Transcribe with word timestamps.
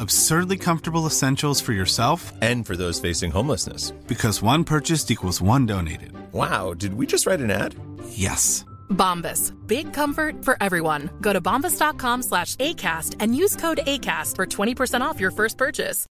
Absurdly 0.00 0.56
comfortable 0.56 1.06
essentials 1.06 1.60
for 1.60 1.72
yourself 1.72 2.32
And 2.42 2.66
for 2.66 2.76
those 2.76 3.00
facing 3.00 3.32
homelessness. 3.32 3.92
because 4.06 4.42
one 4.42 4.64
purchased 4.64 5.10
equals 5.10 5.40
one 5.40 5.66
donated. 5.66 6.12
Wow, 6.32 6.74
did 6.74 6.94
we 6.94 7.06
just 7.06 7.26
write 7.26 7.40
an 7.40 7.50
ad? 7.50 7.74
Yes. 8.10 8.64
Bombas. 8.90 9.52
Big 9.66 9.92
comfort 9.92 10.44
for 10.44 10.56
everyone. 10.60 11.08
Go 11.20 11.32
to 11.32 11.40
bombas.com 11.40 12.22
slash 12.22 12.56
ACAST 12.56 13.14
and 13.20 13.34
use 13.34 13.56
code 13.56 13.80
ACAST 13.86 14.36
for 14.36 14.46
20% 14.46 15.00
off 15.00 15.18
your 15.20 15.32
first 15.32 15.56
purchase. 15.56 16.06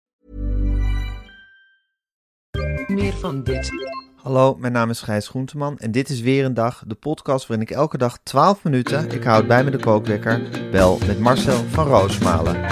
Meer 2.88 3.12
van 3.12 3.42
dit. 3.42 3.70
Hallo, 4.16 4.54
mijn 4.58 4.72
naam 4.72 4.90
is 4.90 5.00
Gijs 5.00 5.28
Groenteman 5.28 5.78
en 5.78 5.90
dit 5.90 6.08
is 6.08 6.20
weer 6.20 6.44
een 6.44 6.54
dag, 6.54 6.82
de 6.86 6.94
podcast 6.94 7.46
waarin 7.46 7.66
ik 7.66 7.74
elke 7.74 7.98
dag 7.98 8.18
12 8.22 8.64
minuten, 8.64 9.10
ik 9.10 9.24
houd 9.24 9.46
bij 9.46 9.64
me 9.64 9.70
de 9.70 9.78
kookwekker, 9.78 10.42
bel 10.70 10.98
met 11.06 11.18
Marcel 11.20 11.64
van 11.70 11.86
Roosmalen. 11.86 12.64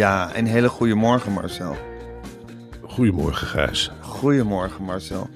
Ja, 0.00 0.36
een 0.36 0.46
hele 0.46 0.68
goede 0.68 0.94
morgen 0.94 1.32
Marcel. 1.32 1.76
Goedemorgen, 2.82 3.46
Gijs. 3.46 3.90
Goedemorgen 4.00 4.84
Marcel. 4.84 5.28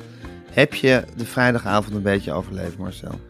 Heb 0.51 0.75
je 0.75 1.05
de 1.17 1.25
vrijdagavond 1.25 1.95
een 1.95 2.03
beetje 2.03 2.33
overleefd 2.33 2.79
Marcel? 2.79 3.21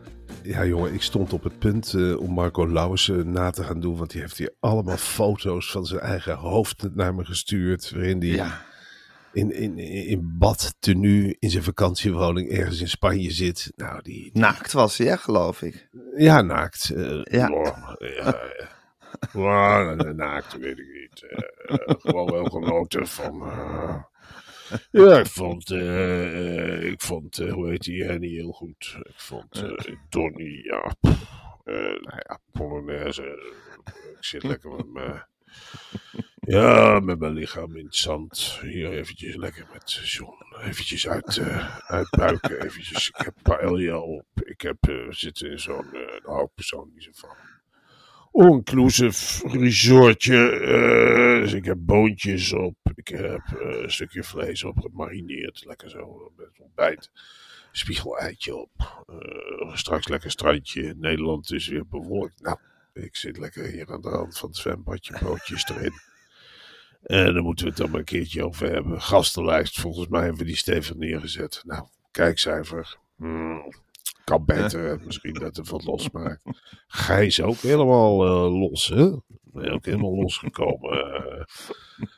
Ja, 0.42 0.64
jongen, 0.64 0.94
ik 0.94 1.02
stond 1.02 1.32
op 1.32 1.42
het 1.42 1.58
punt 1.58 1.94
eh, 1.94 2.20
om 2.20 2.30
Marco 2.32 2.68
Lauwersen 2.68 3.30
na 3.30 3.50
te 3.50 3.64
gaan 3.64 3.80
doen. 3.80 3.96
Want 3.96 4.10
die 4.10 4.20
heeft 4.20 4.38
hier 4.38 4.54
allemaal 4.60 4.96
foto's 4.96 5.70
van 5.70 5.86
zijn 5.86 6.00
eigen 6.00 6.34
hoofd 6.34 6.94
naar 6.94 7.14
me 7.14 7.24
gestuurd. 7.24 7.90
Waarin 7.90 8.18
die 8.18 8.34
Ja. 8.34 8.60
in, 9.32 9.52
in, 9.54 9.78
in 9.78 10.34
badtenue 10.38 11.36
in 11.38 11.50
zijn 11.50 11.62
vakantiewoning 11.64 12.50
ergens 12.50 12.80
in 12.80 12.88
Spanje 12.88 13.30
zit. 13.30 13.72
Nou, 13.76 14.02
die... 14.02 14.30
die- 14.32 14.42
Naakt 14.42 14.72
was 14.72 14.98
hij, 14.98 15.06
hè, 15.06 15.16
geloof 15.16 15.62
ik. 15.62 15.88
Ja, 16.16 16.40
naakt. 16.42 16.90
eh, 16.90 17.22
Ja. 17.22 17.48
oh, 17.48 17.66
ja, 18.16 18.38
naakt 20.14 20.58
weet 20.58 20.78
ik 20.78 20.88
niet. 21.00 21.22
Eh, 21.22 21.94
gewoon 21.98 22.30
wel 22.30 22.44
genoten 22.44 23.06
van... 23.06 23.42
eh, 23.42 24.02
ja, 24.90 25.18
ik 25.18 25.26
vond, 25.26 25.70
eh, 25.70 26.82
ik 26.82 27.00
vond 27.02 27.36
hoe 27.36 27.68
heet 27.70 27.82
die, 27.82 28.04
Henny 28.04 28.28
heel 28.28 28.52
goed. 28.52 28.96
Ik 29.02 29.20
vond 29.20 29.62
eh, 29.62 29.96
Donny, 30.08 30.60
ja, 30.62 30.94
nou 31.64 32.20
ja, 32.26 32.38
Polonaise. 32.52 33.22
ik 34.16 34.24
zit 34.24 34.42
lekker 34.42 34.70
met 34.70 34.92
mijn, 34.92 35.26
ja, 36.40 37.00
met 37.00 37.18
mijn 37.18 37.32
lichaam 37.32 37.76
in 37.76 37.84
het 37.84 37.96
zand. 37.96 38.58
Hier 38.62 38.92
eventjes 38.92 39.34
lekker 39.34 39.66
met 39.72 39.90
zon. 39.90 40.34
Eventjes 40.60 41.08
uit, 41.08 41.40
uitbuiken, 41.86 42.62
eventjes. 42.64 43.08
Ik 43.08 43.24
heb 43.24 43.34
paella 43.42 43.98
op. 43.98 44.26
Ik 44.34 44.60
heb 44.60 45.06
zitten 45.08 45.50
in 45.50 45.60
zo'n, 45.60 45.94
ik 45.94 46.48
persoonlijk 46.54 46.94
niet 46.94 47.04
zo 47.04 47.10
van. 47.14 47.53
All-inclusive 48.36 49.48
resortje. 49.48 50.50
eh, 50.50 51.42
dus 51.42 51.52
ik 51.52 51.64
heb 51.64 51.76
boontjes 51.80 52.52
op. 52.52 52.76
Ik 52.94 53.08
heb 53.08 53.40
eh, 53.60 53.82
een 53.82 53.90
stukje 53.92 54.24
vlees 54.24 54.64
op 54.64 54.78
gemarineerd. 54.78 55.64
Lekker 55.66 55.90
zo 55.90 56.32
met 56.36 56.48
ontbijt. 56.58 57.10
Spiegeleitje 57.72 58.56
op. 58.56 58.70
eh, 59.06 59.76
straks 59.76 60.08
lekker 60.08 60.30
strandje. 60.30 60.94
Nederland 60.98 61.52
is 61.52 61.68
weer 61.68 61.86
bewolkt. 61.86 62.40
Nou, 62.40 62.58
ik 62.92 63.16
zit 63.16 63.38
lekker 63.38 63.64
hier 63.66 63.92
aan 63.92 64.00
de 64.00 64.08
rand 64.08 64.38
van 64.38 64.48
het 64.48 64.58
zwembadje. 64.58 65.18
Broodjes 65.18 65.68
erin. 65.68 65.92
En 67.02 67.34
daar 67.34 67.42
moeten 67.42 67.64
we 67.64 67.70
het 67.70 67.80
dan 67.80 67.90
maar 67.90 67.98
een 67.98 68.04
keertje 68.04 68.44
over 68.44 68.70
hebben. 68.72 69.00
Gastenlijst, 69.02 69.80
volgens 69.80 70.08
mij 70.08 70.20
hebben 70.20 70.38
we 70.38 70.44
die 70.46 70.56
stevig 70.56 70.94
neergezet. 70.96 71.62
Nou, 71.66 71.86
kijkcijfer. 72.10 72.96
hmm, 73.16 73.72
kan 74.24 74.44
beter. 74.44 75.00
Misschien 75.04 75.34
dat 75.34 75.56
er 75.56 75.64
wat 75.64 75.84
losmaakt. 75.84 76.42
Gijs 76.86 77.42
ook 77.42 77.56
helemaal 77.56 78.24
eh, 78.24 78.58
los, 78.60 78.88
hè? 78.88 79.10
Ook 79.72 79.84
helemaal 79.84 80.14
losgekomen. 80.14 81.14
eh. 81.14 81.42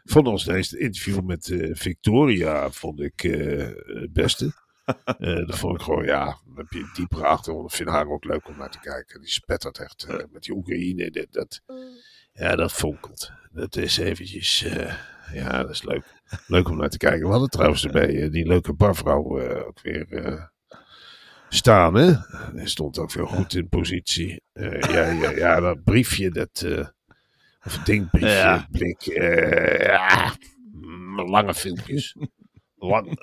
Vond 0.04 0.41
steeds 0.41 0.70
het 0.70 0.80
interview 0.80 1.20
met 1.24 1.50
eh, 1.50 1.74
Victoria 1.74 2.70
vond 2.70 3.00
ik 3.00 3.20
het 3.20 4.12
beste. 4.12 4.64
Dat 5.47 5.58
vond 5.58 5.74
ik 5.74 5.80
gewoon, 5.82 6.04
ja, 6.04 6.24
dan 6.24 6.56
heb 6.56 6.66
je 6.70 6.78
een 6.78 6.91
diepere 6.94 7.26
achtergrond. 7.26 7.70
Ik 7.70 7.76
vind 7.76 7.88
haar 7.88 8.08
ook 8.08 8.24
leuk 8.24 8.48
om 8.48 8.56
naar 8.56 8.70
te 8.70 8.80
kijken. 8.80 9.20
Die 9.20 9.30
spettert 9.30 9.78
echt 9.78 10.06
met 10.30 10.42
die 10.42 10.54
Oekraïne. 10.54 11.10
Dat, 11.10 11.26
dat, 11.30 11.60
ja, 12.32 12.56
dat 12.56 12.72
fonkelt. 12.72 13.32
Dat 13.53 13.76
is 13.76 13.97
eventjes, 13.97 14.60
ja, 15.32 15.62
dat 15.62 15.70
is 15.70 15.82
leuk. 15.82 16.04
Leuk 16.47 16.68
om 16.68 16.76
naar 16.76 16.88
te 16.88 16.97
kijken. 16.98 17.26
We 17.26 17.30
hadden 17.30 17.50
trouwens 17.50 17.84
erbij 17.84 18.30
die 18.30 18.47
leuke 18.47 18.72
barvrouw 18.72 19.41
ook 19.66 19.80
weer 19.80 20.54
staan, 21.56 21.94
hè. 21.94 22.12
Hij 22.54 22.66
stond 22.66 22.98
ook 22.98 23.10
veel 23.10 23.26
goed 23.26 23.54
in 23.54 23.68
positie. 23.68 24.42
Eh, 24.52 24.80
ja, 24.80 25.10
ja, 25.10 25.30
ja, 25.30 25.60
dat 25.60 25.84
briefje, 25.84 26.30
dat, 26.30 26.62
eh, 26.66 26.86
of 27.64 27.78
denkbriefje, 27.78 28.28
Ja. 28.28 28.66
blik, 28.70 29.06
eh, 29.06 29.86
ja, 29.86 30.32
lange 31.26 31.54
filmpjes. 31.54 32.16
Lang, 32.76 33.18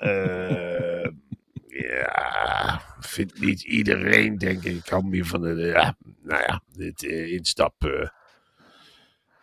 ja, 1.66 2.80
vindt 3.00 3.40
niet 3.40 3.62
iedereen, 3.62 4.38
denk 4.38 4.62
ik. 4.64 4.88
Hou 4.88 5.04
meer 5.04 5.24
van 5.26 5.40
de, 5.40 5.54
ja, 5.54 5.96
nou 6.22 6.42
ja, 6.42 6.62
dit 6.72 7.02
instap, 7.02 7.84
eh, 7.84 8.08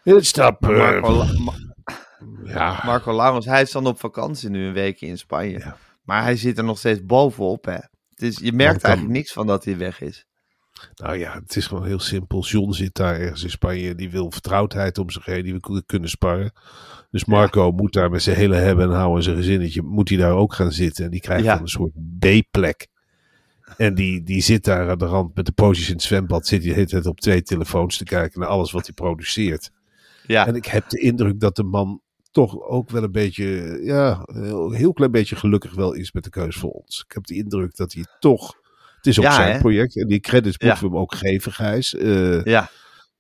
instap, 0.04 0.62
Marco, 0.62 1.26
ja, 2.44 2.82
Marco 2.86 3.16
Laurens, 3.16 3.46
hij 3.46 3.62
is 3.62 3.72
dan 3.72 3.86
op 3.88 4.00
vakantie 4.00 4.50
nu 4.50 4.66
een 4.66 4.74
weekje 4.74 5.08
in 5.08 5.18
Spanje. 5.18 5.60
Ja. 5.60 5.78
Maar 6.04 6.24
hij 6.24 6.36
zit 6.36 6.58
er 6.58 6.64
nog 6.64 6.78
steeds 6.78 7.06
bovenop, 7.06 7.66
hè. 7.66 7.78
Dus 8.22 8.38
je 8.38 8.52
merkt 8.54 8.82
kan- 8.82 8.90
eigenlijk 8.90 9.18
niks 9.18 9.34
van 9.34 9.48
dat 9.48 9.66
hij 9.66 9.78
weg 9.78 10.02
is. 10.02 10.26
Nou 10.96 11.18
ja, 11.18 11.34
het 11.34 11.56
is 11.56 11.68
gewoon 11.68 11.86
heel 11.86 12.00
simpel. 12.00 12.44
John 12.46 12.72
zit 12.72 12.94
daar 12.96 13.20
ergens 13.20 13.44
in 13.44 13.50
Spanje. 13.50 13.96
Die 13.96 14.10
wil 14.10 14.32
vertrouwdheid 14.32 14.98
om 14.98 15.10
zich 15.10 15.26
heen. 15.26 15.44
Die 15.44 15.58
wil 15.62 15.84
kunnen 15.86 16.10
sparren. 16.10 16.52
Dus 17.12 17.26
Marco 17.26 17.72
moet 17.72 17.94
daar 17.94 18.10
met 18.10 18.24
zijn 18.24 18.36
hele 18.36 18.56
hebben 18.56 18.86
en 18.90 18.96
houden 18.96 19.18
en 19.18 19.24
zijn 19.24 19.36
gezinnetje. 19.36 19.82
Moet 19.82 20.10
hij 20.10 20.18
daar 20.18 20.32
ook 20.34 20.54
gaan 20.54 20.72
zitten. 20.72 21.06
En 21.06 21.12
die 21.12 21.20
krijgt 21.20 21.44
Ja. 21.44 21.54
dan 21.54 21.62
een 21.62 21.68
soort 21.68 21.92
B-plek. 22.20 22.88
En 23.78 23.96
die, 23.96 24.24
die 24.24 24.42
zit 24.42 24.64
daar 24.64 24.90
aan 24.90 24.98
de 24.98 25.06
rand 25.06 25.36
met 25.36 25.46
de 25.46 25.52
pootjes 25.52 25.88
in 25.88 25.94
het 25.94 26.04
zwembad. 26.04 26.48
Zit 26.48 26.60
hij 26.60 26.70
de 26.70 26.76
hele 26.76 26.88
tijd 26.88 27.06
op 27.06 27.20
twee 27.20 27.42
telefoons 27.42 27.98
te 27.98 28.04
kijken 28.04 28.40
naar 28.40 28.50
alles 28.50 28.72
wat 28.72 28.86
hij 28.86 28.94
produceert. 28.94 29.72
Ja, 30.28 30.48
En 30.48 30.56
ik 30.56 30.66
heb 30.66 30.90
de 30.90 31.00
indruk 31.00 31.40
dat 31.40 31.56
de 31.56 31.64
man 31.64 32.02
toch 32.32 32.62
ook 32.62 32.90
wel 32.90 33.04
een 33.04 33.12
beetje, 33.12 33.80
ja, 33.84 34.22
een 34.26 34.74
heel 34.74 34.94
klein 34.94 35.12
beetje 35.12 35.36
gelukkig 35.36 35.74
wel 35.74 35.94
is 35.94 36.12
met 36.12 36.24
de 36.24 36.30
keus 36.30 36.56
voor 36.56 36.70
ons. 36.72 37.04
Ik 37.08 37.12
heb 37.12 37.26
de 37.26 37.36
indruk 37.36 37.76
dat 37.76 37.94
hij 37.94 38.06
toch, 38.20 38.54
het 38.96 39.08
is 39.08 39.18
ook 39.20 39.26
Ja, 39.26 39.34
zijn 39.34 39.54
hè? 39.54 39.60
project 39.60 39.98
en 39.98 40.08
die 40.08 40.20
credits 40.20 40.56
Ja. 40.60 40.68
moeten 40.68 40.84
we 40.86 40.92
hem 40.92 41.02
ook 41.02 41.16
geven, 41.16 41.52
Gijs. 41.52 41.96
Eh, 41.96 42.44
ja, 42.44 42.70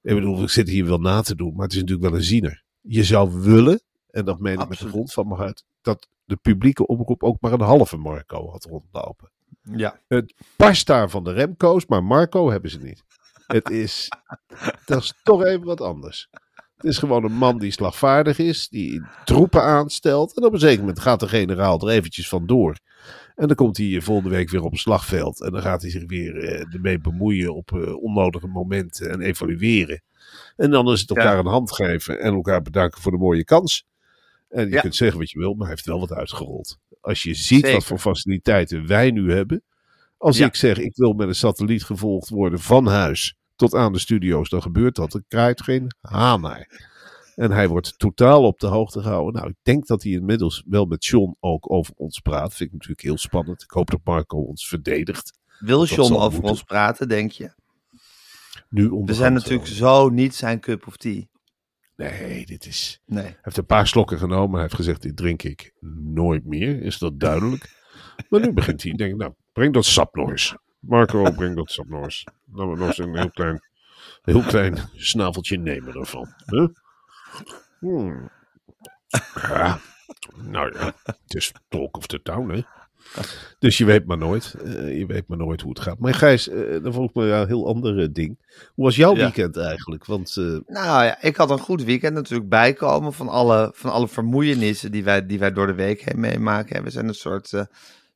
Ik 0.01 0.15
bedoel, 0.15 0.43
ik 0.43 0.49
zit 0.49 0.69
hier 0.69 0.85
wel 0.85 0.99
na 0.99 1.21
te 1.21 1.35
doen, 1.35 1.53
maar 1.55 1.63
het 1.63 1.73
is 1.73 1.79
natuurlijk 1.79 2.09
wel 2.09 2.17
een 2.19 2.25
ziener. 2.25 2.63
Je 2.81 3.03
zou 3.03 3.41
willen, 3.41 3.81
en 4.09 4.25
dat 4.25 4.39
meen 4.39 4.59
ik 4.59 4.67
met 4.69 4.79
de 4.79 4.87
grond 4.87 5.13
van 5.13 5.27
mijn 5.27 5.39
hart, 5.39 5.63
dat 5.81 6.07
de 6.25 6.35
publieke 6.35 6.87
omroep 6.87 7.23
ook 7.23 7.37
maar 7.41 7.51
een 7.51 7.61
halve 7.61 7.97
Marco 7.97 8.49
had 8.49 8.63
rondlopen. 8.65 9.29
ja. 9.75 9.99
Het 10.07 10.33
past 10.55 10.87
daar 10.87 11.09
van 11.09 11.23
de 11.23 11.31
Remco's, 11.31 11.85
maar 11.85 12.03
Marco 12.03 12.49
hebben 12.51 12.69
ze 12.71 12.79
niet. 12.79 13.03
Het 13.47 13.69
is, 13.69 14.07
dat 14.85 15.01
is 15.03 15.19
toch 15.23 15.43
even 15.43 15.65
wat 15.65 15.81
anders. 15.81 16.29
Het 16.81 16.91
is 16.91 16.97
gewoon 16.97 17.23
een 17.23 17.31
man 17.37 17.57
die 17.59 17.71
slagvaardig 17.71 18.37
is, 18.37 18.69
die 18.69 19.01
troepen 19.25 19.61
aanstelt. 19.63 20.37
En 20.37 20.43
op 20.45 20.53
een 20.53 20.59
zeker 20.59 20.79
moment 20.79 20.99
gaat 20.99 21.19
de 21.19 21.27
generaal 21.27 21.81
er 21.81 21.93
eventjes 21.93 22.29
vandoor. 22.29 22.77
En 23.35 23.47
dan 23.47 23.55
komt 23.55 23.77
hij 23.77 24.01
volgende 24.01 24.29
week 24.29 24.49
weer 24.49 24.63
op 24.63 24.71
het 24.71 24.79
slagveld. 24.79 25.41
En 25.41 25.51
dan 25.51 25.61
gaat 25.61 25.81
hij 25.81 25.91
zich 25.91 26.03
weer 26.07 26.37
eh, 26.37 26.73
ermee 26.73 26.99
bemoeien 26.99 27.55
op 27.55 27.71
eh, 27.71 28.03
onnodige 28.03 28.47
momenten 28.47 29.09
en 29.11 29.21
evalueren. 29.21 30.01
En 30.55 30.71
dan 30.71 30.91
is 30.91 30.99
het 31.01 31.09
elkaar 31.09 31.33
Ja. 31.33 31.39
een 31.39 31.45
hand 31.45 31.71
geven 31.75 32.19
en 32.19 32.33
elkaar 32.33 32.61
bedanken 32.61 33.01
voor 33.01 33.11
de 33.11 33.17
mooie 33.17 33.43
kans. 33.43 33.85
En 34.49 34.65
je 34.67 34.73
Ja. 34.75 34.81
kunt 34.81 34.95
zeggen 34.95 35.17
wat 35.19 35.29
je 35.31 35.39
wil, 35.39 35.51
maar 35.53 35.61
hij 35.67 35.69
heeft 35.75 35.85
wel 35.87 35.99
wat 35.99 36.13
uitgerold. 36.13 36.77
als 37.01 37.23
je 37.23 37.33
ziet 37.33 37.45
Zeker. 37.59 37.71
wat 37.73 37.85
voor 37.85 37.99
faciliteiten 37.99 38.87
wij 38.87 39.11
nu 39.11 39.31
hebben. 39.33 39.63
Als 40.17 40.37
Ja. 40.37 40.45
ik 40.45 40.55
zeg, 40.55 40.77
ik 40.77 40.95
wil 40.95 41.13
met 41.13 41.27
een 41.27 41.35
satelliet 41.35 41.83
gevolgd 41.83 42.29
worden 42.29 42.59
van 42.59 42.87
huis 42.87 43.35
tot 43.61 43.75
aan 43.75 43.93
de 43.93 43.99
studio's, 43.99 44.49
dan 44.49 44.61
gebeurt 44.61 44.95
dat. 44.95 45.11
Dan 45.11 45.23
krijgt 45.27 45.63
geen 45.63 45.91
haan 46.01 46.41
naar. 46.41 46.89
En 47.35 47.51
hij 47.51 47.67
wordt 47.67 47.99
totaal 47.99 48.43
op 48.43 48.59
de 48.59 48.67
hoogte 48.67 49.01
gehouden. 49.01 49.33
Nou, 49.33 49.49
ik 49.49 49.55
denk 49.61 49.87
dat 49.87 50.03
hij 50.03 50.11
inmiddels 50.11 50.63
wel 50.65 50.85
met 50.85 51.05
John 51.05 51.35
ook 51.39 51.71
over 51.71 51.93
ons 51.95 52.19
praat. 52.19 52.53
Vind 52.53 52.69
ik 52.69 52.71
natuurlijk 52.71 53.01
heel 53.01 53.17
spannend. 53.17 53.63
Ik 53.63 53.71
hoop 53.71 53.89
dat 53.89 53.99
Marco 54.03 54.37
ons 54.37 54.67
verdedigt. 54.67 55.39
Wil 55.59 55.85
John 55.85 56.13
over 56.13 56.31
moeten. 56.31 56.49
ons 56.49 56.63
praten, 56.63 57.07
denk 57.07 57.31
je? 57.31 57.53
Nu 58.69 58.89
We 58.89 59.13
zijn 59.13 59.33
natuurlijk 59.33 59.67
zo 59.67 60.09
niet 60.09 60.35
zijn 60.35 60.59
cup 60.59 60.87
of 60.87 60.97
tea. 60.97 61.23
Nee, 61.95 62.45
dit 62.45 62.65
is... 62.65 63.01
Nee. 63.05 63.23
Hij 63.23 63.37
heeft 63.41 63.57
een 63.57 63.65
paar 63.65 63.87
slokken 63.87 64.17
genomen. 64.17 64.53
Hij 64.53 64.61
heeft 64.61 64.75
gezegd, 64.75 65.01
dit 65.01 65.17
drink 65.17 65.43
ik 65.43 65.73
nooit 66.03 66.45
meer. 66.45 66.81
Is 66.81 66.97
dat 66.97 67.19
duidelijk? 67.19 67.69
maar 68.29 68.39
nu 68.39 68.53
begint 68.53 68.83
hij. 68.83 68.91
Denk 68.91 69.15
nou, 69.15 69.33
breng 69.53 69.73
dat 69.73 69.85
sap 69.85 70.15
nog 70.15 70.29
eens. 70.29 70.55
Marco, 70.81 71.31
breng 71.37 71.55
dat 71.55 71.71
sap 71.71 71.87
nog 71.89 72.03
eens. 72.03 72.23
Laten 72.53 72.71
we 72.71 72.77
nog 72.77 72.87
eens 72.87 72.97
een 72.97 73.17
heel 73.17 73.31
klein, 73.31 73.61
heel 74.21 74.41
klein 74.41 74.77
snaveltje 74.95 75.57
nemen 75.57 75.93
ervan. 75.95 76.27
Huh? 76.45 76.67
Hmm. 77.79 78.29
Ja, 79.41 79.79
nou 80.35 80.77
ja, 80.79 80.93
het 81.03 81.35
is 81.35 81.51
talk 81.67 81.97
of 81.97 82.07
the 82.07 82.21
town, 82.21 82.49
hè. 82.51 82.61
Dus 83.59 83.77
je 83.77 83.85
weet 83.85 84.05
maar 84.05 84.17
nooit. 84.17 84.53
eh, 84.63 84.97
je 84.97 85.05
weet 85.05 85.27
maar 85.27 85.37
nooit 85.37 85.61
hoe 85.61 85.69
het 85.69 85.79
gaat. 85.79 85.99
Maar 85.99 86.13
Gijs, 86.13 86.47
eh 86.49 86.83
dan 86.83 86.93
volgt 86.93 87.15
me 87.15 87.25
ja, 87.25 87.41
een 87.41 87.47
heel 87.47 87.67
ander 87.67 87.99
eh, 87.99 88.07
ding. 88.11 88.37
Hoe 88.73 88.85
was 88.85 88.95
jouw 88.95 89.15
Ja. 89.15 89.23
weekend 89.23 89.57
eigenlijk? 89.57 90.05
Want 90.05 90.35
Nou 90.35 91.03
ja, 91.03 91.21
ik 91.21 91.35
had 91.35 91.49
een 91.49 91.59
goed 91.59 91.83
weekend 91.83 92.13
natuurlijk 92.13 92.49
bijkomen 92.49 93.13
van 93.13 93.27
alle, 93.29 93.71
van 93.75 93.91
alle 93.91 94.07
vermoeienissen 94.07 94.91
die 94.91 95.03
wij, 95.03 95.25
die 95.25 95.39
wij 95.39 95.51
door 95.53 95.67
de 95.67 95.73
week 95.73 96.01
heen 96.01 96.19
meemaken. 96.19 96.83
We 96.83 96.89
zijn 96.89 97.07
een 97.07 97.13
soort, 97.13 97.51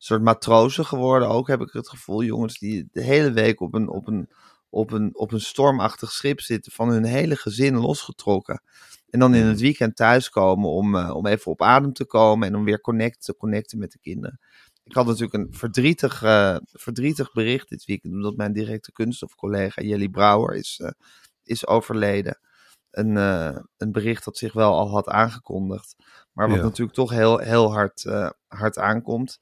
soort 0.06 0.22
matrozen 0.22 0.86
geworden 0.86 1.30
ook, 1.30 1.48
heb 1.48 1.62
ik 1.62 1.72
het 1.72 1.90
gevoel. 1.90 2.24
Jongens 2.24 2.57
die 2.60 2.88
de 2.92 3.02
hele 3.04 3.31
week 3.31 3.62
op 3.62 3.74
een, 3.74 3.90
op 3.90 4.07
een, 4.07 4.30
op 4.69 4.92
een, 4.92 5.10
op 5.16 5.31
een 5.31 5.42
stormachtig 5.42 6.12
schip 6.12 6.42
zitten, 6.42 6.72
van 6.72 6.90
hun 6.90 7.04
hele 7.04 7.36
gezin 7.36 7.78
losgetrokken. 7.78 8.62
En 9.10 9.19
dan 9.19 9.36
in 9.36 9.46
het 9.46 9.60
weekend 9.60 9.96
thuiskomen 9.96 10.69
om, 10.69 10.96
eh, 10.96 11.16
om 11.16 11.25
even 11.25 11.52
op 11.52 11.62
adem 11.62 11.94
te 11.94 12.06
komen 12.06 12.48
en 12.48 12.56
om 12.56 12.63
weer 12.63 12.81
connect, 12.81 13.25
te 13.25 13.36
connecten 13.36 13.78
met 13.78 13.92
de 13.92 14.00
kinderen. 14.00 14.40
Ik 14.84 14.94
had 14.94 15.06
natuurlijk 15.06 15.34
een 15.34 15.54
verdrietig, 15.54 16.24
eh, 16.24 16.58
verdrietig 16.72 17.31
bericht 17.34 17.69
dit 17.69 17.86
weekend, 17.86 18.13
omdat 18.13 18.36
mijn 18.36 18.54
directe 18.54 18.92
kunststofcollega 18.92 19.81
Jelly 19.81 20.10
Brouwer 20.10 20.56
is, 20.56 20.80
eh, 20.84 20.92
is 21.44 21.68
overleden. 21.68 22.40
Een, 22.92 23.16
een 23.78 23.92
bericht 23.92 24.25
dat 24.25 24.38
zich 24.38 24.54
wel 24.54 24.74
al 24.74 24.90
had 24.90 25.08
aangekondigd, 25.08 25.96
maar 26.31 26.48
wat 26.50 26.58
Ja. 26.58 26.63
natuurlijk 26.63 26.96
toch 26.96 27.10
heel, 27.10 27.38
heel 27.38 27.74
hard, 27.74 28.06
hard 28.48 28.78
aankomt. 28.78 29.40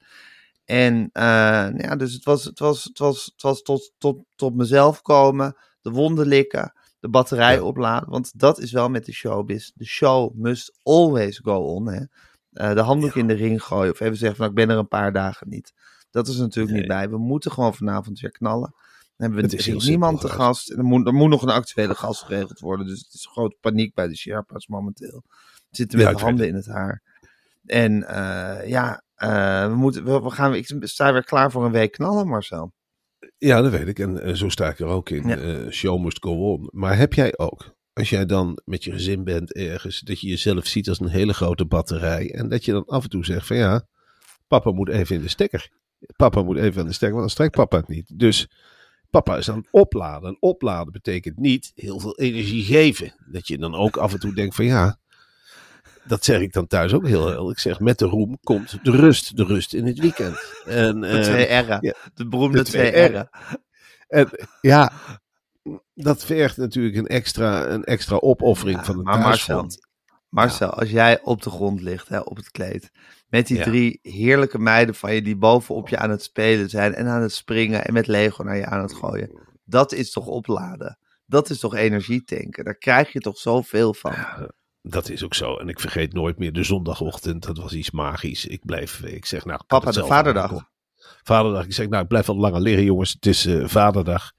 En 0.64 1.10
nou 1.12 1.82
ja, 1.82 1.96
dus 1.96 2.12
het 2.12 2.24
was, 2.24 2.44
het 2.44 2.58
was, 2.58 2.84
het 2.84 2.98
was, 2.98 3.24
het 3.24 3.42
was 3.42 3.62
tot, 3.62 3.92
tot, 3.98 4.24
tot 4.36 4.54
mezelf 4.54 5.02
komen, 5.02 5.56
de 5.80 5.90
wonden 5.90 6.26
likken, 6.26 6.72
de 7.00 7.08
batterij 7.08 7.54
Ja. 7.54 7.62
opladen. 7.62 8.10
Want 8.10 8.38
dat 8.38 8.58
is 8.58 8.72
wel 8.72 8.88
met 8.88 9.04
de 9.04 9.12
showbiz. 9.12 9.70
De 9.74 9.84
show 9.84 10.34
must 10.34 10.78
always 10.82 11.38
go 11.38 11.56
on. 11.56 11.88
Hè? 11.88 12.04
Eh, 12.52 12.74
de 12.74 12.80
handdoek 12.80 13.14
in 13.14 13.26
de 13.26 13.34
ring 13.34 13.62
gooien 13.62 13.92
of 13.92 14.00
even 14.00 14.16
zeggen 14.16 14.36
van 14.36 14.48
ik 14.48 14.54
ben 14.54 14.70
er 14.70 14.78
een 14.78 14.88
paar 14.88 15.12
dagen 15.12 15.48
niet. 15.48 15.72
Dat 16.10 16.28
is 16.28 16.36
natuurlijk 16.36 16.76
niet 16.76 16.86
bij. 16.86 17.08
We 17.10 17.18
moeten 17.18 17.52
gewoon 17.52 17.74
vanavond 17.74 18.20
weer 18.20 18.30
knallen. 18.30 18.74
Dan 19.16 19.32
hebben 19.32 19.50
we 19.50 19.62
heel 19.62 19.80
niemand 19.80 20.20
te 20.20 20.28
gast. 20.28 20.70
En 20.70 20.78
er 20.78 20.84
moet, 20.84 21.06
er 21.06 21.14
moet 21.14 21.28
nog 21.28 21.42
een 21.42 21.48
actuele 21.48 21.94
gast 21.94 22.22
geregeld 22.22 22.60
worden. 22.60 22.86
Dus 22.86 22.98
het 23.00 23.14
is 23.14 23.26
grote 23.26 23.56
paniek 23.60 23.94
bij 23.94 24.08
de 24.08 24.16
Sherpa's 24.16 24.66
momenteel. 24.66 25.22
Zitten 25.70 25.98
met 25.98 26.18
de 26.18 26.22
handen 26.24 26.48
in 26.48 26.54
het 26.54 26.66
haar. 26.66 27.02
En 27.64 28.06
eh, 28.08 28.68
ja, 28.68 29.02
eh, 29.14 29.66
we 29.66 29.74
moeten, 29.74 30.04
we, 30.04 30.20
we 30.20 30.30
gaan, 30.30 30.54
ik 30.54 30.74
sta 30.80 31.12
weer 31.12 31.24
klaar 31.24 31.50
voor 31.50 31.64
een 31.64 31.72
week 31.72 31.92
knallen, 31.92 32.28
Marcel. 32.28 32.72
Ja, 33.38 33.62
dat 33.62 33.70
weet 33.70 33.88
ik. 33.88 33.98
En 33.98 34.22
eh, 34.22 34.34
zo 34.34 34.48
sta 34.48 34.68
ik 34.68 34.78
er 34.78 34.86
ook 34.86 35.10
in. 35.10 35.28
Ja. 35.28 35.36
Eh, 35.36 35.70
show 35.70 36.02
must 36.02 36.22
go 36.22 36.52
on. 36.52 36.68
Maar 36.72 36.96
heb 36.96 37.12
jij 37.12 37.38
ook, 37.38 37.74
als 37.92 38.10
jij 38.10 38.26
dan 38.26 38.60
met 38.64 38.84
je 38.84 38.92
gezin 38.92 39.24
bent 39.24 39.52
ergens, 39.52 40.00
dat 40.00 40.20
je 40.20 40.28
jezelf 40.28 40.66
ziet 40.66 40.88
als 40.88 41.00
een 41.00 41.08
hele 41.08 41.34
grote 41.34 41.66
batterij. 41.66 42.34
En 42.34 42.48
dat 42.48 42.64
je 42.64 42.72
dan 42.72 42.84
af 42.84 43.02
en 43.02 43.08
toe 43.08 43.24
zegt 43.24 43.46
van 43.46 43.56
ja, 43.56 43.86
papa 44.46 44.70
moet 44.70 44.88
even 44.88 45.16
in 45.16 45.22
de 45.22 45.28
stekker. 45.28 45.70
Papa 46.16 46.42
moet 46.42 46.56
even 46.56 46.80
aan 46.80 46.86
de 46.86 46.92
stekker, 46.92 47.18
want 47.18 47.20
dan 47.20 47.30
strekt 47.30 47.56
papa 47.56 47.76
het 47.76 47.88
niet. 47.88 48.18
Dus 48.18 48.48
papa 49.10 49.36
is 49.36 49.50
aan 49.50 49.58
het 49.58 49.68
opladen. 49.70 50.28
En 50.28 50.36
opladen 50.40 50.92
betekent 50.92 51.36
niet 51.36 51.72
heel 51.74 52.00
veel 52.00 52.18
energie 52.18 52.64
geven. 52.64 53.14
Dat 53.30 53.46
je 53.46 53.58
dan 53.58 53.74
ook 53.74 53.96
af 53.96 54.12
en 54.12 54.20
toe 54.20 54.34
denkt 54.34 54.54
van 54.54 54.64
ja, 54.64 54.98
dat 56.06 56.24
zeg 56.24 56.40
ik 56.40 56.52
dan 56.52 56.66
thuis 56.66 56.92
ook 56.92 57.06
heel 57.06 57.28
heel. 57.28 57.50
Ik 57.50 57.58
zeg 57.58 57.80
met 57.80 57.98
de 57.98 58.04
roem 58.04 58.38
komt 58.42 58.78
de 58.84 58.90
rust. 58.90 59.36
De 59.36 59.44
rust 59.44 59.74
in 59.74 59.86
het 59.86 59.98
weekend. 59.98 60.36
En, 60.64 61.00
De 61.00 61.06
eh, 61.06 61.22
twee 61.22 61.44
R'en. 61.44 61.78
ja. 61.80 61.94
De 62.14 62.28
beroemde 62.28 62.58
De 62.58 62.64
twee 62.64 62.90
twee 62.90 63.06
R'en. 63.06 63.12
R'en. 63.14 63.28
En 64.08 64.28
ja, 64.60 64.92
dat 65.94 66.24
vergt 66.24 66.56
natuurlijk 66.56 66.96
een 66.96 67.06
extra, 67.06 67.66
een 67.66 67.84
extra 67.84 68.16
opoffering 68.16 68.78
Ja, 68.78 68.84
van 68.84 68.96
de 68.96 69.02
maar 69.02 69.18
Marcel. 69.18 69.66
Marcel, 70.28 70.70
als 70.70 70.90
jij 70.90 71.22
op 71.22 71.42
de 71.42 71.50
grond 71.50 71.80
ligt, 71.80 72.08
hè, 72.08 72.18
op 72.18 72.36
het 72.36 72.50
kleed, 72.50 72.90
met 73.28 73.46
die 73.46 73.56
Ja. 73.56 73.62
drie 73.64 73.98
heerlijke 74.02 74.58
meiden 74.58 74.94
van 74.94 75.14
je 75.14 75.22
die 75.22 75.36
bovenop 75.36 75.88
je 75.88 75.98
aan 75.98 76.10
het 76.10 76.22
spelen 76.22 76.70
zijn 76.70 76.94
en 76.94 77.06
aan 77.06 77.22
het 77.22 77.32
springen 77.32 77.84
en 77.84 77.92
met 77.92 78.06
Lego 78.06 78.42
naar 78.42 78.56
je 78.56 78.66
aan 78.66 78.82
het 78.82 78.94
gooien, 78.94 79.30
dat 79.64 79.92
is 79.92 80.10
toch 80.10 80.26
opladen? 80.26 80.98
Dat 81.26 81.50
is 81.50 81.58
toch 81.58 81.74
energie 81.74 82.24
tanken? 82.24 82.64
Daar 82.64 82.78
krijg 82.78 83.12
je 83.12 83.20
toch 83.20 83.38
zoveel 83.38 83.94
van? 83.94 84.14
Dat 84.88 85.08
is 85.08 85.24
ook 85.24 85.34
zo. 85.34 85.56
En 85.56 85.68
ik 85.68 85.80
vergeet 85.80 86.12
nooit 86.12 86.38
meer 86.38 86.52
de 86.52 86.62
zondagochtend. 86.62 87.42
Dat 87.42 87.58
was 87.58 87.72
iets 87.72 87.90
magisch. 87.90 88.46
Ik 88.46 88.60
blijf, 88.64 89.02
ik 89.02 89.26
zeg 89.26 89.44
nou... 89.44 89.58
ik 89.60 89.66
Papa, 89.66 89.90
de 89.90 90.04
vaderdag. 90.06 90.52
Vaderdag. 91.22 91.64
Ik 91.64 91.72
zeg 91.72 91.88
nou, 91.88 92.02
ik 92.02 92.08
blijf 92.08 92.26
wat 92.26 92.36
langer 92.36 92.60
liggen 92.60 92.84
jongens. 92.84 93.12
Het 93.12 93.26
is 93.26 93.46
eh, 93.46 93.66
vaderdag. 93.66 94.32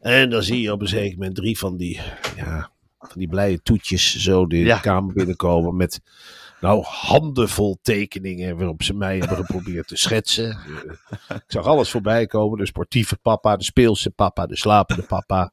En 0.00 0.30
dan 0.30 0.42
zie 0.42 0.60
je 0.60 0.72
op 0.72 0.80
een 0.80 0.88
zeker 0.88 1.18
moment 1.18 1.34
drie 1.36 1.58
van 1.58 1.76
die, 1.76 2.00
ja, 2.36 2.70
van 2.98 3.18
die 3.18 3.28
blije 3.28 3.62
toetjes 3.62 4.16
zo 4.16 4.46
de 4.46 4.56
Ja. 4.56 4.78
kamer 4.78 5.14
binnenkomen 5.14 5.76
met... 5.76 6.00
Nou, 6.60 6.84
handenvol 6.84 7.78
tekeningen 7.82 8.56
waarop 8.56 8.82
ze 8.82 8.94
mij 8.94 9.18
hebben 9.18 9.36
geprobeerd 9.36 9.88
te 9.88 9.96
schetsen. 9.96 10.50
Eh, 10.50 11.36
ik 11.36 11.42
zag 11.46 11.64
alles 11.66 11.90
voorbij 11.90 12.26
komen. 12.26 12.58
De 12.58 12.66
sportieve 12.66 13.16
papa, 13.16 13.56
de 13.56 13.64
speelse 13.64 14.10
papa, 14.10 14.46
de 14.46 14.56
slapende 14.56 15.02
papa. 15.02 15.52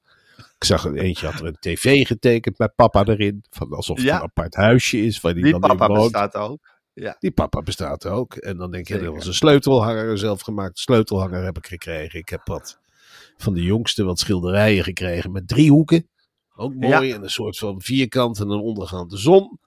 Ik 0.57 0.63
zag 0.63 0.85
er 0.85 0.95
eentje 0.97 1.25
had 1.27 1.39
er 1.39 1.45
een 1.45 1.57
tv 1.59 2.07
getekend 2.07 2.57
met 2.57 2.75
papa 2.75 3.03
erin. 3.05 3.43
Van 3.49 3.71
alsof 3.73 3.97
het 3.97 4.05
Ja. 4.05 4.15
een 4.15 4.21
apart 4.21 4.55
huisje 4.55 4.97
is. 5.05 5.21
Waar 5.21 5.33
die, 5.33 5.43
Die 5.43 5.51
dan 5.51 5.61
papa 5.61 5.87
bestaat 5.87 6.35
ook. 6.35 6.75
Ja. 6.93 7.15
Die 7.19 7.31
papa 7.31 7.61
bestaat 7.61 8.05
ook. 8.05 8.35
En 8.35 8.57
dan 8.57 8.71
denk 8.71 8.87
je, 8.87 8.99
dat 8.99 9.13
was 9.13 9.27
een 9.27 9.33
sleutelhanger, 9.33 10.09
een 10.09 10.17
zelfgemaakte 10.17 10.81
sleutelhanger 10.81 11.43
heb 11.43 11.57
ik 11.57 11.67
gekregen. 11.67 12.19
Ik 12.19 12.29
heb 12.29 12.41
wat 12.47 12.79
van 13.37 13.53
de 13.53 13.63
jongste 13.63 14.03
wat 14.03 14.19
schilderijen 14.19 14.83
gekregen 14.83 15.31
met 15.31 15.47
driehoeken. 15.47 16.07
Ook 16.55 16.73
mooi. 16.75 17.11
En 17.11 17.23
een 17.23 17.29
soort 17.29 17.57
van 17.57 17.81
vierkant 17.81 18.39
en 18.39 18.49
een 18.49 18.59
ondergaande 18.59 19.17
zon. 19.17 19.59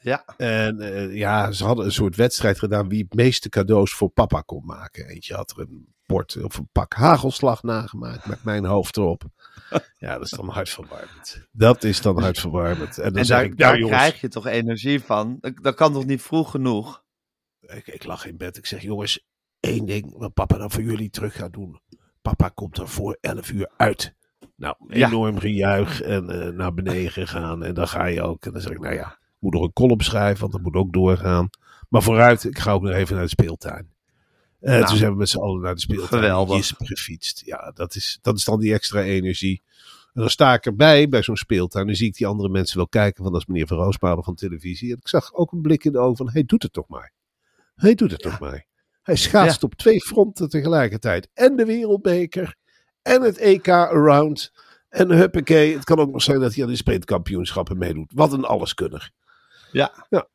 Ja. 0.00 0.24
En 0.36 0.80
eh, 0.80 1.14
ja, 1.14 1.52
ze 1.52 1.64
hadden 1.64 1.84
een 1.84 1.92
soort 1.92 2.16
wedstrijd 2.16 2.58
gedaan 2.58 2.88
wie 2.88 3.02
het 3.02 3.14
meeste 3.14 3.48
cadeaus 3.48 3.92
voor 3.94 4.08
papa 4.10 4.40
kon 4.40 4.62
maken. 4.64 5.06
Eentje 5.06 5.34
had 5.34 5.50
er 5.50 5.60
een 5.60 5.86
bord 6.06 6.42
of 6.44 6.58
een 6.58 6.68
pak 6.72 6.94
hagelslag 6.94 7.62
nagemaakt 7.62 8.26
met 8.26 8.44
mijn 8.44 8.64
hoofd 8.64 8.96
erop. 8.96 9.22
Ja, 9.98 10.12
dat 10.12 10.22
is 10.24 10.30
dan 10.30 10.48
hartverwarmend. 10.48 11.46
Dat 11.52 11.84
is 11.84 12.00
dan 12.00 12.20
hartverwarmend. 12.22 12.98
En 12.98 13.08
dan 13.12 13.18
En 13.20 13.24
zeg 13.26 13.36
daar, 13.36 13.46
ik, 13.46 13.58
daar 13.58 13.78
jongens, 13.78 13.96
krijg 13.98 14.20
je 14.20 14.28
toch 14.28 14.46
energie 14.46 15.00
van? 15.00 15.36
Dat, 15.40 15.52
dat 15.62 15.74
kan 15.74 15.92
toch 15.92 16.06
niet 16.06 16.22
vroeg 16.22 16.50
genoeg? 16.50 17.04
ik, 17.60 17.86
ik 17.86 18.04
lag 18.04 18.26
in 18.26 18.36
bed. 18.36 18.56
Ik 18.56 18.66
zeg, 18.66 18.82
jongens, 18.82 19.26
één 19.60 19.86
ding 19.86 20.18
wat 20.18 20.32
papa 20.34 20.56
dan 20.58 20.70
voor 20.70 20.82
jullie 20.82 21.10
terug 21.10 21.36
gaat 21.36 21.52
doen. 21.52 21.80
Papa 22.22 22.48
komt 22.48 22.78
er 22.78 22.88
voor 22.88 23.18
11 23.20 23.50
uur 23.50 23.70
uit. 23.76 24.14
Nou, 24.56 24.76
Ja. 24.88 25.06
enorm 25.08 25.38
gejuich 25.38 26.00
en 26.02 26.30
eh, 26.30 26.48
naar 26.52 26.74
beneden 26.74 27.10
gegaan. 27.10 27.62
En 27.64 27.74
dan 27.74 27.88
ga 27.88 28.04
je 28.06 28.22
ook. 28.22 28.44
En 28.44 28.52
dan 28.52 28.60
zeg 28.60 28.72
ik, 28.72 28.80
nou 28.80 28.94
ja, 28.94 29.08
ik 29.08 29.36
moet 29.38 29.52
nog 29.52 29.62
een 29.62 29.72
column 29.72 30.00
schrijven, 30.00 30.40
want 30.40 30.52
dat 30.52 30.62
moet 30.62 30.74
ook 30.74 30.92
doorgaan. 30.92 31.48
Maar 31.88 32.02
vooruit, 32.02 32.44
ik 32.44 32.58
ga 32.58 32.72
ook 32.72 32.82
nog 32.82 32.92
even 32.92 33.14
naar 33.14 33.24
de 33.24 33.30
speeltuin. 33.30 33.94
Nou, 34.60 34.86
toen 34.86 34.96
zijn 34.96 35.10
we 35.10 35.16
met 35.16 35.28
z'n 35.28 35.38
allen 35.38 35.60
naar 35.60 35.74
de 35.74 35.80
speeltuin. 35.80 36.22
gefietst. 36.78 37.42
Ja, 37.44 37.70
dat 37.74 37.94
is, 37.94 38.18
dat 38.22 38.36
is 38.36 38.44
dan 38.44 38.60
die 38.60 38.72
extra 38.72 39.02
energie. 39.02 39.62
En 40.12 40.20
dan 40.20 40.30
sta 40.30 40.54
ik 40.54 40.66
erbij 40.66 41.08
bij 41.08 41.22
zo'n 41.22 41.36
speeltuin. 41.36 41.86
Dan 41.86 41.94
zie 41.94 42.06
ik 42.06 42.14
die 42.16 42.26
andere 42.26 42.48
mensen 42.48 42.76
wel 42.76 42.88
kijken. 42.88 43.22
Van 43.22 43.32
dat 43.32 43.40
is 43.40 43.46
meneer 43.46 43.66
Van 43.66 43.76
Roosmalen 43.76 44.24
van 44.24 44.34
televisie. 44.34 44.90
En 44.90 44.96
ik 44.96 45.08
zag 45.08 45.34
ook 45.34 45.52
een 45.52 45.60
blik 45.60 45.84
in 45.84 45.92
de 45.92 45.98
ogen 45.98 46.16
van 46.16 46.30
hij 46.30 46.44
doet 46.44 46.62
het 46.62 46.72
toch 46.72 46.88
maar. 46.88 47.12
Hij 47.74 47.94
doet 47.94 48.10
het 48.10 48.20
toch 48.20 48.40
maar. 48.40 48.66
Hij 49.02 49.16
schaatst 49.16 49.62
op 49.62 49.74
twee 49.74 50.00
fronten 50.00 50.48
tegelijkertijd. 50.48 51.28
En 51.34 51.56
de 51.56 51.64
wereldbeker. 51.64 52.56
En 53.02 53.22
het 53.22 53.38
EK 53.38 53.68
Around. 53.68 54.52
En 54.88 55.10
huppakee. 55.10 55.74
Het 55.74 55.84
kan 55.84 55.98
ook 55.98 56.12
nog 56.12 56.22
zijn 56.22 56.40
dat 56.40 56.54
hij 56.54 56.64
aan 56.64 56.70
de 56.70 56.76
sprintkampioenschappen 56.76 57.78
meedoet. 57.78 58.12
Wat 58.14 58.32
een 58.32 58.44
alleskunner. 58.44 59.10
Ja. 59.72 60.06
Ja. 60.08 60.28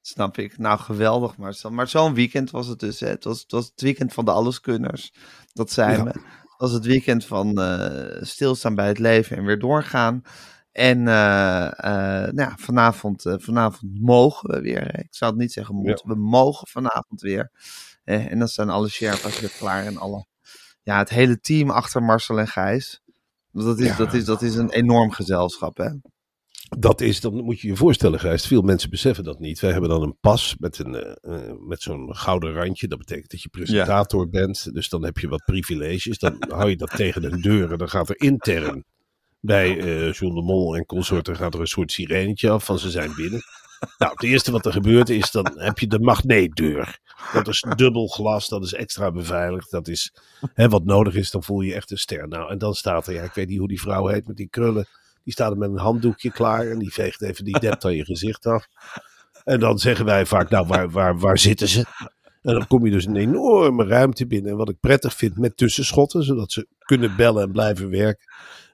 Snap 0.00 0.38
ik. 0.38 0.58
Nou, 0.58 0.78
geweldig 0.78 1.36
Marcel. 1.36 1.70
Maar 1.70 1.88
zo'n 1.88 2.14
weekend 2.14 2.50
was 2.50 2.66
het 2.66 2.78
dus. 2.78 3.00
Hè. 3.00 3.08
Het, 3.08 3.24
was, 3.24 3.40
het 3.40 3.50
was 3.50 3.66
het 3.66 3.80
weekend 3.80 4.12
van 4.12 4.24
de 4.24 4.30
alleskunners. 4.30 5.12
Dat 5.52 5.70
zijn 5.70 5.96
Ja. 5.96 6.04
we. 6.04 6.10
Het 6.10 6.68
was 6.68 6.72
het 6.72 6.86
weekend 6.86 7.24
van 7.24 7.60
eh, 7.60 8.22
stilstaan 8.22 8.74
bij 8.74 8.86
het 8.88 8.98
leven 8.98 9.36
en 9.36 9.44
weer 9.44 9.58
doorgaan. 9.58 10.22
En 10.72 11.08
eh, 11.08 11.66
eh, 11.66 12.32
nou 12.32 12.50
ja, 12.50 12.54
vanavond, 12.56 13.22
vanavond 13.36 14.00
mogen 14.00 14.50
we 14.50 14.60
weer. 14.60 14.98
Ik 14.98 15.14
zou 15.14 15.30
het 15.30 15.40
niet 15.40 15.52
zeggen 15.52 15.74
moeten. 15.74 16.08
We 16.08 16.14
mogen 16.14 16.68
vanavond 16.68 17.20
weer. 17.20 17.50
En 18.04 18.38
dan 18.38 18.48
staan 18.48 18.68
alle 18.70 18.88
Sherpa's 18.88 19.40
weer 19.40 19.52
klaar. 19.58 19.84
En 19.84 19.96
alle, 19.96 20.26
ja, 20.82 20.98
het 20.98 21.08
hele 21.08 21.40
team 21.40 21.70
achter 21.70 22.02
Marcel 22.02 22.38
en 22.38 22.48
Gijs. 22.48 23.00
Dat 23.52 23.78
is, 23.78 23.96
dat 23.96 24.14
is, 24.14 24.24
dat 24.24 24.42
is 24.42 24.54
een 24.54 24.70
enorm 24.70 25.10
gezelschap, 25.10 25.76
hè? 25.76 25.90
Dat 26.78 27.00
is, 27.00 27.20
dan 27.20 27.34
moet 27.34 27.60
je 27.60 27.68
je 27.68 27.76
voorstellen, 27.76 28.20
Gijs. 28.20 28.46
Veel 28.46 28.62
mensen 28.62 28.90
beseffen 28.90 29.24
dat 29.24 29.38
niet. 29.38 29.60
Wij 29.60 29.70
hebben 29.70 29.90
dan 29.90 30.02
een 30.02 30.16
pas 30.20 30.56
met, 30.58 30.78
een, 30.78 30.94
eh, 30.94 31.34
eh, 31.34 31.56
met 31.66 31.82
zo'n 31.82 32.16
gouden 32.16 32.52
randje. 32.52 32.88
Dat 32.88 32.98
betekent 32.98 33.30
dat 33.30 33.42
je 33.42 33.48
presentator 33.48 34.28
bent. 34.28 34.74
Dus 34.74 34.88
dan 34.88 35.04
heb 35.04 35.18
je 35.18 35.28
wat 35.28 35.44
privileges. 35.44 36.18
Dan 36.18 36.36
hou 36.48 36.70
je 36.70 36.76
dat 36.76 36.96
tegen 36.96 37.22
de 37.22 37.40
deur. 37.40 37.72
En 37.72 37.78
dan 37.78 37.88
gaat 37.88 38.08
er 38.08 38.20
intern 38.20 38.84
bij 39.40 39.76
John 40.10 40.34
de 40.34 40.42
Mol 40.42 40.76
en 40.76 40.86
consorten 40.86 41.36
gaat 41.36 41.54
er 41.54 41.60
een 41.60 41.66
soort 41.66 41.92
sirenetje 41.92 42.50
af 42.50 42.64
van 42.64 42.78
ze 42.78 42.90
zijn 42.90 43.14
binnen. 43.14 43.42
Nou, 43.98 44.12
het 44.12 44.22
eerste 44.22 44.52
wat 44.52 44.66
er 44.66 44.72
gebeurt 44.72 45.08
is, 45.08 45.30
dan 45.30 45.52
heb 45.54 45.78
je 45.78 45.86
de 45.86 46.00
magneetdeur. 46.00 46.98
Dat 47.32 47.48
is 47.48 47.64
dubbel 47.76 48.06
glas, 48.06 48.48
dat 48.48 48.64
is 48.64 48.72
extra 48.72 49.10
beveiligd. 49.10 49.70
Dat 49.70 49.88
is 49.88 50.14
hè, 50.54 50.68
wat 50.68 50.84
nodig 50.84 51.14
is, 51.14 51.30
dan 51.30 51.42
voel 51.42 51.60
je 51.60 51.68
je 51.68 51.74
echt 51.74 51.90
een 51.90 51.98
ster. 51.98 52.28
Nou, 52.28 52.50
en 52.50 52.58
dan 52.58 52.74
staat 52.74 53.06
er, 53.06 53.14
ja, 53.14 53.22
ik 53.22 53.32
weet 53.32 53.48
niet 53.48 53.58
hoe 53.58 53.68
die 53.68 53.80
vrouw 53.80 54.06
heet 54.06 54.26
met 54.26 54.36
die 54.36 54.48
krullen. 54.48 54.86
Die 55.24 55.32
staat 55.32 55.50
er 55.50 55.58
met 55.58 55.70
een 55.70 55.78
handdoekje 55.78 56.30
klaar 56.32 56.66
en 56.66 56.78
die 56.78 56.92
veegt 56.92 57.22
even 57.22 57.44
die 57.44 57.58
dept 57.60 57.84
aan 57.84 57.94
je 57.94 58.04
gezicht 58.04 58.46
af. 58.46 58.66
En 59.44 59.60
dan 59.60 59.78
zeggen 59.78 60.04
wij 60.04 60.26
vaak, 60.26 60.50
nou, 60.50 60.66
waar, 60.66 60.90
waar, 60.90 61.18
waar 61.18 61.38
zitten 61.38 61.68
ze? 61.68 61.84
En 62.42 62.52
dan 62.54 62.66
kom 62.66 62.84
je 62.84 62.90
dus 62.90 63.06
een 63.06 63.16
enorme 63.16 63.84
ruimte 63.86 64.26
binnen. 64.26 64.50
En 64.50 64.56
wat 64.56 64.68
ik 64.68 64.80
prettig 64.80 65.14
vind 65.14 65.38
met 65.38 65.56
tussenschotten, 65.56 66.22
zodat 66.22 66.52
ze 66.52 66.66
kunnen 66.78 67.16
bellen 67.16 67.42
en 67.42 67.52
blijven 67.52 67.90
werken. 67.90 68.26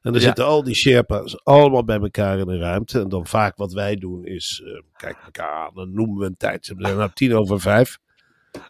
En 0.03 0.13
dan 0.13 0.21
Ja. 0.21 0.27
zitten 0.27 0.45
al 0.45 0.63
die 0.65 0.75
Sherpa's 0.75 1.45
allemaal 1.45 1.85
bij 1.85 1.99
elkaar 2.01 2.39
in 2.39 2.49
een 2.49 2.59
ruimte. 2.61 3.01
En 3.01 3.09
dan 3.09 3.27
vaak 3.27 3.57
wat 3.57 3.73
wij 3.73 3.97
doen 3.97 4.25
is, 4.25 4.63
eh 4.65 4.83
kijk 4.97 5.17
elkaar 5.25 5.67
aan, 5.67 5.75
dan 5.75 5.93
noemen 5.93 6.19
we 6.19 6.27
een 6.27 6.37
tijd. 6.37 6.67
We 6.77 6.85
zijn 6.87 6.97
nou 6.97 7.11
tien 7.15 7.35
over 7.35 7.61
vijf. 7.61 7.99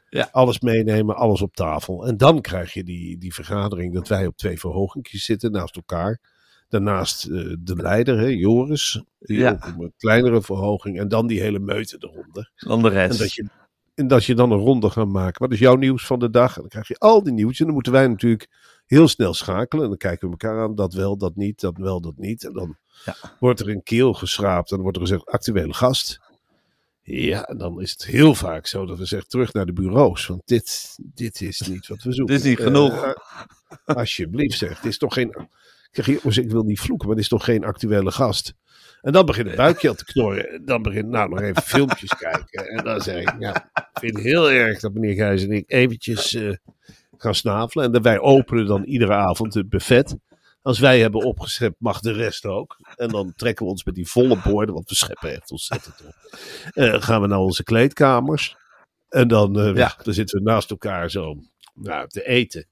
Ja. 0.08 0.28
Alles 0.32 0.60
meenemen, 0.60 1.16
alles 1.16 1.42
op 1.42 1.54
tafel. 1.54 2.06
En 2.06 2.16
dan 2.16 2.40
krijg 2.40 2.72
je 2.72 2.84
die, 2.84 3.18
die 3.18 3.34
vergadering 3.34 3.94
dat 3.94 4.08
wij 4.08 4.26
op 4.26 4.36
twee 4.36 4.58
verhogingjes 4.58 5.24
zitten 5.24 5.52
naast 5.52 5.76
elkaar. 5.76 6.20
Daarnaast 6.68 7.24
eh, 7.24 7.52
de 7.58 7.76
leider, 7.76 8.18
hè, 8.18 8.26
Joris, 8.26 9.02
Ja. 9.18 9.58
een 9.78 9.92
kleinere 9.98 10.42
verhoging. 10.42 10.98
En 10.98 11.08
dan 11.08 11.26
die 11.26 11.40
hele 11.40 11.58
meute 11.58 11.96
eronder. 12.00 12.50
Dan 12.56 12.82
de 12.82 12.88
rest. 12.88 13.12
En 13.12 13.18
dat, 13.18 13.32
je, 13.34 13.46
en 13.94 14.08
dat 14.08 14.24
je 14.24 14.34
dan 14.34 14.50
een 14.50 14.58
ronde 14.58 14.90
gaat 14.90 15.06
maken. 15.08 15.42
Wat 15.42 15.52
is 15.52 15.58
jouw 15.58 15.76
nieuws 15.76 16.06
van 16.06 16.18
de 16.18 16.30
dag? 16.30 16.54
En 16.54 16.60
dan 16.60 16.68
krijg 16.70 16.88
je 16.88 16.98
al 16.98 17.22
die 17.22 17.32
nieuws. 17.32 17.58
En 17.58 17.64
dan 17.64 17.74
moeten 17.74 17.92
wij 17.92 18.08
natuurlijk 18.08 18.48
heel 18.86 19.08
snel 19.08 19.34
schakelen. 19.34 19.82
En 19.84 19.88
dan 19.90 19.98
kijken 19.98 20.26
we 20.30 20.36
elkaar 20.38 20.62
aan. 20.62 20.74
Dat 20.74 20.94
wel, 20.94 21.16
dat 21.16 21.36
niet. 21.36 21.60
Dat 21.60 21.76
wel, 21.76 22.00
dat 22.00 22.16
niet. 22.16 22.44
En 22.44 22.52
dan 22.52 22.76
Ja. 23.04 23.16
wordt 23.40 23.60
er 23.60 23.68
een 23.68 23.82
keel 23.82 24.12
geschraapt. 24.14 24.68
En 24.70 24.74
dan 24.74 24.82
wordt 24.82 24.96
er 24.96 25.02
gezegd 25.06 25.26
actuele 25.26 25.74
gast. 25.74 26.20
Ja, 27.02 27.44
en 27.44 27.58
dan 27.58 27.80
is 27.80 27.90
het 27.90 28.04
heel 28.04 28.34
vaak 28.34 28.66
zo 28.66 28.86
dat 28.86 28.98
we 28.98 29.04
zeggen 29.04 29.28
terug 29.28 29.52
naar 29.52 29.66
de 29.66 29.72
bureaus. 29.72 30.26
Want 30.26 30.42
dit, 30.44 30.96
dit 30.98 31.40
is 31.40 31.60
niet 31.60 31.86
wat 31.86 32.02
we 32.02 32.12
zoeken. 32.12 32.34
Dit 32.36 32.44
is 32.44 32.50
niet 32.50 32.60
genoeg. 32.60 33.02
eh, 33.04 33.96
alsjeblieft 33.96 34.58
zeg. 34.58 34.76
Het 34.76 34.84
is 34.86 34.98
toch 34.98 35.14
geen... 35.14 35.48
Ik 35.96 36.04
zeg, 36.04 36.06
jongens, 36.06 36.38
ik 36.38 36.50
wil 36.50 36.62
niet 36.62 36.80
vloeken, 36.80 37.06
maar 37.06 37.16
het 37.16 37.24
is 37.24 37.30
toch 37.30 37.44
geen 37.44 37.64
actuele 37.64 38.10
gast. 38.10 38.54
En 39.02 39.12
dan 39.12 39.26
begint 39.26 39.46
het 39.46 39.56
buikje 39.56 39.88
al 39.88 39.94
te 39.94 40.04
knorren. 40.04 40.62
Dan 40.64 40.82
begint 40.82 41.08
nou 41.08 41.28
nog 41.28 41.40
even 41.40 41.62
filmpjes 41.62 42.14
kijken. 42.28 42.68
En 42.68 42.84
dan 42.84 43.00
zeg 43.00 43.20
ik, 43.22 43.34
ja, 43.38 43.54
ik 43.74 43.88
vind 44.00 44.14
het 44.16 44.24
heel 44.24 44.50
erg 44.50 44.80
dat 44.80 44.92
meneer 44.92 45.14
Gijs 45.14 45.42
en 45.42 45.50
ik 45.52 45.64
eventjes 45.66 46.34
eh, 46.34 46.52
gaan 47.16 47.34
snavelen. 47.34 47.86
En 47.86 47.92
dat 47.92 48.02
wij 48.02 48.18
openen 48.18 48.66
dan 48.66 48.84
iedere 48.84 49.12
avond 49.12 49.54
het 49.54 49.68
buffet. 49.68 50.16
Als 50.62 50.78
wij 50.78 51.00
hebben 51.00 51.24
opgeschept, 51.24 51.76
mag 51.78 52.00
de 52.00 52.12
rest 52.12 52.44
ook. 52.46 52.76
En 52.96 53.08
dan 53.08 53.32
trekken 53.36 53.64
we 53.64 53.70
ons 53.70 53.84
met 53.84 53.94
die 53.94 54.06
volle 54.08 54.38
borden, 54.44 54.74
want 54.74 54.88
we 54.88 54.94
scheppen 54.94 55.34
echt 55.34 55.50
ontzettend 55.50 56.02
op. 56.06 56.14
Eh, 56.74 57.02
gaan 57.02 57.20
we 57.20 57.26
naar 57.26 57.38
onze 57.38 57.62
kleedkamers. 57.62 58.56
En 59.08 59.28
dan, 59.28 59.60
eh, 59.60 59.74
Ja. 59.74 59.94
dan 60.02 60.14
zitten 60.14 60.38
we 60.38 60.50
naast 60.50 60.70
elkaar 60.70 61.10
zo 61.10 61.34
nou, 61.74 62.08
te 62.08 62.26
eten. 62.26 62.66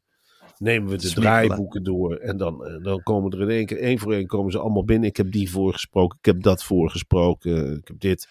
Nemen 0.65 0.91
we 0.91 0.97
de 0.97 1.07
Smikkelen. 1.07 1.31
draaiboeken 1.47 1.83
door. 1.83 2.15
En 2.17 2.37
dan, 2.37 2.65
eh, 2.67 2.83
dan 2.83 3.03
komen 3.03 3.33
er 3.33 3.41
in 3.41 3.49
één 3.49 3.67
keer, 3.67 3.79
één 3.81 3.99
voor 3.99 4.13
één 4.13 4.27
komen 4.27 4.53
ze 4.53 4.59
allemaal 4.59 4.85
binnen. 4.85 5.09
Ik 5.09 5.17
heb 5.17 5.33
die 5.33 5.51
voorgesproken, 5.51 6.19
ik 6.19 6.25
heb 6.25 6.43
dat 6.43 6.65
voorgesproken, 6.65 7.77
ik 7.77 7.89
heb 7.89 8.01
dit. 8.01 8.29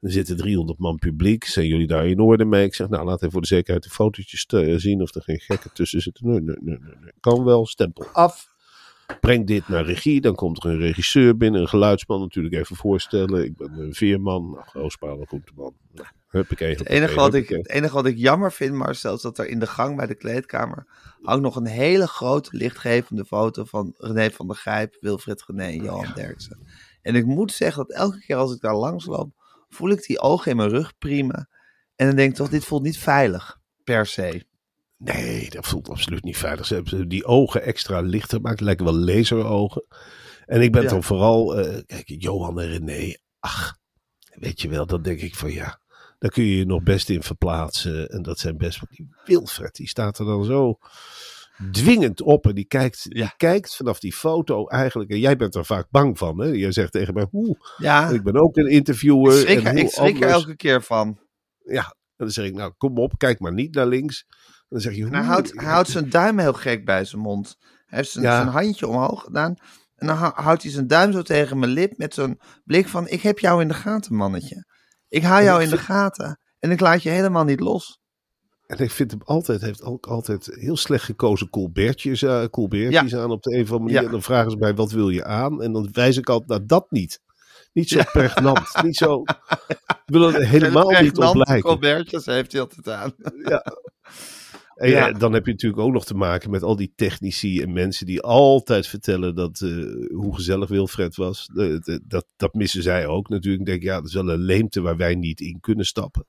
Er 0.00 0.10
zitten 0.12 0.36
300 0.36 0.78
man 0.78 0.98
publiek. 0.98 1.44
Zijn 1.44 1.66
jullie 1.66 1.86
daar 1.86 2.06
in 2.06 2.20
orde 2.20 2.44
mee? 2.44 2.64
Ik 2.64 2.74
zeg, 2.74 2.88
nou, 2.88 3.04
laat 3.04 3.18
even 3.18 3.30
voor 3.32 3.40
de 3.40 3.46
zekerheid 3.46 3.82
de 3.84 3.90
fotootjes 3.90 4.46
te- 4.46 4.78
zien 4.78 5.02
of 5.02 5.14
er 5.14 5.22
geen 5.22 5.40
gekken 5.40 5.70
tussen 5.72 6.00
zitten. 6.00 6.26
Nee, 6.28 6.40
nee, 6.40 6.56
nee, 6.60 6.78
nee. 7.00 7.12
Kan 7.20 7.44
wel, 7.44 7.66
stempel 7.66 8.06
af. 8.12 8.53
Breng 9.20 9.46
dit 9.46 9.68
naar 9.68 9.84
regie. 9.84 10.20
Dan 10.20 10.34
komt 10.34 10.64
er 10.64 10.70
een 10.70 10.78
regisseur 10.78 11.36
binnen, 11.36 11.60
een 11.60 11.68
geluidsman 11.68 12.20
natuurlijk 12.20 12.54
even 12.54 12.76
voorstellen. 12.76 13.44
Ik 13.44 13.56
ben 13.56 13.72
een 13.78 13.94
veerman, 13.94 14.64
nou, 14.72 14.90
groenteman. 15.26 15.74
Nou, 15.92 16.08
Huppakee, 16.28 16.68
Het 16.68 16.78
huppakee, 16.78 16.96
enige, 16.96 17.14
wat 17.14 17.34
ik, 17.34 17.48
het 17.48 17.68
enige 17.68 17.94
wat 17.94 18.06
ik 18.06 18.16
jammer 18.16 18.52
vind, 18.52 18.74
Marcel, 18.74 19.14
is 19.14 19.22
dat 19.22 19.38
er 19.38 19.46
in 19.46 19.58
de 19.58 19.66
gang 19.66 19.96
bij 19.96 20.06
de 20.06 20.14
kleedkamer 20.14 20.86
hangt 21.22 21.42
nog 21.42 21.56
een 21.56 21.66
hele 21.66 22.06
grote 22.06 22.56
lichtgevende 22.56 23.24
foto 23.24 23.64
van 23.64 23.94
René 23.98 24.30
van 24.30 24.46
der 24.46 24.56
Grijp, 24.56 24.96
Wilfred 25.00 25.44
René 25.46 25.64
en 25.64 25.82
Johan 25.82 26.12
Derksen. 26.14 26.58
En 27.02 27.14
ik 27.14 27.26
moet 27.26 27.52
zeggen 27.52 27.86
dat 27.86 27.96
elke 27.96 28.18
keer 28.18 28.36
als 28.36 28.54
ik 28.54 28.60
daar 28.60 28.76
langs 28.76 29.06
loop, 29.06 29.32
voel 29.68 29.90
ik 29.90 30.06
die 30.06 30.20
ogen 30.20 30.50
in 30.50 30.56
mijn 30.56 30.68
rug 30.68 30.98
priemen. 30.98 31.48
En 31.96 32.06
dan 32.06 32.16
denk 32.16 32.30
ik 32.30 32.36
toch, 32.36 32.48
dit 32.48 32.64
voelt 32.64 32.82
niet 32.82 32.98
veilig, 32.98 33.58
per 33.84 34.06
se. 34.06 34.44
Nee, 34.96 35.50
dat 35.50 35.66
voelt 35.66 35.88
absoluut 35.88 36.24
niet 36.24 36.36
veilig. 36.36 36.66
Ze 36.66 36.74
hebben 36.74 37.08
die 37.08 37.24
ogen 37.24 37.62
extra 37.62 38.00
lichter 38.00 38.36
gemaakt. 38.36 38.58
Het 38.58 38.64
lijken 38.66 38.84
wel 38.84 38.94
laserogen. 38.94 39.84
En 40.46 40.60
ik 40.60 40.72
ben 40.72 40.82
Ja. 40.82 40.88
dan 40.88 41.02
vooral, 41.02 41.56
eh, 41.58 41.82
kijk, 41.86 42.04
Johan 42.06 42.60
en 42.60 42.68
René. 42.68 43.16
Ach, 43.40 43.76
weet 44.34 44.60
je 44.60 44.68
wel, 44.68 44.86
dan 44.86 45.02
denk 45.02 45.20
ik 45.20 45.34
van 45.34 45.52
ja, 45.52 45.80
daar 46.18 46.30
kun 46.30 46.44
je 46.44 46.56
je 46.56 46.64
nog 46.66 46.82
best 46.82 47.08
in 47.10 47.22
verplaatsen. 47.22 48.08
En 48.08 48.22
dat 48.22 48.38
zijn 48.38 48.56
best, 48.56 48.80
die 48.90 49.08
Wilfred, 49.24 49.74
die 49.74 49.88
staat 49.88 50.18
er 50.18 50.24
dan 50.24 50.44
zo 50.44 50.78
dwingend 51.72 52.20
op. 52.22 52.46
En 52.46 52.54
die 52.54 52.64
kijkt, 52.66 53.02
die 53.08 53.18
Ja. 53.18 53.34
kijkt 53.36 53.76
vanaf 53.76 53.98
die 54.00 54.12
foto 54.12 54.66
eigenlijk. 54.66 55.10
En 55.10 55.18
jij 55.18 55.36
bent 55.36 55.54
er 55.54 55.64
vaak 55.64 55.86
bang 55.90 56.18
van, 56.18 56.40
hè? 56.40 56.46
Jij 56.48 56.72
zegt 56.72 56.92
tegen 56.92 57.14
mij, 57.14 57.26
hoe, 57.30 57.56
Ja, 57.76 58.08
ik 58.08 58.22
ben 58.22 58.36
ook 58.36 58.56
een 58.56 58.70
interviewer. 58.70 59.32
ik 59.38 59.46
schrik, 59.48 59.62
en 59.64 59.76
ik 59.76 59.90
schrik 59.90 60.20
er 60.20 60.28
elke 60.28 60.56
keer 60.56 60.82
van. 60.82 61.18
Ja, 61.64 61.94
dan 62.16 62.30
zeg 62.30 62.46
ik, 62.46 62.54
nou 62.54 62.72
kom 62.76 62.98
op, 62.98 63.12
kijk 63.18 63.40
maar 63.40 63.52
niet 63.52 63.74
naar 63.74 63.86
links. 63.86 64.24
En 64.28 64.66
dan 64.68 64.80
zeg 64.80 64.94
je, 64.94 65.06
hij 65.08 65.22
houdt, 65.22 65.52
hij 65.54 65.64
houdt 65.74 65.88
zijn 65.88 66.10
duim 66.10 66.38
heel 66.38 66.52
gek 66.52 66.84
bij 66.84 67.04
zijn 67.04 67.22
mond. 67.22 67.56
Hij 67.84 67.98
heeft 67.98 68.10
zijn, 68.10 68.24
Ja. 68.24 68.36
zijn 68.36 68.48
handje 68.48 68.88
omhoog 68.88 69.22
gedaan. 69.22 69.54
En 69.94 70.06
dan 70.06 70.16
hou- 70.16 70.32
houdt 70.42 70.62
hij 70.62 70.70
zijn 70.72 70.86
duim 70.86 71.12
zo 71.12 71.22
tegen 71.22 71.58
mijn 71.58 71.72
lip 71.72 71.98
met 71.98 72.14
zo'n 72.14 72.40
blik 72.64 72.88
van... 72.88 73.08
Ik 73.08 73.20
heb 73.22 73.38
jou 73.38 73.60
in 73.62 73.68
de 73.68 73.74
gaten, 73.74 74.14
mannetje. 74.14 74.64
Ik 75.08 75.22
hou 75.22 75.42
jou 75.42 75.62
in 75.62 75.68
de 75.70 75.78
gaten. 75.78 76.38
En 76.58 76.70
ik 76.70 76.80
laat 76.80 77.02
je 77.02 77.10
helemaal 77.10 77.44
niet 77.44 77.60
los. 77.60 77.98
En 78.66 78.78
ik 78.78 78.90
vind 78.90 79.10
hem 79.10 79.20
altijd, 79.24 79.60
heeft 79.60 79.82
ook 79.82 80.06
altijd 80.06 80.46
heel 80.46 80.76
slecht 80.76 81.04
gekozen 81.04 81.48
Colbertjes, 81.50 82.22
eh 82.22 82.44
Colbertjes 82.44 83.14
aan 83.14 83.30
op 83.30 83.42
de 83.42 83.54
een 83.54 83.62
of 83.62 83.70
andere 83.70 83.78
manier. 83.82 84.00
Ja. 84.00 84.04
En 84.06 84.10
dan 84.10 84.22
vragen 84.22 84.50
ze 84.50 84.56
mij, 84.56 84.74
wat 84.74 84.90
wil 84.92 85.08
je 85.08 85.24
aan? 85.24 85.62
En 85.62 85.72
dan 85.72 85.88
wijs 85.92 86.16
ik 86.16 86.28
altijd 86.28 86.48
naar 86.50 86.66
dat 86.66 86.90
niet. 86.90 87.20
Niet 87.74 87.88
zo 87.88 88.00
pregnant. 88.12 88.82
Niet 88.82 88.96
zo, 88.96 89.22
ik 89.86 90.00
wil 90.04 90.34
er 90.34 90.46
helemaal 90.46 90.90
niet 90.90 91.18
op 91.18 91.34
lijken. 91.34 91.60
Colbertjes 91.60 92.26
heeft 92.26 92.52
hij 92.52 92.60
altijd 92.60 92.88
aan. 92.88 93.12
En 94.74 94.90
Ja. 94.90 95.06
ja, 95.06 95.12
dan 95.12 95.32
heb 95.32 95.46
je 95.46 95.50
natuurlijk 95.52 95.82
ook 95.82 95.92
nog 95.92 96.04
te 96.04 96.14
maken 96.14 96.50
met 96.50 96.62
al 96.62 96.76
die 96.76 96.92
technici 96.96 97.62
en 97.62 97.72
mensen 97.72 98.06
die 98.06 98.20
altijd 98.22 98.86
vertellen 98.86 99.34
dat, 99.34 99.60
eh, 99.60 99.70
hoe 100.16 100.34
gezellig 100.34 100.68
Wilfred 100.68 101.16
was. 101.16 101.48
Eh, 101.56 101.76
dat, 102.06 102.26
dat 102.36 102.54
missen 102.54 102.82
zij 102.82 103.06
ook 103.06 103.28
natuurlijk. 103.28 103.60
Ik 103.62 103.66
denk, 103.68 103.82
ja, 103.82 103.94
dat 103.96 104.04
is 104.08 104.14
wel 104.14 104.28
een 104.30 104.40
leemte 104.40 104.80
waar 104.80 104.96
wij 104.96 105.14
niet 105.14 105.40
in 105.40 105.60
kunnen 105.60 105.84
stappen. 105.86 106.26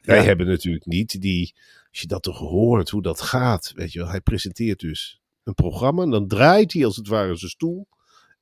Wij 0.00 0.16
Ja. 0.16 0.22
hebben 0.22 0.46
natuurlijk 0.46 0.86
niet 0.86 1.20
die, 1.20 1.54
als 1.90 2.00
je 2.00 2.06
dat 2.06 2.22
toch 2.22 2.38
hoort, 2.38 2.90
hoe 2.90 3.02
dat 3.02 3.20
gaat. 3.20 3.72
Weet 3.74 3.92
je 3.92 3.98
wel, 3.98 4.08
hij 4.08 4.20
presenteert 4.20 4.80
dus 4.80 5.20
een 5.44 5.54
programma 5.54 6.02
en 6.02 6.10
dan 6.10 6.28
draait 6.28 6.72
hij 6.72 6.84
als 6.84 6.96
het 6.96 7.08
ware 7.08 7.36
zijn 7.36 7.50
stoel. 7.50 7.86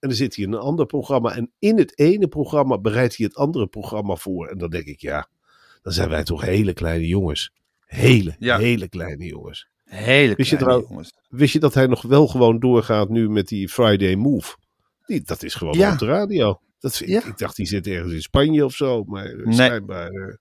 En 0.02 0.08
dan 0.08 0.16
zit 0.16 0.36
hij 0.36 0.44
in 0.44 0.52
een 0.52 0.58
ander 0.58 0.86
programma. 0.86 1.34
En 1.34 1.50
in 1.58 1.78
het 1.78 1.98
ene 1.98 2.28
programma 2.28 2.78
bereidt 2.78 3.16
hij 3.16 3.26
het 3.26 3.36
andere 3.36 3.66
programma 3.66 4.14
voor. 4.16 4.46
En 4.48 4.58
dan 4.58 4.70
denk 4.70 4.84
ik, 4.84 5.00
ja, 5.00 5.28
dan 5.82 5.92
zijn 5.92 6.08
wij 6.08 6.22
toch 6.24 6.40
hele 6.42 6.72
kleine 6.72 7.06
jongens. 7.06 7.52
Hele, 7.86 8.36
Ja. 8.38 8.58
hele 8.58 8.88
kleine 8.88 9.24
jongens. 9.24 9.68
Hele 9.84 10.34
Wist 10.34 10.50
je 10.50 10.56
kleine 10.56 10.78
trouw- 10.78 10.90
jongens. 10.90 11.12
Wist 11.28 11.52
je 11.52 11.58
dat 11.60 11.74
hij 11.74 11.86
nog 11.86 12.02
wel 12.02 12.26
gewoon 12.26 12.58
doorgaat 12.58 13.08
nu 13.08 13.30
met 13.30 13.48
die 13.48 13.68
Friday 13.68 14.14
Move? 14.14 14.56
Die, 15.06 15.22
dat 15.22 15.42
is 15.42 15.54
gewoon 15.54 15.78
Ja. 15.78 15.92
op 15.92 15.98
de 15.98 16.06
radio. 16.06 16.60
Dat, 16.78 16.96
vind- 16.96 17.10
Ja. 17.10 17.18
ik, 17.18 17.24
ik 17.24 17.38
dacht, 17.38 17.56
die 17.56 17.66
zit 17.66 17.86
ergens 17.86 18.12
in 18.12 18.22
Spanje 18.22 18.64
of 18.64 18.74
zo. 18.74 19.04
Maar 19.04 19.24
eh, 19.26 19.44
Nee. 19.44 19.54
schijnbaar 19.54 20.10
eh, 20.10 20.34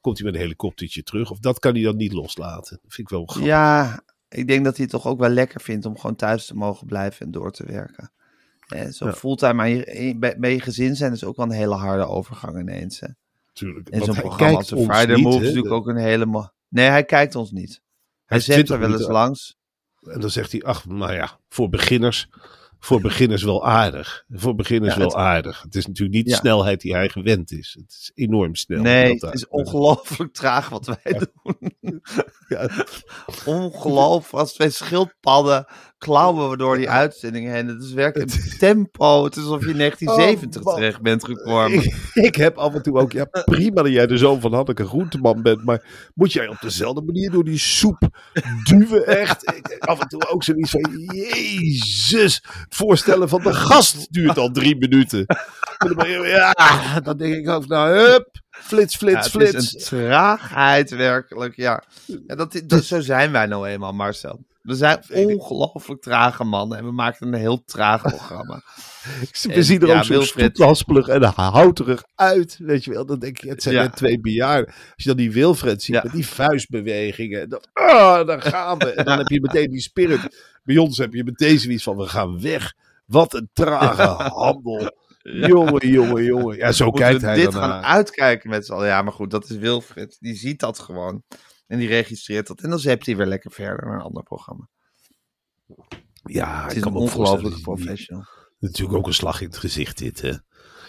komt 0.00 0.16
hij 0.18 0.26
met 0.26 0.34
een 0.34 0.40
helikoptertje 0.40 1.02
terug. 1.02 1.30
Of 1.30 1.38
dat 1.38 1.58
kan 1.58 1.74
hij 1.74 1.82
dan 1.82 1.96
niet 1.96 2.12
loslaten. 2.12 2.78
Dat 2.82 2.94
vind 2.94 2.98
ik 2.98 3.08
wel 3.08 3.24
grappig. 3.26 3.46
Ja, 3.50 4.02
ik 4.28 4.46
denk 4.48 4.64
dat 4.64 4.76
hij 4.76 4.84
het 4.84 4.94
toch 4.94 5.06
ook 5.06 5.18
wel 5.18 5.28
lekker 5.28 5.60
vindt 5.60 5.86
om 5.86 5.98
gewoon 5.98 6.16
thuis 6.16 6.46
te 6.46 6.54
mogen 6.54 6.86
blijven 6.86 7.26
en 7.26 7.32
door 7.32 7.52
te 7.52 7.66
werken. 7.66 8.12
En 8.72 8.92
zo 8.92 9.06
Ja. 9.06 9.12
fulltime 9.12 9.68
je, 9.68 10.16
bij, 10.18 10.36
bij 10.38 10.52
je 10.52 10.60
gezin 10.60 10.96
zijn 10.96 11.12
is 11.12 11.24
ook 11.24 11.36
wel 11.36 11.46
een 11.46 11.52
hele 11.52 11.74
harde 11.74 12.06
overgang 12.06 12.58
ineens. 12.60 13.00
Hè? 13.00 13.06
Natuurlijk. 13.46 13.88
En 13.88 14.04
zo'n 14.04 14.14
programma 14.14 14.56
als 14.56 14.68
Friday 14.68 15.16
Move 15.16 15.36
hè. 15.36 15.42
is 15.42 15.46
natuurlijk 15.48 15.74
ook 15.74 15.86
een 15.88 15.96
hele... 15.96 16.50
Nee, 16.68 16.88
hij 16.88 17.04
kijkt 17.04 17.34
ons 17.34 17.50
niet. 17.50 17.80
Hij 18.24 18.40
zet 18.40 18.54
20 18.54 18.74
er 18.74 18.80
wel 18.80 18.92
eens 18.98 19.08
langs. 19.08 19.56
En 20.00 20.20
dan 20.20 20.30
zegt 20.30 20.52
hij, 20.52 20.62
ach, 20.62 20.86
nou 20.86 21.12
ja, 21.12 21.38
voor 21.48 21.68
beginners. 21.68 22.28
voor 22.78 23.00
beginners 23.00 23.42
wel 23.42 23.66
aardig. 23.66 24.24
Voor 24.30 24.54
beginners 24.54 24.92
Ja, 24.92 24.98
wel 24.98 25.08
het- 25.08 25.16
aardig. 25.16 25.62
Het 25.62 25.74
is 25.74 25.86
natuurlijk 25.86 26.16
niet 26.16 26.24
de 26.24 26.30
Ja. 26.30 26.36
snelheid 26.36 26.80
die 26.80 26.92
hij 26.94 27.08
gewend 27.08 27.50
is. 27.52 27.76
Het 27.80 27.90
is 27.90 28.10
enorm 28.14 28.54
snel. 28.54 28.82
Nee, 28.82 29.12
het 29.18 29.34
is 29.34 29.48
ongelooflijk 29.48 30.32
traag 30.32 30.68
wat 30.68 30.86
wij 30.86 31.12
doen. 31.42 32.00
Ja. 32.52 32.68
Ongelooflijk. 33.44 34.40
Als 34.42 34.52
twee 34.52 34.70
schildpadden 34.70 35.66
klauwen 35.98 36.50
we 36.50 36.56
door 36.56 36.76
die 36.76 36.90
uitzending 36.90 37.48
heen. 37.48 37.66
Het 37.68 37.82
is 37.82 37.92
werkelijk 37.92 38.30
tempo. 38.58 39.24
Het 39.24 39.36
is 39.36 39.42
alsof 39.42 39.64
je 39.64 39.70
in 39.70 39.78
1970 39.78 40.60
Oh, 40.60 40.66
man. 40.66 40.74
terecht 40.74 41.02
bent 41.02 41.24
gekomen. 41.24 41.72
Ik, 41.72 41.94
ik 42.12 42.34
heb 42.34 42.56
af 42.56 42.74
en 42.74 42.82
toe 42.82 42.98
ook, 42.98 43.12
ja 43.12 43.24
prima 43.44 43.82
dat 43.82 43.92
jij 43.92 44.06
de 44.06 44.16
zoon 44.18 44.40
van 44.40 44.52
Hanneke 44.54 44.86
Groenteman 44.86 45.42
bent, 45.42 45.64
maar 45.64 46.10
moet 46.14 46.32
jij 46.32 46.48
op 46.48 46.56
dezelfde 46.60 47.02
manier 47.02 47.30
door 47.30 47.44
die 47.44 47.58
soep 47.58 48.08
duwen 48.64 49.06
echt? 49.06 49.52
Ik, 49.56 49.76
af 49.78 50.00
en 50.00 50.08
toe 50.08 50.28
ook 50.28 50.44
zoiets 50.44 50.70
van, 50.70 50.80
jezus, 51.06 52.34
het 52.42 52.74
voorstellen 52.74 53.28
van 53.28 53.42
de 53.42 53.54
gast 53.54 54.12
duurt 54.12 54.38
al 54.38 54.50
drie 54.50 54.76
minuten. 54.76 55.26
Ja, 56.06 57.00
dan 57.02 57.16
denk 57.16 57.34
ik 57.34 57.48
ook, 57.48 57.66
nou 57.66 57.96
hup, 57.98 58.41
flits, 58.52 58.92
Ja, 58.92 58.98
flits, 58.98 59.24
het 59.24 59.24
is 59.24 59.30
flits. 59.30 59.72
een 59.72 59.80
traagheid 59.98 60.90
werkelijk, 60.90 61.56
ja. 61.56 61.82
ja 62.26 62.34
dat, 62.34 62.62
dat, 62.66 62.84
zo 62.84 63.00
zijn 63.00 63.32
wij 63.32 63.46
nou 63.46 63.68
eenmaal, 63.68 63.92
Marcel. 63.92 64.44
We 64.62 64.74
zijn 64.74 65.04
ongelooflijk 65.12 66.02
trage 66.02 66.44
mannen 66.44 66.78
en 66.78 66.84
we 66.84 66.92
maken 66.92 67.26
een 67.26 67.40
heel 67.40 67.64
traag 67.64 68.02
programma. 68.02 68.62
We 69.42 69.62
zien 69.62 69.80
er 69.80 69.86
ja, 69.88 69.96
ook 69.98 70.04
zo 70.04 70.20
stoethaspelig 70.22 71.08
en 71.08 71.22
houterig 71.22 72.02
uit, 72.14 72.56
weet 72.58 72.84
je 72.84 72.90
wel. 72.92 73.06
Dan 73.06 73.18
denk 73.18 73.38
je, 73.40 73.48
het 73.48 73.62
zijn 73.62 73.74
Ja. 73.74 73.82
net 73.82 73.96
twee 73.96 74.20
bejaarden. 74.20 74.66
Als 74.74 74.74
je 74.96 75.08
dan 75.08 75.16
die 75.16 75.32
Wilfred 75.32 75.82
ziet 75.82 75.94
Ja. 75.94 76.00
met 76.04 76.12
die 76.12 76.26
vuistbewegingen. 76.26 77.48
Dan, 77.48 77.60
ah, 77.72 78.26
daar 78.26 78.42
gaan 78.42 78.78
we. 78.78 78.92
En 78.92 79.04
dan 79.04 79.18
heb 79.18 79.28
je 79.28 79.40
meteen 79.40 79.70
die 79.70 79.80
spirit. 79.80 80.50
Bij 80.64 80.76
ons 80.76 80.98
heb 80.98 81.12
je 81.12 81.24
meteen 81.24 81.58
zoiets 81.58 81.82
van, 81.82 81.96
we 81.96 82.06
gaan 82.06 82.40
weg. 82.40 82.72
Wat 83.06 83.34
een 83.34 83.50
trage 83.52 84.02
handel. 84.42 84.96
Jongen, 85.22 85.88
jongen, 85.88 86.24
jongen. 86.24 86.56
Ja, 86.56 86.72
zo 86.72 86.90
kijkt 86.90 87.22
hij 87.22 87.34
dit 87.34 87.54
gaan 87.54 87.84
uitkijken 87.84 88.50
met 88.50 88.66
z'n 88.66 88.72
allen. 88.72 88.86
Ja, 88.86 89.02
maar 89.02 89.12
goed, 89.12 89.30
dat 89.30 89.50
is 89.50 89.56
Wilfred. 89.56 90.16
Die 90.20 90.34
ziet 90.34 90.60
dat 90.60 90.78
gewoon. 90.78 91.22
En 91.66 91.78
die 91.78 91.88
registreert 91.88 92.46
dat. 92.46 92.60
En 92.60 92.70
dan 92.70 92.78
zept 92.78 93.06
hij 93.06 93.16
weer 93.16 93.26
lekker 93.26 93.50
verder 93.50 93.86
naar 93.86 93.94
een 93.94 94.04
ander 94.04 94.22
programma. 94.22 94.68
Ja, 96.24 96.62
Het 96.62 96.70
ik 96.70 96.76
is 96.76 96.82
kan 96.82 96.96
een 96.96 97.08
professional. 97.62 98.24
natuurlijk 98.58 98.98
ook 98.98 99.06
een 99.06 99.14
slag 99.14 99.40
in 99.40 99.46
het 99.46 99.56
gezicht 99.58 99.98
dit. 99.98 100.20
Hè. 100.20 100.32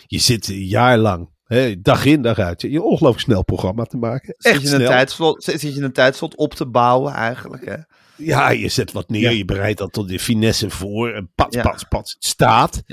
Je 0.05 0.19
zit 0.19 0.47
een 0.47 0.65
jaar 0.65 0.97
lang, 0.97 1.29
hè, 1.43 1.81
dag 1.81 2.05
in 2.05 2.21
dag 2.21 2.37
uit, 2.39 2.61
je 2.61 2.69
een 2.69 2.81
ongelooflijk 2.81 3.25
snel 3.25 3.43
programma 3.43 3.83
te 3.83 3.97
maken. 3.97 4.35
Zit 4.37 4.53
Echt 4.53 4.61
je, 4.61 4.75
een 4.75 4.85
tijdslot, 4.85 5.43
zit 5.43 5.61
je 5.61 5.81
een 5.81 5.91
tijdslot 5.93 6.35
op 6.35 6.53
te 6.53 6.67
bouwen 6.67 7.13
eigenlijk, 7.13 7.65
hè? 7.65 7.77
Ja, 8.17 8.50
je 8.50 8.70
zet 8.70 8.91
wat 8.91 9.10
neer, 9.10 9.22
Ja. 9.22 9.29
je 9.29 9.46
bereidt 9.46 9.77
dat 9.77 9.93
tot 9.93 10.08
de 10.08 10.20
finesse 10.20 10.70
voor. 10.70 11.13
En 11.13 11.32
pats, 11.36 11.55
Ja. 11.55 11.62
pats, 11.62 11.84
pats, 11.84 12.13
het 12.13 12.24
staat. 12.25 12.84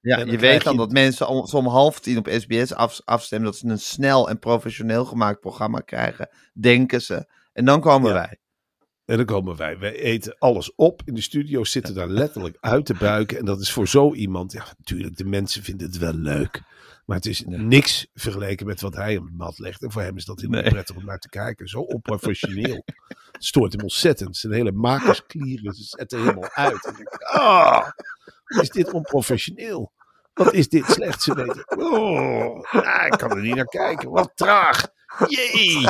Ja, 0.00 0.16
dan 0.16 0.30
je 0.30 0.38
weet 0.38 0.62
dan 0.64 0.72
je- 0.72 0.78
dat 0.78 0.90
mensen 0.92 1.28
om, 1.52 1.66
half 1.66 2.00
tien 2.00 2.18
op 2.18 2.28
SBS 2.38 2.74
af, 2.74 3.00
afstemmen 3.04 3.50
dat 3.50 3.58
ze 3.58 3.66
een 3.66 3.78
snel 3.78 4.28
en 4.28 4.38
professioneel 4.38 5.04
gemaakt 5.04 5.40
programma 5.40 5.80
krijgen. 5.80 6.28
Denken 6.52 7.02
ze. 7.02 7.26
En 7.52 7.64
dan 7.64 7.80
komen 7.80 8.08
Ja. 8.08 8.14
wij. 8.14 8.38
En 9.04 9.16
dan 9.16 9.26
komen 9.26 9.56
wij. 9.56 9.78
Wij 9.78 9.94
eten 10.00 10.36
alles 10.38 10.74
op. 10.74 11.02
In 11.04 11.14
de 11.14 11.20
studio 11.20 11.64
zitten 11.64 11.94
daar 11.94 12.08
letterlijk 12.08 12.56
uit 12.60 12.86
te 12.86 12.94
buiken. 12.94 13.38
En 13.38 13.44
dat 13.44 13.60
is 13.60 13.72
voor 13.72 13.88
zo 13.88 14.14
iemand. 14.14 14.52
Ja, 14.52 14.64
natuurlijk, 14.78 15.16
de 15.16 15.24
mensen 15.24 15.62
vinden 15.62 15.86
het 15.86 15.98
wel 15.98 16.14
leuk. 16.14 16.62
Maar 17.06 17.16
het 17.16 17.26
is 17.26 17.42
niks 17.46 18.06
vergeleken 18.14 18.66
met 18.66 18.80
wat 18.80 18.94
hij 18.94 19.16
op 19.16 19.26
de 19.26 19.32
mat 19.36 19.58
legt. 19.58 19.82
En 19.82 19.90
voor 19.92 20.02
hem 20.02 20.16
is 20.16 20.24
dat 20.24 20.40
heel 20.40 20.50
Nee. 20.50 20.62
prettig 20.62 20.96
om 20.96 21.04
naar 21.04 21.18
te 21.18 21.28
kijken. 21.28 21.68
Zo 21.68 21.78
onprofessioneel. 21.80 22.84
Stoort 23.38 23.72
hem 23.72 23.82
ontzettend. 23.82 24.36
Zijn 24.36 24.52
hele 24.52 24.72
makersklieren 24.72 25.74
zetten 25.74 26.18
helemaal 26.18 26.50
uit. 26.50 26.86
En 26.86 26.98
ik 26.98 27.22
ah, 27.22 27.88
wat 28.44 28.62
is 28.62 28.70
dit 28.70 28.92
onprofessioneel? 28.92 29.92
Wat 30.34 30.52
is 30.52 30.68
dit 30.68 30.84
slecht? 30.84 31.22
Ze 31.22 31.34
weten, 31.34 31.78
oh, 31.78 32.62
ah, 32.72 33.06
ik 33.06 33.18
kan 33.18 33.30
er 33.30 33.42
niet 33.42 33.54
naar 33.54 33.64
kijken. 33.64 34.10
Wat 34.10 34.32
traag. 34.34 34.86
Jee. 35.26 35.86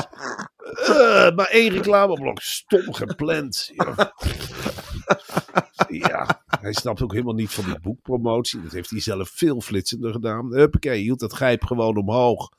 Eh, 0.67 1.35
maar 1.35 1.47
één 1.47 1.71
reclameblok. 1.71 2.41
Stom 2.41 2.95
gepland. 2.95 3.73
Ja. 3.75 4.12
ja, 5.88 6.43
hij 6.61 6.73
snapt 6.73 7.03
ook 7.03 7.12
helemaal 7.12 7.35
niet 7.35 7.50
van 7.50 7.65
die 7.65 7.81
boekpromotie. 7.81 8.62
Dat 8.62 8.73
heeft 8.73 8.91
hij 8.91 9.00
zelf 9.00 9.28
veel 9.28 9.61
flitsender 9.61 10.13
gedaan. 10.13 10.52
Huppakee, 10.52 10.97
je 10.97 11.02
hield 11.02 11.21
dat 11.21 11.32
grijp 11.32 11.65
gewoon 11.65 11.97
omhoog. 11.97 12.50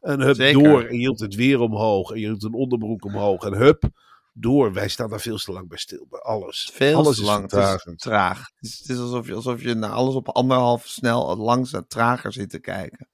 En 0.00 0.20
hup, 0.20 0.34
Zeker. 0.34 0.62
door. 0.62 0.82
En 0.82 0.94
hield 0.94 1.20
het 1.20 1.34
weer 1.34 1.60
omhoog. 1.60 2.10
En 2.10 2.20
je 2.20 2.26
hield 2.26 2.44
een 2.44 2.54
onderbroek 2.54 3.04
omhoog. 3.04 3.44
En 3.44 3.54
hup, 3.54 3.88
door. 4.38 4.72
Wij 4.72 4.88
staan 4.88 5.10
daar 5.10 5.20
veel 5.20 5.36
te 5.36 5.52
lang 5.52 5.68
bij 5.68 5.78
stil. 5.78 6.06
Bij 6.10 6.20
alles. 6.20 6.70
Veel 6.72 6.96
alles 6.96 7.16
te 7.16 7.22
is 7.22 7.28
lang. 7.28 7.50
Het 7.50 7.86
is 7.86 7.94
traag. 7.96 8.38
Het 8.38 8.70
is, 8.70 8.78
het 8.78 8.88
is 8.88 8.98
alsof 8.98 9.26
je, 9.26 9.34
alsof 9.34 9.62
je 9.62 9.74
naar 9.74 9.90
alles 9.90 10.14
op 10.14 10.28
anderhalf 10.28 10.86
snel 10.86 11.36
langzaam 11.36 11.86
trager 11.86 12.32
zit 12.32 12.50
te 12.50 12.58
kijken. 12.58 13.08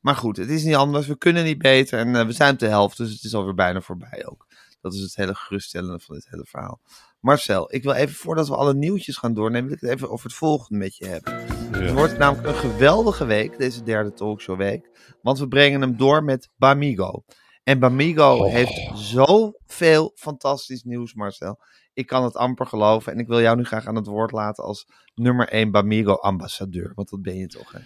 Maar 0.00 0.16
goed, 0.16 0.36
het 0.36 0.50
is 0.50 0.62
niet 0.62 0.74
anders. 0.74 1.06
We 1.06 1.18
kunnen 1.18 1.44
niet 1.44 1.58
beter. 1.58 1.98
En 1.98 2.16
eh, 2.16 2.26
we 2.26 2.32
zijn 2.32 2.52
op 2.52 2.58
de 2.58 2.66
helft, 2.66 2.96
dus 2.96 3.12
het 3.12 3.24
is 3.24 3.34
alweer 3.34 3.54
bijna 3.54 3.80
voorbij 3.80 4.26
ook. 4.26 4.46
Dat 4.80 4.94
is 4.94 5.00
het 5.00 5.16
hele 5.16 5.34
geruststellende 5.34 6.00
van 6.00 6.14
dit 6.14 6.28
hele 6.28 6.46
verhaal. 6.48 6.80
Marcel, 7.20 7.74
ik 7.74 7.82
wil 7.82 7.92
even, 7.92 8.14
voordat 8.14 8.48
we 8.48 8.56
alle 8.56 8.74
nieuwtjes 8.74 9.16
gaan 9.16 9.34
doornemen, 9.34 9.66
wil 9.66 9.74
ik 9.74 9.80
het 9.80 9.90
even 9.90 10.10
over 10.10 10.26
het 10.26 10.34
volgende 10.34 10.78
met 10.78 10.96
je 10.96 11.06
hebben. 11.06 11.46
Het 11.82 11.92
wordt 11.92 12.18
namelijk 12.18 12.48
een 12.48 12.70
geweldige 12.70 13.24
week, 13.24 13.58
deze 13.58 13.82
derde 13.82 14.12
talkshowweek. 14.12 15.14
Want 15.22 15.38
we 15.38 15.48
brengen 15.48 15.80
hem 15.80 15.96
door 15.96 16.24
met 16.24 16.50
Bamigo. 16.56 17.24
En 17.68 17.78
Bamigo 17.78 18.34
Oh. 18.34 18.52
heeft 18.52 18.90
zoveel 18.94 20.12
fantastisch 20.14 20.82
nieuws, 20.82 21.14
Marcel. 21.14 21.58
Ik 21.94 22.06
kan 22.06 22.24
het 22.24 22.36
amper 22.36 22.66
geloven. 22.66 23.12
En 23.12 23.18
ik 23.18 23.26
wil 23.26 23.40
jou 23.40 23.56
nu 23.56 23.64
graag 23.64 23.86
aan 23.86 23.94
het 23.94 24.06
woord 24.06 24.32
laten 24.32 24.64
als 24.64 24.86
nummer 25.14 25.48
1 25.48 25.70
Bamigo-ambassadeur. 25.70 26.92
Want 26.94 27.08
dat 27.10 27.22
ben 27.22 27.36
je 27.36 27.46
toch, 27.46 27.72
hè? 27.72 27.78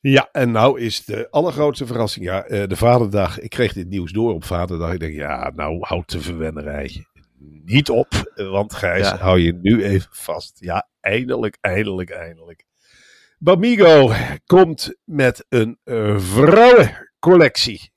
Ja, 0.00 0.28
en 0.32 0.50
nou 0.50 0.80
is 0.80 1.04
de 1.04 1.30
allergrootste 1.30 1.86
verrassing. 1.86 2.24
Ja, 2.24 2.44
eh, 2.44 2.68
de 2.68 2.76
vaderdag. 2.76 3.38
Ik 3.40 3.50
kreeg 3.50 3.72
dit 3.72 3.88
nieuws 3.88 4.12
door 4.12 4.34
op 4.34 4.44
vaderdag. 4.44 4.92
Ik 4.92 5.00
denk, 5.00 5.14
ja, 5.14 5.52
nou 5.54 5.76
houdt 5.80 6.10
de 6.12 6.20
verwennerij 6.20 7.06
niet 7.64 7.90
op. 7.90 8.32
Want 8.34 8.74
Gijs, 8.74 9.08
Ja. 9.08 9.16
hou 9.16 9.38
je 9.38 9.52
nu 9.52 9.84
even 9.84 10.08
vast. 10.12 10.56
Ja, 10.60 10.88
eindelijk, 11.00 11.56
eindelijk, 11.60 12.10
eindelijk. 12.10 12.64
Bamigo 13.38 14.12
komt 14.46 14.94
met 15.04 15.46
een 15.48 15.78
eh, 15.84 16.18
vrouwencollectie. 16.18 17.90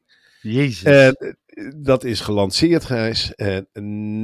Jezus. 0.44 0.84
En 0.84 1.14
eh, 1.14 1.34
dat 1.76 2.04
is 2.04 2.20
gelanceerd, 2.20 2.86
Gijs. 2.86 3.36
En 3.36 3.68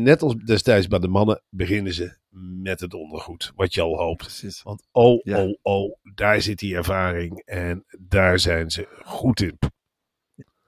net 0.03 0.21
als 0.21 0.35
destijds 0.35 0.87
bij 0.87 0.99
de 0.99 1.07
mannen 1.07 1.43
beginnen 1.49 1.93
ze 1.93 2.17
met 2.61 2.79
het 2.79 2.93
ondergoed. 2.93 3.51
Wat 3.55 3.73
je 3.73 3.81
al 3.81 3.97
hoopt. 3.97 4.17
Precies. 4.23 4.61
Want 4.61 4.83
oh, 4.91 5.19
Ja. 5.23 5.43
oh, 5.43 5.57
oh, 5.61 5.95
daar 6.13 6.41
zit 6.41 6.59
die 6.59 6.75
ervaring. 6.75 7.41
En 7.45 7.85
daar 7.99 8.39
zijn 8.39 8.71
ze 8.71 8.87
goed 9.03 9.41
in. 9.41 9.57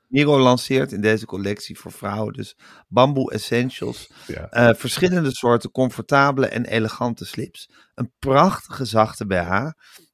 Miro 0.08 0.40
lanceert 0.40 0.92
in 0.92 1.02
deze 1.02 1.26
collectie 1.26 1.78
voor 1.80 1.92
vrouwen 1.92 2.34
dus 2.34 2.56
bamboe 2.88 3.32
essentials. 3.32 4.12
Ja. 4.28 4.50
eh, 4.50 4.76
verschillende 4.76 5.36
soorten 5.36 5.72
comfortabele 5.72 6.48
en 6.48 6.66
elegante 6.66 7.26
slips. 7.26 7.70
Een 7.96 8.12
prachtige 8.20 8.86
zachte 8.86 9.26
BH. 9.26 9.70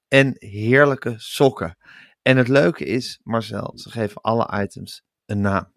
En 0.08 0.36
heerlijke 0.38 1.14
sokken. 1.18 1.78
En 2.22 2.38
het 2.38 2.48
leuke 2.48 2.86
is, 2.86 3.20
Marcel, 3.24 3.72
ze 3.78 3.90
geven 3.90 4.22
alle 4.22 4.62
items 4.64 5.04
een 5.28 5.42
naam. 5.42 5.68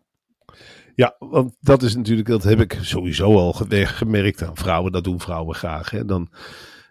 Ja, 0.94 1.16
want 1.18 1.56
dat 1.60 1.82
is 1.82 1.96
natuurlijk, 1.96 2.28
dat 2.28 2.42
heb 2.42 2.60
ik 2.60 2.78
sowieso 2.80 3.36
al 3.36 3.52
ge- 3.52 3.86
gemerkt 3.86 4.42
aan 4.42 4.56
vrouwen. 4.56 4.92
Dat 4.92 5.04
doen 5.04 5.20
vrouwen 5.20 5.54
graag. 5.54 5.90
Hè. 5.90 6.04
Dan, 6.04 6.30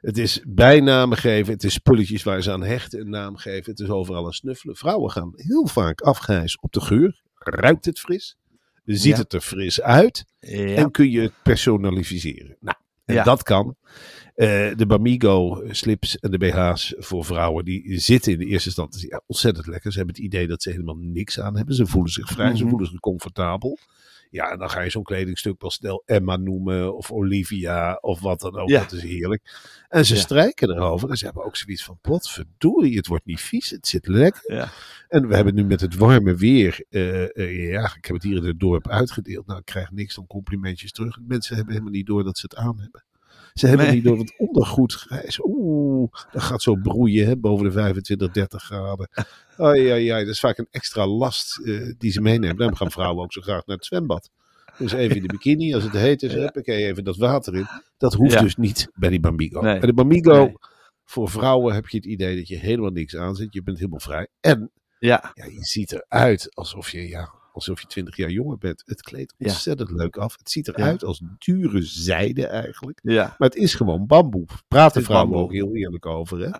het 0.01 0.17
is 0.17 0.41
bijnamen 0.47 1.17
geven, 1.17 1.53
het 1.53 1.63
is 1.63 1.73
spulletjes 1.73 2.23
waar 2.23 2.41
ze 2.41 2.51
aan 2.51 2.63
hechten 2.63 2.99
een 2.99 3.09
naam 3.09 3.35
geven. 3.37 3.71
Het 3.71 3.79
is 3.79 3.89
overal 3.89 4.25
een 4.25 4.33
snuffelen. 4.33 4.75
Vrouwen 4.75 5.11
gaan 5.11 5.31
heel 5.35 5.67
vaak 5.67 6.01
afgrijs 6.01 6.59
op 6.59 6.71
de 6.71 6.81
geur. 6.81 7.21
Ruikt 7.35 7.85
het 7.85 7.99
fris? 7.99 8.37
Ziet 8.85 9.03
Ja. 9.15 9.17
het 9.21 9.33
er 9.33 9.41
fris 9.41 9.81
uit? 9.81 10.25
Ja. 10.39 10.75
En 10.75 10.91
kun 10.91 11.09
je 11.11 11.21
het 11.21 11.33
personaliseren. 11.43 12.57
Nou, 12.59 12.77
en 13.05 13.15
Ja. 13.15 13.23
dat 13.23 13.43
kan. 13.43 13.75
Eh, 14.39 14.75
de 14.75 14.85
Bamigo 14.87 15.63
slips 15.71 16.19
en 16.19 16.31
de 16.31 16.37
BH's 16.37 16.93
voor 16.97 17.25
vrouwen, 17.25 17.65
die 17.65 17.99
zitten 17.99 18.31
in 18.31 18.39
de 18.39 18.45
eerste 18.45 18.67
instantie 18.67 19.09
ja, 19.09 19.21
ontzettend 19.25 19.67
lekker. 19.67 19.91
Ze 19.91 19.97
hebben 19.97 20.15
het 20.15 20.23
idee 20.25 20.47
dat 20.47 20.61
ze 20.63 20.69
helemaal 20.69 20.97
niks 20.97 21.39
aan 21.39 21.55
hebben. 21.55 21.75
Ze 21.75 21.85
voelen 21.87 22.11
zich 22.11 22.27
vrij, 22.27 22.55
ze 22.55 22.61
Mhm. 22.61 22.69
voelen 22.69 22.89
zich 22.89 22.99
comfortabel. 22.99 23.77
Ja, 24.29 24.51
en 24.51 24.59
dan 24.59 24.69
ga 24.69 24.81
je 24.81 24.89
zo'n 24.89 25.03
kledingstuk 25.03 25.61
wel 25.61 25.69
snel 25.71 26.03
Emma 26.05 26.37
noemen 26.37 26.95
of 26.95 27.11
Olivia 27.11 27.97
of 28.01 28.19
wat 28.19 28.39
dan 28.39 28.57
ook. 28.57 28.69
Ja. 28.69 28.79
Dat 28.79 28.91
is 28.91 29.01
heerlijk. 29.01 29.41
En 29.87 30.05
ze 30.05 30.13
Ja. 30.15 30.19
strijken 30.19 30.69
erover 30.69 31.09
en 31.09 31.17
ze 31.17 31.25
hebben 31.25 31.45
ook 31.45 31.55
zoiets 31.55 31.83
van, 31.83 31.97
potverdorie, 32.01 32.97
het 32.97 33.07
wordt 33.07 33.25
niet 33.25 33.41
vies, 33.41 33.69
het 33.69 33.87
zit 33.87 34.07
lekker. 34.07 34.53
Ja. 34.53 34.69
En 35.07 35.27
we 35.27 35.35
hebben 35.35 35.55
nu 35.55 35.63
met 35.65 35.81
het 35.81 35.95
warme 35.95 36.35
weer, 36.35 36.85
eh, 36.89 37.37
eh, 37.37 37.69
ja, 37.71 37.83
ik 37.95 38.05
heb 38.05 38.15
het 38.15 38.23
hier 38.23 38.37
in 38.37 38.43
het 38.45 38.59
dorp 38.59 38.87
uitgedeeld. 38.89 39.47
Nou, 39.47 39.59
ik 39.59 39.65
krijg 39.65 39.91
niks 39.91 40.15
dan 40.15 40.27
complimentjes 40.27 40.91
terug. 40.91 41.17
Mensen 41.27 41.55
hebben 41.55 41.73
helemaal 41.73 41.93
niet 41.95 42.07
door 42.07 42.23
dat 42.23 42.37
ze 42.37 42.45
het 42.49 42.55
aan 42.59 42.79
hebben. 42.79 43.03
Ze 43.53 43.67
hebben 43.67 43.85
Nee. 43.85 43.95
niet 43.95 44.03
door 44.03 44.17
het 44.17 44.33
ondergoed 44.37 44.93
grijs. 44.93 45.39
Oeh, 45.43 46.11
dat 46.31 46.41
gaat 46.41 46.61
zo 46.61 46.75
broeien 46.75 47.27
hè, 47.27 47.37
boven 47.37 47.65
de 47.65 47.71
25, 47.71 48.31
30 48.31 48.63
graden. 48.63 49.09
Ai, 49.57 49.89
ai, 49.89 50.09
ai, 50.09 50.25
dat 50.25 50.33
is 50.33 50.39
vaak 50.39 50.57
een 50.57 50.67
extra 50.71 51.07
last 51.07 51.59
eh, 51.59 51.93
die 51.97 52.11
ze 52.11 52.21
meenemen. 52.21 52.57
Daarom 52.57 52.75
gaan 52.75 52.91
vrouwen 52.91 53.23
ook 53.23 53.33
zo 53.33 53.41
graag 53.41 53.65
naar 53.65 53.75
het 53.75 53.85
zwembad. 53.85 54.29
Dus 54.77 54.91
even 54.91 55.15
in 55.15 55.21
de 55.21 55.27
bikini, 55.27 55.73
als 55.73 55.83
het 55.83 55.93
heet 55.93 56.23
is, 56.23 56.33
huppakee, 56.33 56.85
even 56.85 57.03
dat 57.03 57.17
water 57.17 57.55
in. 57.55 57.67
Dat 57.97 58.13
hoeft 58.13 58.33
Ja. 58.33 58.41
dus 58.41 58.55
niet 58.55 58.87
bij 58.95 59.09
die 59.09 59.19
Bamigo. 59.19 59.61
Nee. 59.61 59.79
Bij 59.79 59.87
de 59.87 59.93
Bamigo 59.93 60.43
Nee. 60.43 60.57
Voor 61.05 61.29
vrouwen 61.29 61.73
heb 61.73 61.87
je 61.87 61.97
het 61.97 62.05
idee 62.05 62.35
dat 62.35 62.47
je 62.47 62.55
helemaal 62.57 62.89
niks 62.91 63.15
aanzet. 63.15 63.53
Je 63.53 63.63
bent 63.63 63.77
helemaal 63.77 63.99
vrij. 63.99 64.27
En 64.41 64.71
Ja, 64.99 65.31
ja, 65.33 65.45
je 65.45 65.63
ziet 65.65 65.91
eruit 65.91 66.55
alsof 66.55 66.89
je, 66.89 67.07
ja, 67.07 67.33
alsof 67.59 67.81
je 67.81 67.87
20 67.87 68.15
jaar 68.17 68.29
jonger 68.29 68.57
bent. 68.57 68.83
Het 68.85 69.01
kleedt 69.01 69.33
Ja. 69.37 69.47
ontzettend 69.47 69.91
leuk 69.91 70.17
af. 70.17 70.37
Het 70.37 70.51
ziet 70.51 70.67
eruit 70.67 71.03
als 71.03 71.21
dure 71.37 71.81
zijde 71.81 72.47
eigenlijk. 72.47 72.99
ja. 73.03 73.35
Maar 73.37 73.49
het 73.49 73.55
is 73.57 73.73
gewoon 73.73 74.07
bamboe. 74.07 74.45
Praten 74.67 75.03
vrouwen 75.03 75.37
ook 75.39 75.51
heel 75.51 75.75
eerlijk 75.75 76.05
over, 76.05 76.39
hè? 76.39 76.49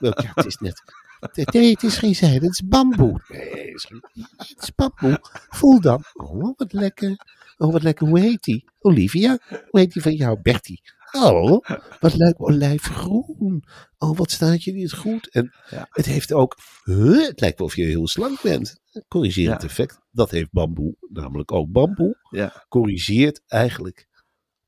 Ja, 0.00 0.32
het 0.34 0.46
is 0.46 0.56
net... 0.56 0.82
Nee, 1.52 1.70
het 1.70 1.82
is 1.82 1.98
geen 1.98 2.14
zijde, 2.14 2.34
het 2.46 2.52
is 2.54 2.62
bamboe. 2.66 3.20
Nee, 3.28 3.48
het 3.48 3.74
is, 3.74 3.84
geen- 3.84 4.04
het 4.36 4.62
is 4.62 4.74
bamboe. 4.74 5.18
Voel 5.48 5.80
dan. 5.80 6.04
Oh, 6.14 6.52
wat 6.56 6.72
lekker. 6.72 7.16
Oh, 7.56 7.72
wat 7.72 7.82
lekker. 7.82 8.06
Hoe 8.08 8.20
heet 8.20 8.42
die? 8.42 8.64
Olivia? 8.78 9.38
Hoe 9.48 9.80
heet 9.80 9.92
die 9.92 10.02
van 10.02 10.14
jou? 10.14 10.38
Bertie. 10.42 10.80
Oh, 11.12 11.60
wat 12.00 12.14
leuk. 12.16 12.34
Olijfgroen. 12.42 13.64
Oh, 13.98 14.16
wat 14.16 14.30
staat 14.30 14.62
je 14.64 14.72
niet 14.72 14.92
goed. 14.92 15.30
En 15.30 15.52
Ja. 15.70 15.86
het 15.90 16.06
heeft 16.06 16.32
ook... 16.32 16.56
Huh, 16.84 17.26
het 17.26 17.40
lijkt 17.40 17.58
wel 17.58 17.66
of 17.66 17.76
je 17.76 17.84
heel 17.84 18.08
slank 18.08 18.42
bent. 18.42 18.80
Corrigerend 19.08 19.62
Ja. 19.62 19.68
effect. 19.68 20.00
Dat 20.10 20.30
heeft 20.30 20.50
bamboe. 20.52 20.94
Namelijk 21.00 21.52
ook 21.52 21.70
bamboe. 21.72 22.16
Ja. 22.30 22.64
Corrigeert 22.68 23.42
eigenlijk 23.46 24.06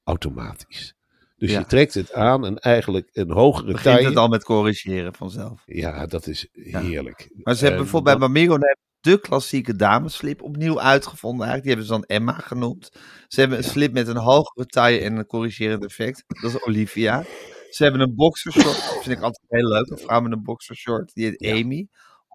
automatisch. 0.04 0.94
Dus 1.36 1.50
Ja. 1.50 1.58
je 1.58 1.66
trekt 1.66 1.94
het 1.94 2.12
aan 2.12 2.46
en 2.46 2.58
eigenlijk 2.58 3.08
een 3.12 3.30
hogere 3.30 3.66
Begint 3.72 3.82
taille. 3.82 4.08
het 4.08 4.16
al 4.16 4.28
met 4.28 4.44
corrigeren 4.44 5.14
vanzelf. 5.14 5.62
Ja, 5.66 6.06
dat 6.06 6.26
is 6.26 6.48
heerlijk. 6.52 7.30
Maar 7.42 7.54
ze 7.54 7.60
hebben 7.60 7.78
En 7.78 7.84
bijvoorbeeld 7.84 8.18
bij 8.18 8.28
Bamigo 8.28 8.58
de 9.00 9.20
klassieke 9.20 9.76
dameslip 9.76 10.42
opnieuw 10.42 10.80
uitgevonden 10.80 11.46
eigenlijk. 11.46 11.62
Die 11.62 11.70
hebben 11.70 11.86
ze 11.86 11.92
dan 11.92 12.16
Emma 12.16 12.32
genoemd. 12.32 12.90
Ze 13.28 13.40
hebben 13.40 13.58
een 13.58 13.64
slip 13.64 13.92
met 13.92 14.08
een 14.08 14.16
hogere 14.16 14.66
taille 14.66 15.00
en 15.00 15.16
een 15.16 15.26
corrigerend 15.26 15.84
effect. 15.84 16.24
Dat 16.26 16.54
is 16.54 16.62
Olivia. 16.64 17.24
Ze 17.70 17.82
hebben 17.82 18.00
een 18.00 18.14
boxershort. 18.14 18.64
Dat 18.94 19.02
vind 19.02 19.16
ik 19.16 19.22
altijd 19.22 19.44
heel 19.48 19.68
leuk. 19.68 19.90
Een 19.90 19.98
vrouw 19.98 20.20
met 20.20 20.32
een 20.32 20.42
boxershort. 20.42 21.14
Die 21.14 21.24
heet 21.38 21.62
Amy. 21.64 21.88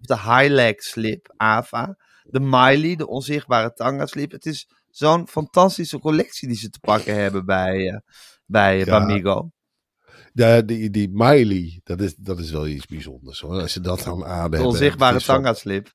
Of 0.04 0.18
de 0.18 0.32
high 0.36 0.50
leg 0.54 0.82
slip, 0.82 1.34
Ava. 1.38 1.96
De 2.24 2.40
Miley, 2.40 2.96
de 2.96 3.08
onzichtbare 3.08 3.74
tanga 3.74 4.06
slip. 4.06 4.32
Het 4.32 4.46
is 4.46 4.68
zo'n 4.90 5.28
fantastische 5.28 6.00
collectie 6.00 6.48
die 6.48 6.58
ze 6.58 6.70
te 6.70 6.80
pakken 6.80 7.16
hebben 7.16 7.46
bij, 7.46 7.88
eh 7.88 7.98
bij 8.46 8.78
Ja. 8.78 8.86
Bamigo. 8.86 9.50
De, 10.34 10.64
die, 10.66 10.90
die 10.90 11.10
Miley, 11.12 11.80
dat 11.84 12.02
is, 12.02 12.16
dat 12.16 12.40
is 12.40 12.52
wel 12.52 12.68
iets 12.68 12.86
bijzonders 12.86 13.40
hoor. 13.40 13.62
Als 13.62 13.74
ze 13.74 13.80
dat 13.82 14.04
dan 14.04 14.26
aan 14.26 14.50
De 14.50 14.56
hebben. 14.58 14.66
onzichtbare 14.66 15.22
tanga 15.22 15.54
slip. 15.54 15.92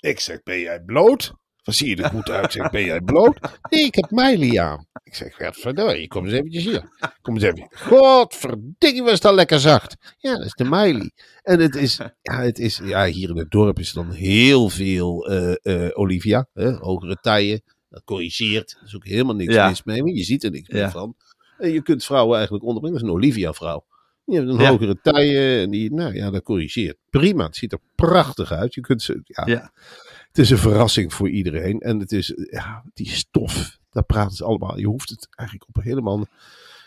Ik 0.00 0.20
zeg, 0.20 0.42
ben 0.42 0.58
jij 0.60 0.80
bloot? 0.82 1.32
Wat 1.62 1.74
zie 1.74 1.88
je 1.96 2.02
er 2.02 2.08
goed 2.10 2.30
uit? 2.30 2.52
Zeg, 2.52 2.70
ben 2.70 2.84
jij 2.84 3.00
bloot? 3.00 3.38
Nee, 3.70 3.84
ik 3.84 3.94
heb 3.94 4.10
Miley 4.10 4.60
aan. 4.60 4.86
Ik 5.04 5.14
zeg, 5.14 5.36
verdorie, 5.52 6.08
kom 6.08 6.24
eens 6.24 6.32
eventjes 6.34 6.64
hier. 6.64 6.88
Kom 7.22 7.34
eens 7.34 7.42
even. 7.42 7.68
Godverdikke, 7.70 9.02
was 9.02 9.20
dat 9.20 9.34
lekker 9.34 9.60
zacht. 9.60 9.96
Ja, 10.18 10.36
dat 10.36 10.46
is 10.46 10.52
de 10.52 10.64
Miley. 10.64 11.10
En 11.42 11.60
het 11.60 11.74
is, 11.74 11.96
ja, 12.22 12.40
het 12.40 12.58
is, 12.58 12.80
ja, 12.84 13.06
hier 13.06 13.28
in 13.28 13.36
het 13.36 13.50
dorp 13.50 13.78
is 13.78 13.92
dan 13.92 14.10
heel 14.10 14.68
veel 14.68 15.26
eh, 15.28 15.84
eh, 15.86 15.90
Olivia. 15.98 16.48
Hè, 16.54 16.72
hogere 16.72 17.16
taille. 17.20 17.62
Dat 17.88 18.04
corrigeert. 18.04 18.76
Er 18.80 18.86
is 18.86 18.96
ook 18.96 19.06
helemaal 19.06 19.34
niks 19.34 19.54
Ja. 19.54 19.68
mis 19.68 19.82
mee. 19.82 20.02
Maar 20.02 20.12
je 20.12 20.22
ziet 20.24 20.44
er 20.44 20.50
niks 20.50 20.68
Ja. 20.68 20.74
meer 20.74 20.90
van. 20.90 21.16
En 21.58 21.72
je 21.72 21.82
kunt 21.82 22.04
vrouwen 22.04 22.34
eigenlijk 22.36 22.64
onderbrengen. 22.64 22.98
Dat 23.00 23.08
is 23.08 23.14
een 23.14 23.22
Olivia-vrouw. 23.22 23.84
Die 24.24 24.38
heeft 24.38 24.50
een 24.50 24.58
Ja. 24.60 24.68
hogere 24.70 24.98
taille. 25.02 25.60
En 25.60 25.70
die, 25.70 25.92
nou 25.92 26.14
ja, 26.14 26.30
dat 26.30 26.42
corrigeert. 26.42 26.96
Prima. 27.10 27.44
Het 27.46 27.56
ziet 27.56 27.72
er 27.72 27.78
prachtig 27.94 28.52
uit. 28.52 28.74
Je 28.74 28.80
kunt 28.80 29.02
ze, 29.02 29.20
ja, 29.24 29.46
Ja. 29.46 29.72
Het 30.32 30.38
is 30.38 30.50
een 30.50 30.58
verrassing 30.58 31.12
voor 31.14 31.28
iedereen. 31.30 31.80
En 31.80 31.98
het 31.98 32.12
is, 32.12 32.32
ja, 32.50 32.82
die 32.94 33.08
stof, 33.08 33.78
daar 33.90 34.04
praten 34.04 34.36
ze 34.36 34.44
allemaal. 34.44 34.78
Je 34.78 34.86
hoeft 34.86 35.10
het 35.10 35.28
eigenlijk 35.34 35.68
op 35.76 35.82
helemaal. 35.82 36.26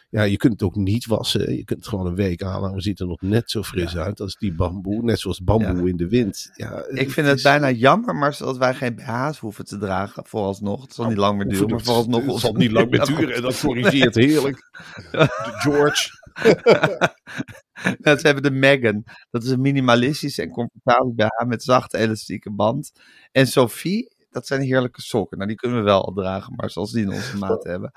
Ja, 0.10 0.24
je 0.24 0.38
kunt 0.38 0.54
het 0.54 0.64
ook 0.64 0.76
niet 0.76 1.06
wassen. 1.06 1.56
Je 1.56 1.64
kunt 1.64 1.80
het 1.80 1.88
gewoon 1.88 2.06
een 2.06 2.16
week 2.16 2.44
aan. 2.44 2.74
Het 2.74 2.84
ziet 2.84 3.00
er 3.00 3.08
nog 3.08 3.22
net 3.22 3.52
zo 3.52 3.64
fris 3.64 3.98
uit 3.98 4.20
als 4.20 4.36
die 4.36 4.54
bamboe. 4.54 5.04
Net 5.04 5.20
zoals 5.20 5.44
bamboe 5.44 5.82
Ja. 5.84 5.90
in 5.90 5.98
de 5.98 6.08
wind. 6.08 6.52
Ja, 6.56 6.84
Ik 6.88 7.12
vind 7.12 7.28
het 7.28 7.42
bijna 7.42 7.72
jammer, 7.72 8.16
maar 8.16 8.34
zodat 8.34 8.58
wij 8.58 8.74
geen 8.74 8.96
BH's 8.96 9.40
hoeven 9.40 9.66
te 9.66 9.78
dragen, 9.78 10.26
vooralsnog. 10.26 10.82
Het 10.82 10.94
zal 10.94 11.08
niet 11.08 11.18
lang 11.18 11.38
meer 11.38 11.48
duren, 11.48 11.70
maar 11.70 11.82
vooralsnog... 11.82 12.26
Het 12.26 12.40
zal 12.40 12.54
niet 12.54 12.72
lang 12.72 12.90
meer 12.90 13.06
duren. 13.16 13.36
En 13.36 13.42
dat 13.42 13.60
corrigeert 13.60 14.16
heerlijk. 14.16 14.70
De 15.12 15.28
George. 15.62 16.10
Net, 18.00 18.20
ze 18.20 18.26
hebben 18.26 18.44
de 18.44 18.52
Megan. 18.52 19.04
Dat 19.32 19.44
is 19.44 19.50
een 19.50 19.62
minimalistische 19.62 20.42
en 20.42 20.50
comfortabele 20.52 21.14
BH 21.14 21.46
met 21.48 21.64
zachte 21.64 21.98
elastieke 21.98 22.52
band. 22.52 22.92
En 23.32 23.48
Sophie, 23.48 24.16
dat 24.30 24.48
zijn 24.48 24.62
heerlijke 24.62 25.02
sokken. 25.02 25.38
Nou, 25.38 25.50
die 25.50 25.58
kunnen 25.60 25.78
we 25.78 25.84
wel 25.84 26.06
al 26.06 26.14
dragen, 26.14 26.54
maar 26.56 26.70
zoals 26.70 26.92
die 26.92 27.04
in 27.04 27.12
onze 27.12 27.38
maat 27.38 27.64
hebben. 27.64 27.92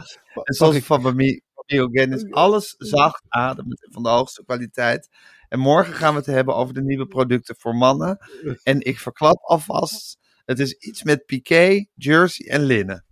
En 0.45 0.55
zoals 0.55 0.75
ik- 0.75 0.85
van 0.85 1.03
Bamio 1.03 1.39
is 1.93 2.31
alles 2.31 2.75
zacht, 2.79 3.23
ademend 3.29 3.85
en 3.85 3.93
van 3.93 4.03
de 4.03 4.09
hoogste 4.09 4.45
kwaliteit. 4.45 5.09
En 5.49 5.59
morgen 5.59 5.95
gaan 5.95 6.13
we 6.13 6.19
het 6.19 6.27
hebben 6.27 6.55
over 6.55 6.75
de 6.75 6.83
nieuwe 6.83 7.07
producten 7.07 7.55
voor 7.59 7.75
mannen. 7.75 8.19
En 8.63 8.81
ik 8.81 8.99
verklap 8.99 9.39
alvast, 9.43 10.19
het 10.45 10.59
is 10.59 10.73
iets 10.73 11.03
met 11.03 11.27
piqué, 11.27 11.87
jersey 11.95 12.47
en 12.51 12.63
linnen. 12.63 13.05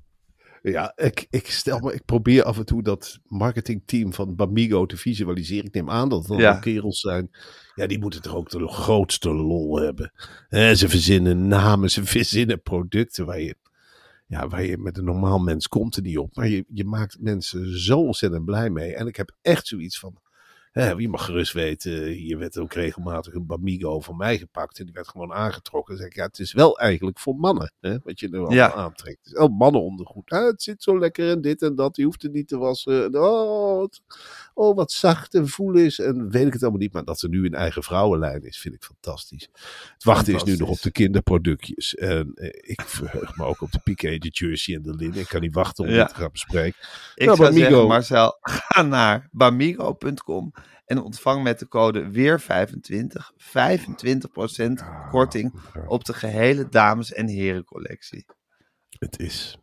Ja, 0.71 0.93
ik, 0.97 1.27
ik 1.31 1.47
stel 1.51 1.79
me, 1.79 1.95
ik 1.95 2.05
probeer 2.05 2.43
af 2.43 2.59
en 2.59 2.65
toe 2.65 2.83
dat 2.83 3.19
marketingteam 3.27 4.13
van 4.13 4.35
Bamigo 4.35 4.87
te 4.87 4.97
visualiseren. 4.97 5.65
Ik 5.65 5.75
neem 5.75 5.91
aan 5.91 6.09
dat 6.09 6.27
dan 6.27 6.37
Ja. 6.39 6.59
kerels 6.59 7.01
zijn. 7.01 7.31
Ja, 7.75 7.87
die 7.87 7.99
moeten 7.99 8.23
toch 8.23 8.35
ook 8.35 8.51
de 8.51 8.69
grootste 8.69 9.35
lol 9.35 9.79
hebben. 9.81 10.13
Hè, 10.49 10.75
ze 10.75 10.89
verzinnen 10.89 11.49
namen, 11.49 11.91
ze 11.91 12.05
verzinnen 12.05 12.63
producten 12.63 13.27
waar 13.27 13.41
je, 13.41 13.57
ja, 14.27 14.49
waar 14.49 14.65
je 14.65 14.79
met 14.79 14.99
een 14.99 15.05
normaal 15.05 15.39
mens 15.39 15.69
komt 15.69 15.97
er 15.97 16.03
niet 16.03 16.19
op. 16.19 16.37
Maar 16.37 16.49
je, 16.49 16.65
je 16.69 16.85
maakt 16.85 17.17
mensen 17.21 17.79
zo 17.81 17.99
ontzettend 17.99 18.45
blij 18.45 18.71
mee. 18.71 18.95
En 18.95 19.07
ik 19.07 19.17
heb 19.17 19.37
echt 19.43 19.67
zoiets 19.67 19.99
van, 19.99 20.17
hè, 20.85 20.91
je 20.91 21.09
mag 21.09 21.25
gerust 21.25 21.53
weten, 21.53 22.05
hier 22.07 22.39
werd 22.39 22.59
ook 22.59 22.73
regelmatig 22.73 23.35
een 23.35 23.47
Bamigo 23.47 24.01
van 24.01 24.17
mij 24.17 24.39
gepakt. 24.39 24.79
En 24.79 24.85
die 24.85 24.95
werd 24.95 25.09
gewoon 25.09 25.33
aangetrokken. 25.33 25.95
Dan 25.95 26.03
zeg 26.03 26.13
ik, 26.13 26.17
ja, 26.19 26.25
het 26.27 26.39
is 26.39 26.53
wel 26.53 26.79
eigenlijk 26.79 27.19
voor 27.19 27.35
mannen, 27.35 27.73
hè, 27.81 27.97
wat 28.05 28.21
je 28.21 28.27
er 28.29 28.35
allemaal 28.39 28.55
Ja. 28.55 28.73
aantrekt. 28.73 29.19
Het 29.19 29.27
is 29.27 29.33
wel 29.33 29.49
mannenondergoed. 29.49 30.31
Ah, 30.31 30.47
het 30.47 30.63
zit 30.63 30.83
zo 30.83 30.99
lekker 30.99 31.31
en 31.31 31.41
dit 31.41 31.63
en 31.63 31.75
dat. 31.75 31.97
Je 31.97 32.05
hoeft 32.05 32.23
het 32.23 32.33
niet 32.33 32.49
te 32.49 32.59
wassen. 32.59 33.05
En, 33.05 33.21
Oh, 33.21 33.83
het- 33.83 34.01
oh, 34.55 34.77
wat 34.77 34.93
zacht 34.93 35.35
en 35.35 35.49
voel 35.49 35.75
is. 35.75 35.99
En 35.99 36.31
weet 36.31 36.47
ik 36.47 36.53
het 36.53 36.63
allemaal 36.63 36.81
niet. 36.81 36.93
Maar 36.93 37.05
dat 37.05 37.23
er 37.23 37.29
nu 37.29 37.45
een 37.47 37.55
eigen 37.55 37.83
vrouwenlijn 37.83 38.43
is, 38.43 38.59
vind 38.59 38.75
ik 38.75 38.85
fantastisch. 38.85 39.49
Het 39.95 40.05
wachten 40.05 40.35
is 40.35 40.43
nu 40.45 40.57
nog 40.57 40.69
op 40.69 40.81
de 40.83 40.91
kinderproductjes. 40.91 41.95
En 41.95 42.33
eh, 42.35 42.49
ik 42.71 42.81
verheug 42.81 43.37
me 43.37 43.45
ook 43.45 43.61
op 43.61 43.73
de 43.73 43.81
piqué, 43.85 44.19
de 44.19 44.29
jersey 44.29 44.75
en 44.75 44.83
de 44.83 44.95
linnen. 44.95 45.19
Ik 45.21 45.27
kan 45.29 45.41
niet 45.41 45.55
wachten 45.55 45.85
om 45.85 45.91
Ja. 45.91 45.97
dit 46.05 46.09
te 46.15 46.21
gaan 46.21 46.33
bespreken. 46.33 46.79
Ik 47.15 47.25
Nou, 47.27 47.37
zou 47.37 47.49
Bamigo. 47.49 47.69
zeggen, 47.71 47.89
Marcel, 47.89 48.39
ga 48.41 48.83
naar 48.83 49.29
bamigo.com 49.33 50.53
en 50.87 51.03
ontvang 51.03 51.43
met 51.43 51.59
de 51.59 51.69
code 51.69 52.11
weer25 52.11 53.33
25% 53.37 55.09
korting 55.11 55.53
op 55.87 56.05
de 56.05 56.15
gehele 56.15 56.69
dames- 56.69 57.13
en 57.13 57.27
herencollectie. 57.29 58.27
Het 58.99 59.19
is. 59.19 59.59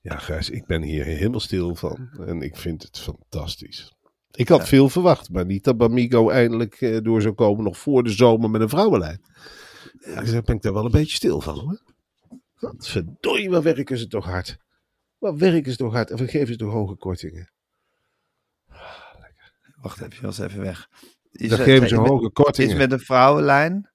Ja, 0.00 0.16
Gijs, 0.16 0.50
ik 0.50 0.66
ben 0.66 0.82
hier 0.82 1.04
helemaal 1.04 1.40
stil 1.40 1.74
van. 1.74 2.10
En 2.26 2.42
ik 2.42 2.56
vind 2.56 2.82
het 2.82 2.98
fantastisch. 2.98 3.94
Ik 4.30 4.48
had 4.48 4.68
veel 4.68 4.88
verwacht, 4.88 5.30
maar 5.30 5.46
niet 5.46 5.64
dat 5.64 5.76
Bamigo 5.76 6.30
eindelijk 6.30 6.80
eh, 6.80 6.98
door 7.02 7.22
zou 7.22 7.34
komen 7.34 7.64
nog 7.64 7.78
voor 7.78 8.02
de 8.02 8.10
zomer 8.10 8.50
met 8.50 8.60
een 8.60 8.68
vrouwenlijn. 8.68 9.22
Ja, 10.00 10.22
daar 10.22 10.42
ben 10.42 10.54
ik 10.56 10.62
daar 10.62 10.72
wel 10.72 10.84
een 10.84 10.90
beetje 10.90 11.16
stil 11.16 11.40
van 11.40 11.58
hoor. 11.58 11.82
Wat 12.58 12.88
verdorie, 12.88 13.50
wat 13.50 13.62
werken 13.62 13.98
ze 13.98 14.06
toch 14.06 14.24
hard. 14.24 14.58
Wat 15.18 15.38
werken 15.38 15.70
ze 15.70 15.76
toch 15.76 15.92
hard 15.92 16.10
en 16.10 16.16
wat 16.16 16.30
geven 16.30 16.46
ze 16.46 16.56
toch 16.56 16.72
hoge 16.72 16.96
kortingen. 16.96 17.52
Wacht 19.80 20.00
even, 20.00 20.14
je 20.20 20.26
was 20.26 20.38
even 20.38 20.60
weg. 20.60 20.88
Is 21.32 21.48
Dan 21.48 21.58
geven 21.58 21.88
ze 21.88 21.96
hoge 21.96 22.30
kortingen. 22.30 22.70
Is 22.70 22.76
met 22.76 22.92
een 22.92 23.00
vrouwenlijn. 23.00 23.90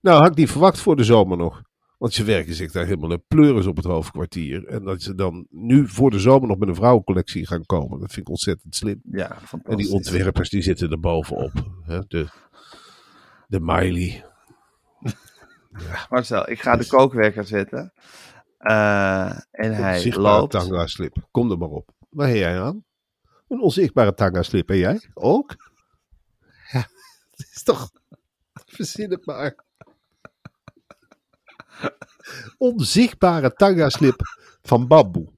Nou, 0.00 0.20
had 0.20 0.30
ik 0.30 0.36
niet 0.36 0.50
verwacht 0.50 0.80
voor 0.80 0.96
de 0.96 1.04
zomer 1.04 1.36
nog. 1.36 1.62
Want 1.98 2.12
ze 2.12 2.24
werken 2.24 2.54
zich 2.54 2.72
daar 2.72 2.84
helemaal 2.84 3.10
een 3.10 3.24
pleuris 3.28 3.66
op 3.66 3.76
het 3.76 3.84
hoofdkwartier. 3.84 4.66
En 4.66 4.84
dat 4.84 5.02
ze 5.02 5.14
dan 5.14 5.46
nu 5.50 5.88
voor 5.88 6.10
de 6.10 6.18
zomer 6.18 6.48
nog 6.48 6.58
met 6.58 6.68
een 6.68 6.74
vrouwencollectie 6.74 7.46
gaan 7.46 7.66
komen. 7.66 8.00
Dat 8.00 8.12
vind 8.12 8.26
ik 8.26 8.28
ontzettend 8.28 8.74
slim. 8.74 9.00
Ja, 9.10 9.36
En 9.62 9.76
die 9.76 9.90
ontwerpers 9.90 10.50
die 10.50 10.62
zitten 10.62 10.90
er 10.90 11.00
bovenop. 11.00 11.52
Hè? 11.82 12.00
De, 12.08 12.26
de 13.46 13.60
Miley. 13.60 14.24
Marcel, 16.10 16.50
ik 16.50 16.60
ga 16.60 16.76
de 16.76 16.86
kookwerker 16.86 17.44
zetten. 17.44 17.92
Eh, 18.58 19.30
en 19.50 19.74
hij 19.74 20.12
loopt. 20.16 20.50
tanga 20.50 20.86
slip. 20.86 21.16
Kom 21.30 21.50
er 21.50 21.58
maar 21.58 21.68
op. 21.68 21.90
Waar 22.08 22.28
heb 22.28 22.36
jij 22.36 22.60
aan? 22.60 22.84
Een 23.48 23.60
onzichtbare 23.60 24.14
tanga 24.14 24.42
slip. 24.42 24.70
En 24.70 24.76
jij? 24.76 25.10
Ook? 25.14 25.56
Ja, 26.70 26.78
het 27.36 27.50
is 27.54 27.62
toch... 27.62 27.90
Verzin 28.66 29.10
het 29.10 29.26
maar. 29.26 29.54
Onzichtbare 32.58 33.52
tanga 33.52 33.88
slip 33.88 34.20
van 34.62 34.86
bamboe. 34.86 35.28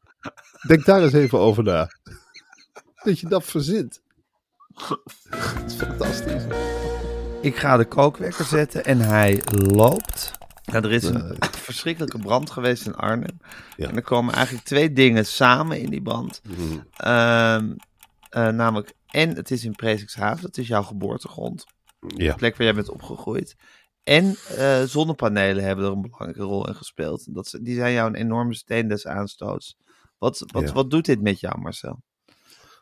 Denk 0.66 0.85
daar 0.85 1.03
eens 1.03 1.12
even 1.12 1.38
over 1.38 1.62
na. 1.62 1.88
Dat 3.03 3.18
je 3.18 3.29
dat 3.29 3.44
verzint. 3.44 4.03
Dat 4.68 5.01
is 5.66 5.75
fantastisch. 5.75 6.42
Ik 7.40 7.57
ga 7.57 7.77
de 7.77 7.85
kookwekker 7.85 8.44
zetten 8.44 8.85
en 8.85 8.99
hij 8.99 9.42
loopt. 9.53 10.33
Ja, 10.62 10.75
er 10.75 10.92
is 10.92 11.05
een 11.05 11.37
verschrikkelijke 11.40 12.18
brand 12.18 12.51
geweest 12.51 12.87
in 12.87 12.94
Arnhem. 12.94 13.37
Ja. 13.77 13.88
En 13.88 13.96
er 13.96 14.03
komen 14.03 14.35
eigenlijk 14.35 14.64
twee 14.64 14.92
dingen 14.92 15.27
samen 15.27 15.81
in 15.81 15.90
die 15.90 16.03
brand. 16.03 16.42
Ehm, 16.96 17.73
eh, 18.31 18.49
namelijk, 18.49 18.93
en 19.07 19.37
het 19.37 19.51
is 19.51 19.64
in 19.64 19.73
Presikhaven, 19.73 20.43
dat 20.43 20.57
is 20.57 20.66
jouw 20.69 20.83
geboortegrond. 20.83 21.64
Ja. 22.16 22.31
de 22.31 22.38
plek 22.38 22.57
waar 22.57 22.66
jij 22.66 22.75
bent 22.75 22.90
opgegroeid. 22.90 23.57
En 24.03 24.37
eh, 24.57 24.83
zonnepanelen 24.83 25.64
hebben 25.64 25.85
er 25.85 25.90
een 25.93 26.01
belangrijke 26.01 26.43
rol 26.43 26.69
in 26.69 26.75
gespeeld. 26.75 27.35
Dat, 27.35 27.59
die 27.62 27.75
zijn 27.75 27.93
jou 27.93 28.09
een 28.09 28.14
enorme 28.14 28.55
steen 28.55 28.88
des 28.88 29.07
aanstoots. 29.07 29.77
Wat, 30.19 30.45
wat, 30.47 30.62
Ja. 30.62 30.73
wat 30.73 30.90
doet 30.90 31.05
dit 31.05 31.23
met 31.23 31.40
jou, 31.40 31.61
Marcel? 31.61 32.03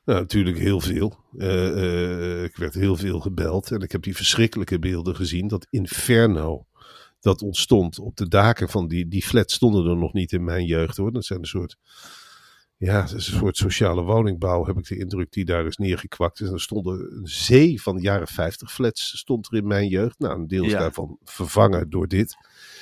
Nou, 0.04 0.20
natuurlijk 0.20 0.58
heel 0.58 0.80
veel. 0.80 1.24
Eh, 1.38 2.42
ik 2.42 2.56
werd 2.56 2.74
heel 2.74 2.96
veel 2.96 3.20
gebeld 3.20 3.70
en 3.70 3.80
ik 3.80 3.92
heb 3.92 4.02
die 4.02 4.16
verschrikkelijke 4.16 4.78
beelden 4.78 5.16
gezien. 5.16 5.48
Dat 5.48 5.66
inferno 5.70 6.66
dat 7.20 7.42
ontstond 7.42 7.98
op 7.98 8.16
de 8.16 8.28
daken 8.28 8.68
van 8.68 8.88
die, 8.88 9.08
die 9.08 9.22
flats 9.22 9.54
stonden 9.54 9.86
er 9.86 9.96
nog 9.96 10.12
niet 10.12 10.32
in 10.32 10.44
mijn 10.44 10.64
jeugd 10.64 10.96
hoor. 10.96 11.12
Dat 11.12 11.24
zijn 11.24 11.38
een 11.38 11.44
soort, 11.46 11.76
ja, 12.78 13.00
dat 13.00 13.14
is 13.14 13.28
een 13.28 13.38
soort 13.38 13.56
sociale 13.56 14.02
woningbouw 14.02 14.64
heb 14.66 14.78
ik 14.78 14.86
de 14.88 14.98
indruk 14.98 15.32
die 15.32 15.44
daar 15.44 15.66
is 15.66 15.76
neergekwakt. 15.76 16.40
is. 16.40 16.46
En 16.48 16.52
er 16.52 16.60
stonden 16.60 17.16
een 17.16 17.26
zee 17.26 17.82
van 17.82 17.98
jaren 18.00 18.26
50 18.28 18.72
flats 18.72 19.18
stond 19.18 19.46
er 19.52 19.56
in 19.58 19.66
mijn 19.66 19.88
jeugd. 19.88 20.18
Nou, 20.18 20.38
een 20.38 20.46
deel 20.46 20.64
is 20.64 20.70
Ja. 20.72 20.78
daarvan 20.78 21.18
vervangen 21.24 21.90
door 21.90 22.08
dit. 22.08 22.36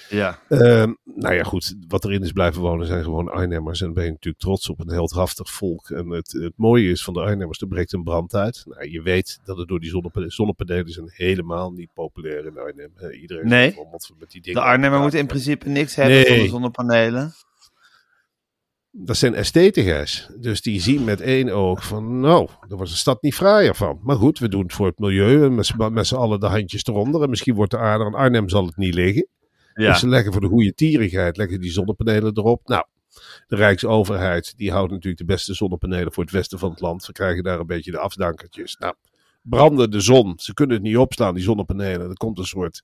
Ja. 0.08 0.38
Ehm, 0.48 0.92
nou 1.04 1.34
ja, 1.34 1.42
goed. 1.42 1.76
Wat 1.88 2.04
erin 2.04 2.22
is 2.22 2.32
blijven 2.32 2.60
wonen 2.62 2.86
zijn 2.86 3.04
gewoon 3.04 3.28
Arnhemmers. 3.28 3.80
En 3.80 3.86
dan 3.86 3.94
ben 3.94 4.04
je 4.04 4.10
natuurlijk 4.10 4.42
trots 4.42 4.68
op 4.68 4.80
een 4.80 4.90
heldhaftig 4.90 5.50
volk. 5.52 5.90
En 5.90 6.08
het, 6.10 6.32
het 6.32 6.52
mooie 6.56 6.90
is 6.90 7.04
van 7.04 7.14
de 7.14 7.20
Arnhemmers, 7.20 7.60
er 7.60 7.66
breekt 7.68 7.92
een 7.92 8.02
brand 8.04 8.34
uit. 8.34 8.62
Nou, 8.66 8.90
je 8.90 9.02
weet 9.02 9.40
dat 9.44 9.56
het 9.56 9.68
door 9.68 9.80
die 9.80 9.90
zonnepanelen, 9.90 10.32
zonnepanelen 10.34 10.88
zijn 10.92 11.10
helemaal 11.12 11.72
niet 11.72 11.90
populair 11.94 12.46
in 12.46 12.58
Arnhem. 12.58 12.90
Iedereen 13.20 13.48
Nee. 13.48 13.74
met 14.18 14.30
die 14.30 14.40
dingen 14.40 14.60
De 14.60 14.66
Arnhemmer 14.68 15.00
moet 15.00 15.14
in 15.14 15.26
principe 15.26 15.68
niks 15.68 15.94
hebben 15.94 16.16
Nee. 16.16 16.26
van 16.26 16.38
de 16.38 16.48
zonnepanelen. 16.48 17.32
Dat 18.98 19.16
zijn 19.16 19.34
estheticus. 19.34 20.28
Dus 20.40 20.62
die 20.62 20.80
zien 20.80 21.04
met 21.04 21.20
één 21.20 21.48
oog 21.50 21.86
van, 21.86 22.20
nou, 22.20 22.48
daar 22.68 22.76
wordt 22.76 22.92
de 22.92 22.98
stad 22.98 23.22
niet 23.22 23.34
fraaier 23.34 23.74
van. 23.74 23.98
Maar 24.02 24.16
goed, 24.16 24.38
we 24.38 24.48
doen 24.48 24.62
het 24.62 24.72
voor 24.72 24.86
het 24.86 24.98
milieu. 24.98 25.44
En 25.44 25.54
met 25.54 25.66
z'n- 25.66 25.92
met 25.92 26.06
z'n 26.06 26.14
allen 26.14 26.40
de 26.40 26.46
handjes 26.46 26.84
eronder. 26.86 27.22
En 27.22 27.30
misschien 27.30 27.54
wordt 27.54 27.70
de 27.70 27.78
aarde 27.78 28.04
aan 28.04 28.14
Arnhem 28.14 28.48
zal 28.48 28.66
het 28.66 28.76
niet 28.76 28.94
liggen. 28.94 29.26
Dus 29.74 30.00
ze 30.00 30.08
leggen 30.08 30.32
voor 30.32 30.40
de 30.40 30.48
goede 30.48 30.74
tierigheid 30.74 31.36
leggen 31.36 31.60
die 31.60 31.70
zonnepanelen 31.70 32.36
erop. 32.36 32.60
Nou, 32.68 32.84
de 33.46 33.56
Rijksoverheid 33.56 34.54
die 34.56 34.70
houdt 34.72 34.90
natuurlijk 34.90 35.18
de 35.18 35.24
beste 35.24 35.54
zonnepanelen 35.54 36.12
voor 36.12 36.22
het 36.22 36.32
westen 36.32 36.58
van 36.58 36.70
het 36.70 36.80
land. 36.80 37.06
We 37.06 37.12
krijgen 37.12 37.42
daar 37.42 37.60
een 37.60 37.66
beetje 37.66 37.90
de 37.90 37.98
afdankertjes. 37.98 38.76
Nou, 38.78 38.94
branden 39.42 39.90
de 39.90 40.00
zon. 40.00 40.32
Ze 40.36 40.54
kunnen 40.54 40.76
het 40.76 40.84
niet 40.84 40.96
opslaan, 40.96 41.34
die 41.34 41.42
zonnepanelen. 41.42 42.08
Er 42.10 42.16
komt 42.16 42.38
een 42.38 42.44
soort 42.44 42.82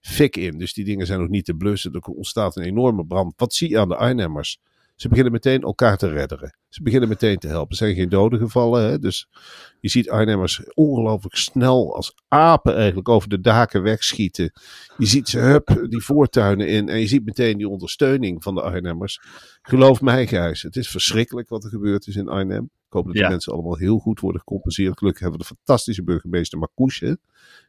fik 0.00 0.36
in. 0.36 0.58
Dus 0.58 0.72
die 0.72 0.84
dingen 0.84 1.06
zijn 1.06 1.20
nog 1.20 1.28
niet 1.28 1.44
te 1.44 1.54
blussen. 1.54 1.92
Er 1.92 2.00
ontstaat 2.00 2.56
een 2.56 2.62
enorme 2.64 3.06
brand. 3.06 3.32
Wat 3.36 3.54
zie 3.54 3.68
je 3.70 3.78
aan 3.78 3.88
de 3.88 3.96
Arnhemmers? 3.96 4.58
Ze 4.96 5.08
beginnen 5.08 5.32
meteen 5.32 5.62
elkaar 5.62 5.96
te 5.96 6.08
redderen. 6.08 6.56
Ze 6.68 6.82
beginnen 6.82 7.08
meteen 7.08 7.38
te 7.38 7.48
helpen. 7.48 7.70
Er 7.70 7.76
zijn 7.76 7.94
geen 7.94 8.08
doden 8.08 8.38
gevallen. 8.38 8.82
Hè? 8.82 8.98
Dus 8.98 9.28
je 9.80 9.88
ziet 9.88 10.10
Arnhemmers 10.10 10.62
ongelooflijk 10.74 11.36
snel 11.36 11.94
als 11.94 12.14
apen 12.28 12.76
eigenlijk 12.76 13.08
over 13.08 13.28
de 13.28 13.40
daken 13.40 13.82
wegschieten. 13.82 14.52
Je 14.98 15.06
ziet 15.06 15.28
ze 15.28 15.38
hup, 15.38 15.86
die 15.88 16.04
voortuinen 16.04 16.68
in. 16.68 16.88
En 16.88 17.00
je 17.00 17.06
ziet 17.06 17.24
meteen 17.24 17.58
die 17.58 17.68
ondersteuning 17.68 18.42
van 18.42 18.54
de 18.54 18.62
Arnhemmers. 18.62 19.20
Geloof 19.62 20.00
mij, 20.00 20.26
Gijs. 20.26 20.62
Het 20.62 20.76
is 20.76 20.88
verschrikkelijk 20.88 21.48
wat 21.48 21.64
er 21.64 21.70
gebeurd 21.70 22.06
is 22.06 22.16
in 22.16 22.28
Arnhem. 22.28 22.70
Ik 22.86 22.92
hoop 22.92 23.06
dat 23.06 23.14
Ja. 23.16 23.22
de 23.22 23.28
mensen 23.28 23.52
allemaal 23.52 23.76
heel 23.76 23.98
goed 23.98 24.20
worden 24.20 24.40
gecompenseerd. 24.40 24.98
Gelukkig 24.98 25.22
hebben 25.22 25.38
we 25.40 25.46
de 25.48 25.54
fantastische 25.56 26.02
burgemeester 26.02 26.58
Marcouch. 26.58 27.00
hè. 27.00 27.14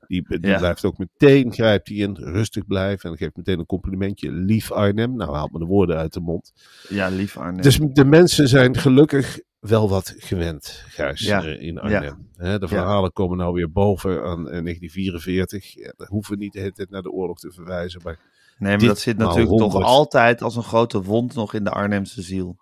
Die, 0.08 0.25
die 0.27 0.47
Ja. 0.49 0.58
blijft 0.58 0.86
ook 0.86 0.97
meteen, 0.97 1.53
grijpt 1.53 1.88
hij 1.88 1.97
in, 1.97 2.15
rustig 2.15 2.65
blijven. 2.67 3.10
En 3.12 3.17
geeft 3.17 3.36
meteen 3.36 3.60
een 3.60 3.65
complimentje. 3.65 4.32
Lief 4.32 4.71
Arnhem. 4.71 5.15
Nou, 5.15 5.34
haalt 5.36 5.51
me 5.51 5.60
de 5.60 5.65
woorden 5.65 5.97
uit 5.97 6.13
de 6.13 6.19
mond. 6.19 6.53
Ja, 6.89 7.08
lief 7.10 7.38
Arnhem. 7.38 7.62
Dus 7.62 7.80
de 7.91 8.06
mensen 8.06 8.47
zijn 8.47 8.77
gelukkig 8.77 9.39
wel 9.60 9.89
wat 9.89 10.13
gewend, 10.17 10.84
Gijs, 10.88 11.19
Ja. 11.21 11.43
eh, 11.43 11.62
in 11.62 11.80
Arnhem. 11.80 12.27
De 12.60 12.67
verhalen 12.67 13.12
komen 13.13 13.38
nou 13.38 13.53
weer 13.53 13.71
boven 13.71 14.23
aan 14.23 14.49
eh, 14.49 14.62
1944. 14.63 15.73
Ja, 15.73 15.93
daar 15.97 16.08
hoeven 16.08 16.34
we 16.38 16.43
niet 16.43 16.53
de 16.53 16.60
hele 16.60 16.71
tijd 16.71 16.89
naar 16.89 17.01
de 17.01 17.12
oorlog 17.12 17.39
te 17.39 17.51
verwijzen. 17.51 18.01
Maar 18.03 18.19
nee, 18.58 18.77
maar 18.77 18.86
dat 18.88 18.99
zit 18.99 19.17
natuurlijk 19.17 19.49
toch 19.49 19.60
100. 19.71 19.84
altijd 19.84 20.41
als 20.41 20.56
een 20.56 20.63
grote 20.63 21.01
wond 21.01 21.34
nog 21.36 21.53
in 21.53 21.63
de 21.63 21.69
Arnhemse 21.71 22.21
ziel. 22.21 22.58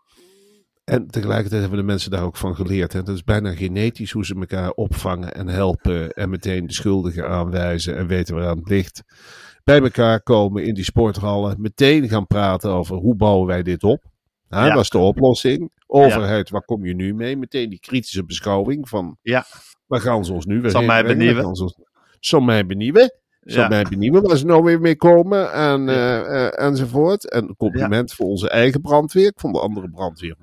En 0.86 1.08
tegelijkertijd 1.08 1.62
hebben 1.62 1.80
de 1.80 1.86
mensen 1.86 2.12
daar 2.12 2.24
ook 2.24 2.38
van 2.38 2.56
geleerd. 2.56 2.93
Hè. 2.93 3.04
Dat 3.04 3.15
is 3.15 3.24
bijna 3.24 3.52
genetisch 3.56 4.12
hoe 4.12 4.26
ze 4.26 4.36
elkaar 4.36 4.71
opvangen 4.71 5.34
en 5.34 5.48
helpen. 5.48 6.10
En 6.12 6.30
meteen 6.30 6.67
de 6.67 6.74
schuldigen 6.74 7.28
aanwijzen 7.30 7.98
en 7.98 8.08
weten 8.08 8.36
waaraan 8.36 8.58
het 8.58 8.69
ligt. 8.69 9.04
Bij 9.63 9.82
elkaar 9.82 10.21
komen 10.21 10.63
in 10.65 10.74
die 10.74 10.84
sporthallen. 10.84 11.56
Meteen 11.62 12.10
gaan 12.10 12.28
praten 12.28 12.71
over 12.71 12.95
hoe 12.95 13.15
bouwen 13.15 13.48
wij 13.48 13.63
dit 13.63 13.84
op. 13.84 14.04
Hè, 14.50 14.65
Ja. 14.67 14.74
Dat 14.74 14.84
is 14.84 14.89
de 14.89 14.98
oplossing. 14.98 15.71
Overheid, 15.88 16.50
waar 16.50 16.65
kom 16.65 16.86
je 16.86 16.93
nu 16.95 17.13
mee? 17.13 17.38
Meteen 17.38 17.69
die 17.69 17.80
kritische 17.80 18.24
beschouwing 18.26 18.89
van 18.89 19.17
Ja. 19.21 19.45
waar 19.88 20.02
gaan 20.02 20.26
ze 20.26 20.34
ons 20.34 20.45
nu 20.45 20.62
weer 20.62 20.71
Zal 20.71 20.84
mij 20.84 21.04
benieuwen. 21.04 21.45
Ons- 21.45 21.76
Zal 22.19 22.39
mij 22.39 22.65
benieuwen. 22.65 23.13
Zal 23.41 23.63
Ja. 23.63 23.67
mij 23.69 23.84
benieuwen 23.84 24.21
waar 24.28 24.38
ze 24.38 24.45
nou 24.45 24.63
weer 24.63 24.80
mee 24.80 24.95
komen 24.95 25.54
en, 25.54 25.89
eh, 25.89 26.45
eh, 26.45 26.65
enzovoort. 26.67 27.30
En 27.30 27.56
compliment 27.58 28.13
voor 28.13 28.26
onze 28.26 28.50
eigen 28.50 28.82
brandweer. 28.82 29.28
Ik 29.28 29.39
vond 29.39 29.54
de 29.56 29.62
andere 29.62 29.89
brandweer. 29.89 30.36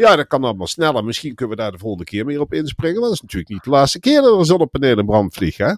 Ja, 0.00 0.16
dat 0.16 0.26
kan 0.26 0.44
allemaal 0.44 0.66
sneller. 0.66 1.04
Misschien 1.04 1.34
kunnen 1.34 1.56
we 1.56 1.62
daar 1.62 1.72
de 1.72 1.78
volgende 1.78 2.04
keer 2.04 2.24
meer 2.24 2.40
op 2.40 2.52
inspringen. 2.52 3.00
Want 3.00 3.06
dat 3.06 3.14
is 3.14 3.20
natuurlijk 3.20 3.50
niet 3.50 3.64
de 3.64 3.70
laatste 3.70 4.00
keer 4.00 4.22
dat 4.22 4.32
er 4.32 4.38
een 4.38 4.44
zonnepaneel 4.44 4.98
in 4.98 5.06
brand 5.06 5.34
vliegt. 5.34 5.58
Hè? 5.58 5.72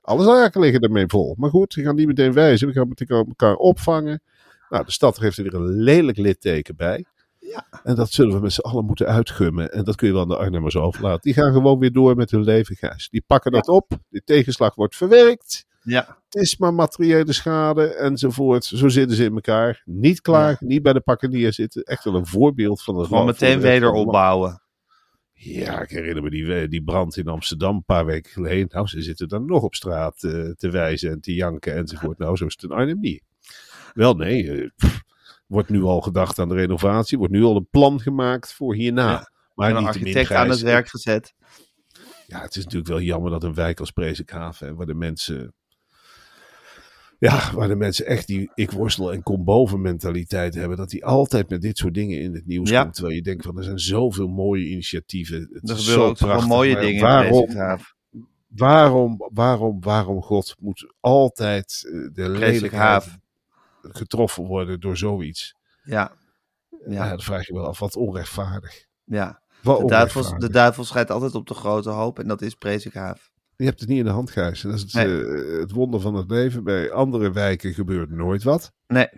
Alle 0.00 0.24
zaken 0.24 0.60
liggen 0.60 0.80
ermee 0.80 1.04
vol. 1.06 1.34
Maar 1.38 1.50
goed, 1.50 1.74
we 1.74 1.82
gaan 1.82 1.94
niet 1.94 2.06
meteen 2.06 2.32
wijzen. 2.32 2.68
We 2.68 2.72
gaan 2.72 2.92
elkaar 2.96 3.54
opvangen. 3.54 4.22
Nou, 4.68 4.84
de 4.84 4.90
stad 4.90 5.18
heeft 5.18 5.36
er 5.36 5.42
weer 5.42 5.54
een 5.54 5.82
lelijk 5.82 6.18
litteken 6.18 6.76
bij. 6.76 7.04
Ja. 7.38 7.66
En 7.82 7.94
dat 7.94 8.10
zullen 8.10 8.34
we 8.34 8.40
met 8.40 8.52
z'n 8.52 8.60
allen 8.60 8.84
moeten 8.84 9.06
uitgummen. 9.06 9.72
En 9.72 9.84
dat 9.84 9.96
kun 9.96 10.06
je 10.06 10.12
wel 10.12 10.22
aan 10.22 10.28
de 10.28 10.36
Arnhemmers 10.36 10.76
overlaten. 10.76 11.20
Die 11.22 11.34
gaan 11.34 11.52
gewoon 11.52 11.78
weer 11.78 11.92
door 11.92 12.16
met 12.16 12.30
hun 12.30 12.44
leven, 12.44 12.76
Gijs. 12.76 13.08
Die 13.08 13.24
pakken 13.26 13.52
dat 13.52 13.68
op. 13.68 13.98
De 14.08 14.22
tegenslag 14.24 14.74
wordt 14.74 14.96
verwerkt. 14.96 15.64
Ja, 15.82 16.18
Het 16.28 16.42
is 16.42 16.56
maar 16.56 16.74
materiële 16.74 17.32
schade 17.32 17.94
enzovoort. 17.94 18.64
Zo 18.64 18.88
zitten 18.88 19.16
ze 19.16 19.24
in 19.24 19.34
elkaar. 19.34 19.82
Niet 19.84 20.20
klaar, 20.20 20.56
niet 20.60 20.82
bij 20.82 20.92
de 20.92 21.00
pakken 21.00 21.30
neerzitten. 21.30 21.82
Echt 21.82 22.04
wel 22.04 22.14
een 22.14 22.26
voorbeeld 22.26 22.82
van 22.82 22.98
een 22.98 23.06
gewoon 23.06 23.26
meteen 23.26 23.52
voor 23.52 23.60
de 23.60 23.68
rest 23.68 23.72
van 23.72 23.72
weder 23.72 23.88
het 23.88 23.96
land. 23.96 24.06
opbouwen. 24.06 24.62
Ja, 25.32 25.80
ik 25.80 25.90
herinner 25.90 26.22
me 26.22 26.30
die, 26.30 26.68
die 26.68 26.82
brand 26.82 27.16
in 27.16 27.26
Amsterdam 27.28 27.76
een 27.76 27.84
paar 27.84 28.06
weken 28.06 28.32
geleden. 28.32 28.68
Nou, 28.70 28.86
ze 28.86 29.02
zitten 29.02 29.28
dan 29.28 29.44
nog 29.46 29.62
op 29.62 29.74
straat 29.74 30.22
eh, 30.24 30.50
te 30.50 30.70
wijzen 30.70 31.10
en 31.10 31.20
te 31.20 31.34
janken 31.34 31.74
enzovoort. 31.74 32.18
Nou, 32.18 32.36
zo 32.36 32.46
is 32.46 32.52
het 32.52 32.62
in 32.70 32.76
Arnhem 32.76 33.00
niet. 33.00 33.22
Wel, 33.92 34.14
nee. 34.14 34.50
eh, 34.50 34.68
pff, 34.76 35.02
wordt 35.46 35.68
nu 35.68 35.82
al 35.82 36.00
gedacht 36.00 36.38
aan 36.38 36.48
de 36.48 36.54
renovatie. 36.54 37.18
Wordt 37.18 37.32
nu 37.32 37.42
al 37.42 37.56
een 37.56 37.68
plan 37.70 38.00
gemaakt 38.00 38.52
voor 38.52 38.74
hierna. 38.74 39.10
Ja. 39.10 39.30
Maar 39.54 39.70
een 39.70 39.76
niet 39.76 39.86
architect 39.86 40.30
aan 40.30 40.50
het 40.50 40.60
werk 40.60 40.88
gezet. 40.88 41.34
ja, 42.26 42.40
het 42.40 42.56
is 42.56 42.64
natuurlijk 42.64 42.90
wel 42.90 43.00
jammer 43.00 43.30
dat 43.30 43.42
een 43.42 43.54
wijk 43.54 43.80
als 43.80 43.90
Presikhaven, 43.90 44.66
hè, 44.66 44.74
waar 44.74 44.86
de 44.86 44.94
mensen. 44.94 45.54
Ja, 47.28 47.52
waar 47.54 47.68
de 47.68 47.76
mensen 47.76 48.06
echt 48.06 48.26
die 48.26 48.50
ik 48.54 48.70
worstel 48.70 49.12
en 49.12 49.22
kom 49.22 49.44
boven 49.44 49.80
mentaliteit 49.80 50.54
hebben, 50.54 50.76
dat 50.76 50.90
die 50.90 51.04
altijd 51.04 51.48
met 51.48 51.60
dit 51.62 51.78
soort 51.78 51.94
dingen 51.94 52.20
in 52.20 52.34
het 52.34 52.46
nieuws 52.46 52.70
Ja. 52.70 52.82
komt. 52.82 52.94
Terwijl 52.94 53.14
je 53.16 53.22
denkt 53.22 53.44
van 53.44 53.56
er 53.58 53.64
zijn 53.64 53.78
zoveel 53.78 54.28
mooie 54.28 54.68
initiatieven. 54.68 55.48
Het 55.52 55.70
Er 55.70 55.76
gebeuren 55.76 56.04
ook 56.04 56.16
prachtig, 56.16 56.48
mooie 56.48 56.74
dingen 56.74 56.94
in 56.94 57.00
waarom, 57.00 57.44
Presikhaaf. 57.44 57.94
waarom, 58.46 59.16
waarom, 59.32 59.80
waarom, 59.80 60.22
God, 60.22 60.54
moet 60.60 60.92
altijd 61.00 61.82
eh, 61.86 61.92
de 62.14 62.28
lelijkheid 62.28 63.18
getroffen 63.82 64.44
worden 64.44 64.80
door 64.80 64.96
zoiets? 64.96 65.54
Ja, 65.82 66.12
Ja. 66.86 67.04
ja, 67.04 67.10
dat 67.10 67.24
vraag 67.24 67.46
je 67.46 67.52
wel 67.54 67.66
af. 67.66 67.78
Wat 67.78 67.96
onrechtvaardig. 67.96 68.86
ja. 69.04 69.40
Wat 69.62 69.80
De 69.80 69.86
duivel, 69.86 70.38
de 70.38 70.50
duivel 70.50 70.84
schijnt 70.84 71.10
altijd 71.10 71.34
op 71.34 71.46
de 71.46 71.54
grote 71.54 71.90
hoop 71.90 72.18
en 72.18 72.28
dat 72.28 72.42
is 72.42 72.54
Presikhaaf. 72.54 73.30
Je 73.62 73.68
hebt 73.68 73.80
het 73.80 73.88
niet 73.88 73.98
in 73.98 74.04
de 74.04 74.10
hand, 74.10 74.30
Gijs. 74.30 74.60
Dat 74.60 74.74
is 74.74 74.80
het, 74.82 74.92
Nee. 74.92 75.24
eh, 75.24 75.58
het 75.60 75.72
wonder 75.72 76.00
van 76.00 76.14
het 76.14 76.30
leven. 76.30 76.64
Bij 76.64 76.90
andere 76.92 77.32
wijken 77.32 77.74
gebeurt 77.74 78.10
nooit 78.10 78.42
wat. 78.42 78.72
Nee? 78.86 79.08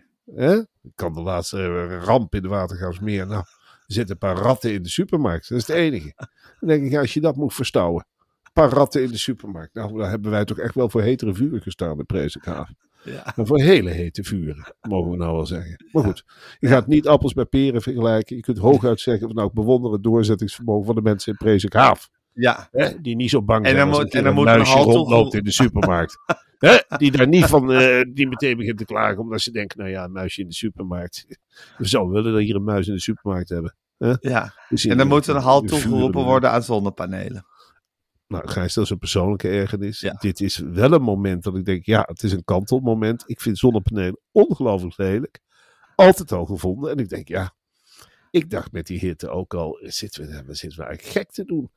Ik 0.83 0.93
kan 0.95 1.13
de 1.15 1.21
laatste 1.21 1.59
eh, 1.59 2.03
ramp 2.05 2.35
in 2.35 2.43
de 2.43 2.49
Watergaasmeer. 2.49 3.27
Nou, 3.27 3.39
er 3.39 3.85
zitten 3.87 4.13
een 4.21 4.29
paar 4.35 4.37
ratten 4.45 4.73
in 4.73 4.83
de 4.83 4.89
supermarkt. 4.89 5.49
Dat 5.49 5.59
is 5.59 5.67
het 5.67 5.77
enige. 5.77 6.13
Dan 6.61 6.69
denk 6.69 6.85
ik, 6.85 6.91
ja, 6.91 7.01
als 7.01 7.15
je 7.15 7.21
dat 7.21 7.37
moet 7.37 7.55
verstouwen. 7.55 8.07
Een 8.43 8.53
paar 8.53 8.71
ratten 8.71 9.03
in 9.03 9.11
de 9.11 9.17
supermarkt. 9.19 9.75
Nou, 9.75 9.99
daar 9.99 10.11
hebben 10.11 10.31
wij 10.31 10.45
toch 10.45 10.59
echt 10.59 10.75
wel 10.75 10.89
voor 10.89 11.03
hetere 11.03 11.35
vuren 11.35 11.61
gestaan 11.63 11.99
in 11.99 12.07
Prezenkaaf. 12.07 12.69
ja. 13.05 13.33
Maar 13.37 13.47
voor 13.47 13.61
hele 13.61 13.91
hete 13.91 14.25
vuren, 14.25 14.75
mogen 14.89 15.11
we 15.11 15.17
nou 15.17 15.35
wel 15.35 15.47
zeggen. 15.47 15.85
Maar 15.93 16.05
goed, 16.05 16.25
je 16.59 16.69
gaat 16.69 16.87
niet 16.87 17.07
appels 17.09 17.35
met 17.35 17.49
peren 17.49 17.83
vergelijken. 17.83 18.37
Je 18.37 18.43
kunt 18.43 18.59
hooguit 18.59 19.01
zeggen, 19.01 19.27
van, 19.27 19.37
nou, 19.37 19.49
ik 19.49 19.55
bewonder 19.55 19.93
het 19.93 20.03
doorzettingsvermogen 20.03 20.87
van 20.87 20.95
de 20.95 21.03
mensen 21.03 21.33
in 21.33 21.39
Prezenkaaf. 21.39 22.11
Ja. 22.35 22.69
Hè, 22.71 23.01
die 23.01 23.17
niet 23.17 23.31
zo 23.31 23.43
bang 23.43 23.65
En 23.65 23.71
zijn 23.71 23.77
dan 23.77 23.89
als 23.89 23.97
moet- 23.97 24.05
een 24.05 24.11
keer 24.11 24.19
en 24.19 24.25
dan 24.25 24.37
een 24.37 24.43
moet 24.59 24.67
een 24.69 24.75
muisje 24.75 24.91
rondloopt 24.93 25.35
in 25.35 25.45
de 25.45 25.51
supermarkt. 25.51 26.17
Hè, 26.59 26.77
die 26.97 27.11
daar 27.11 27.29
niet 27.29 27.45
van, 27.45 27.73
eh, 27.73 28.05
die 28.13 28.29
meteen 28.29 28.57
begint 28.57 28.79
te 28.79 28.85
klagen, 28.85 29.19
omdat 29.19 29.41
ze 29.41 29.51
denken, 29.51 29.79
nou 29.79 29.91
ja, 29.91 30.05
een 30.05 30.13
muisje 30.13 30.41
in 30.41 30.49
de 30.49 30.55
supermarkt. 30.55 31.27
We 31.79 31.87
zouden 31.87 32.13
willen 32.15 32.33
dat 32.33 32.43
hier 32.43 32.55
een 32.55 32.65
muis 32.65 32.87
in 32.87 32.95
de 32.95 33.01
supermarkt 33.01 33.49
hebben. 33.49 33.77
ja. 34.21 34.55
Dus 34.69 34.85
En 34.87 34.97
dan 34.97 35.09
moet 35.09 35.27
er 35.27 35.35
een 35.37 35.43
halt 35.43 35.69
toegeroepen 35.69 36.25
worden 36.25 36.51
aan 36.51 36.63
zonnepanelen. 36.63 37.47
Nou, 38.27 38.49
Gijs, 38.49 38.75
dat 38.75 38.85
is 38.85 38.91
een 38.91 38.99
persoonlijke 38.99 39.49
ergernis. 39.49 40.01
Ja. 40.01 40.13
Dit 40.21 40.41
is 40.41 40.57
wel 40.59 40.93
een 40.93 41.03
moment 41.03 41.43
dat 41.43 41.57
ik 41.57 41.65
denk, 41.65 41.85
ja, 41.85 42.03
het 42.07 42.23
is 42.23 42.33
een 42.33 42.45
kantelmoment. 42.45 43.23
Ik 43.27 43.41
vind 43.41 43.59
zonnepanelen 43.59 44.19
ongelooflijk 44.33 44.97
lelijk. 44.97 45.41
Altijd 45.95 46.33
al 46.33 46.45
gevonden. 46.45 46.91
En 46.91 46.97
ik 46.99 47.09
denk, 47.09 47.29
ja, 47.29 47.55
ik 48.31 48.51
dacht 48.51 48.73
met 48.73 48.87
die 48.87 48.99
hitte 48.99 49.29
ook 49.29 49.55
al, 49.55 49.79
zitten 49.83 50.27
we, 50.27 50.43
we 50.47 50.55
zitten 50.55 50.79
we 50.79 50.85
eigenlijk 50.85 51.17
gek 51.17 51.31
te 51.31 51.45
doen. 51.45 51.71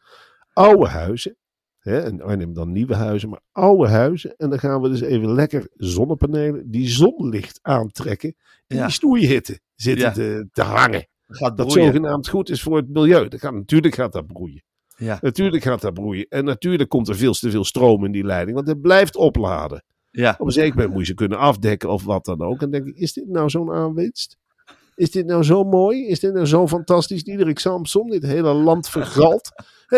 Oude 0.57 0.87
huizen, 0.87 1.35
Hè, 1.77 1.99
en 1.99 2.21
Arnhem 2.21 2.53
dan 2.53 2.71
nieuwe 2.71 2.95
huizen, 2.95 3.29
maar 3.29 3.39
oude 3.51 3.87
huizen. 3.87 4.33
En 4.37 4.49
dan 4.49 4.59
gaan 4.59 4.81
we 4.81 4.89
dus 4.89 5.01
even 5.01 5.33
lekker 5.33 5.67
zonnepanelen, 5.73 6.71
die 6.71 6.87
zonlicht 6.89 7.59
aantrekken. 7.61 8.35
En 8.67 8.77
Ja. 8.77 8.83
die 8.85 8.93
snoeihitte 8.93 9.59
zitten 9.75 10.05
Ja. 10.07 10.11
te, 10.13 10.47
te 10.51 10.61
hangen. 10.61 11.07
Gaat 11.27 11.57
Dat 11.57 11.71
zogenaamd 11.71 12.27
goed 12.27 12.49
is 12.49 12.61
voor 12.61 12.77
het 12.77 12.89
milieu. 12.89 13.27
Dat 13.27 13.39
gaat, 13.39 13.53
natuurlijk 13.53 13.95
gaat 13.95 14.11
dat 14.13 14.27
broeien. 14.27 14.63
Ja, 14.97 15.17
Natuurlijk 15.21 15.63
gaat 15.63 15.81
dat 15.81 15.93
broeien. 15.93 16.25
En 16.29 16.45
natuurlijk 16.45 16.89
komt 16.89 17.07
er 17.07 17.15
veel 17.15 17.33
te 17.33 17.51
veel 17.51 17.63
stroom 17.63 18.05
in 18.05 18.11
die 18.11 18.23
leiding, 18.23 18.55
want 18.55 18.67
het 18.67 18.81
blijft 18.81 19.15
opladen. 19.15 19.83
ja. 20.11 20.35
Op 20.37 20.45
een 20.45 20.51
zeker 20.51 20.73
moment 20.75 20.89
moet 20.91 20.99
je 21.01 21.07
ze 21.07 21.13
kunnen 21.13 21.37
afdekken 21.37 21.89
of 21.89 22.03
wat 22.03 22.25
dan 22.25 22.41
ook. 22.41 22.61
En 22.61 22.71
denk 22.71 22.87
ik, 22.87 22.95
is 22.95 23.13
dit 23.13 23.27
nou 23.27 23.49
zo'n 23.49 23.71
aanwinst? 23.71 24.37
Is 24.97 25.11
dit 25.11 25.25
nou 25.25 25.43
zo 25.43 25.63
mooi? 25.63 26.07
Is 26.07 26.19
dit 26.19 26.33
nou 26.33 26.45
zo 26.45 26.67
fantastisch? 26.67 27.23
Diederik 27.23 27.59
Samsom, 27.59 28.09
dit 28.09 28.23
hele 28.23 28.53
land 28.53 28.89
vergalt. 28.89 29.51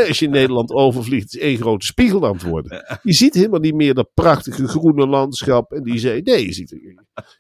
Als 0.08 0.20
je 0.20 0.30
Nederland 0.30 0.72
overvliegt, 0.72 1.36
is 1.36 1.42
één 1.42 1.58
grote 1.58 1.86
spiegel 1.86 2.26
aan 2.26 2.34
het 2.34 2.44
worden. 2.44 3.00
Je 3.04 3.14
ziet 3.14 3.34
helemaal 3.34 3.60
niet 3.60 3.74
meer 3.74 3.94
dat 3.94 4.10
prachtige 4.14 4.68
groene 4.68 5.08
landschap. 5.08 5.72
En 5.72 5.84
die 5.84 6.00
zei, 6.00 6.22
nee, 6.22 6.46
je 6.46 6.54
ziet 6.54 6.76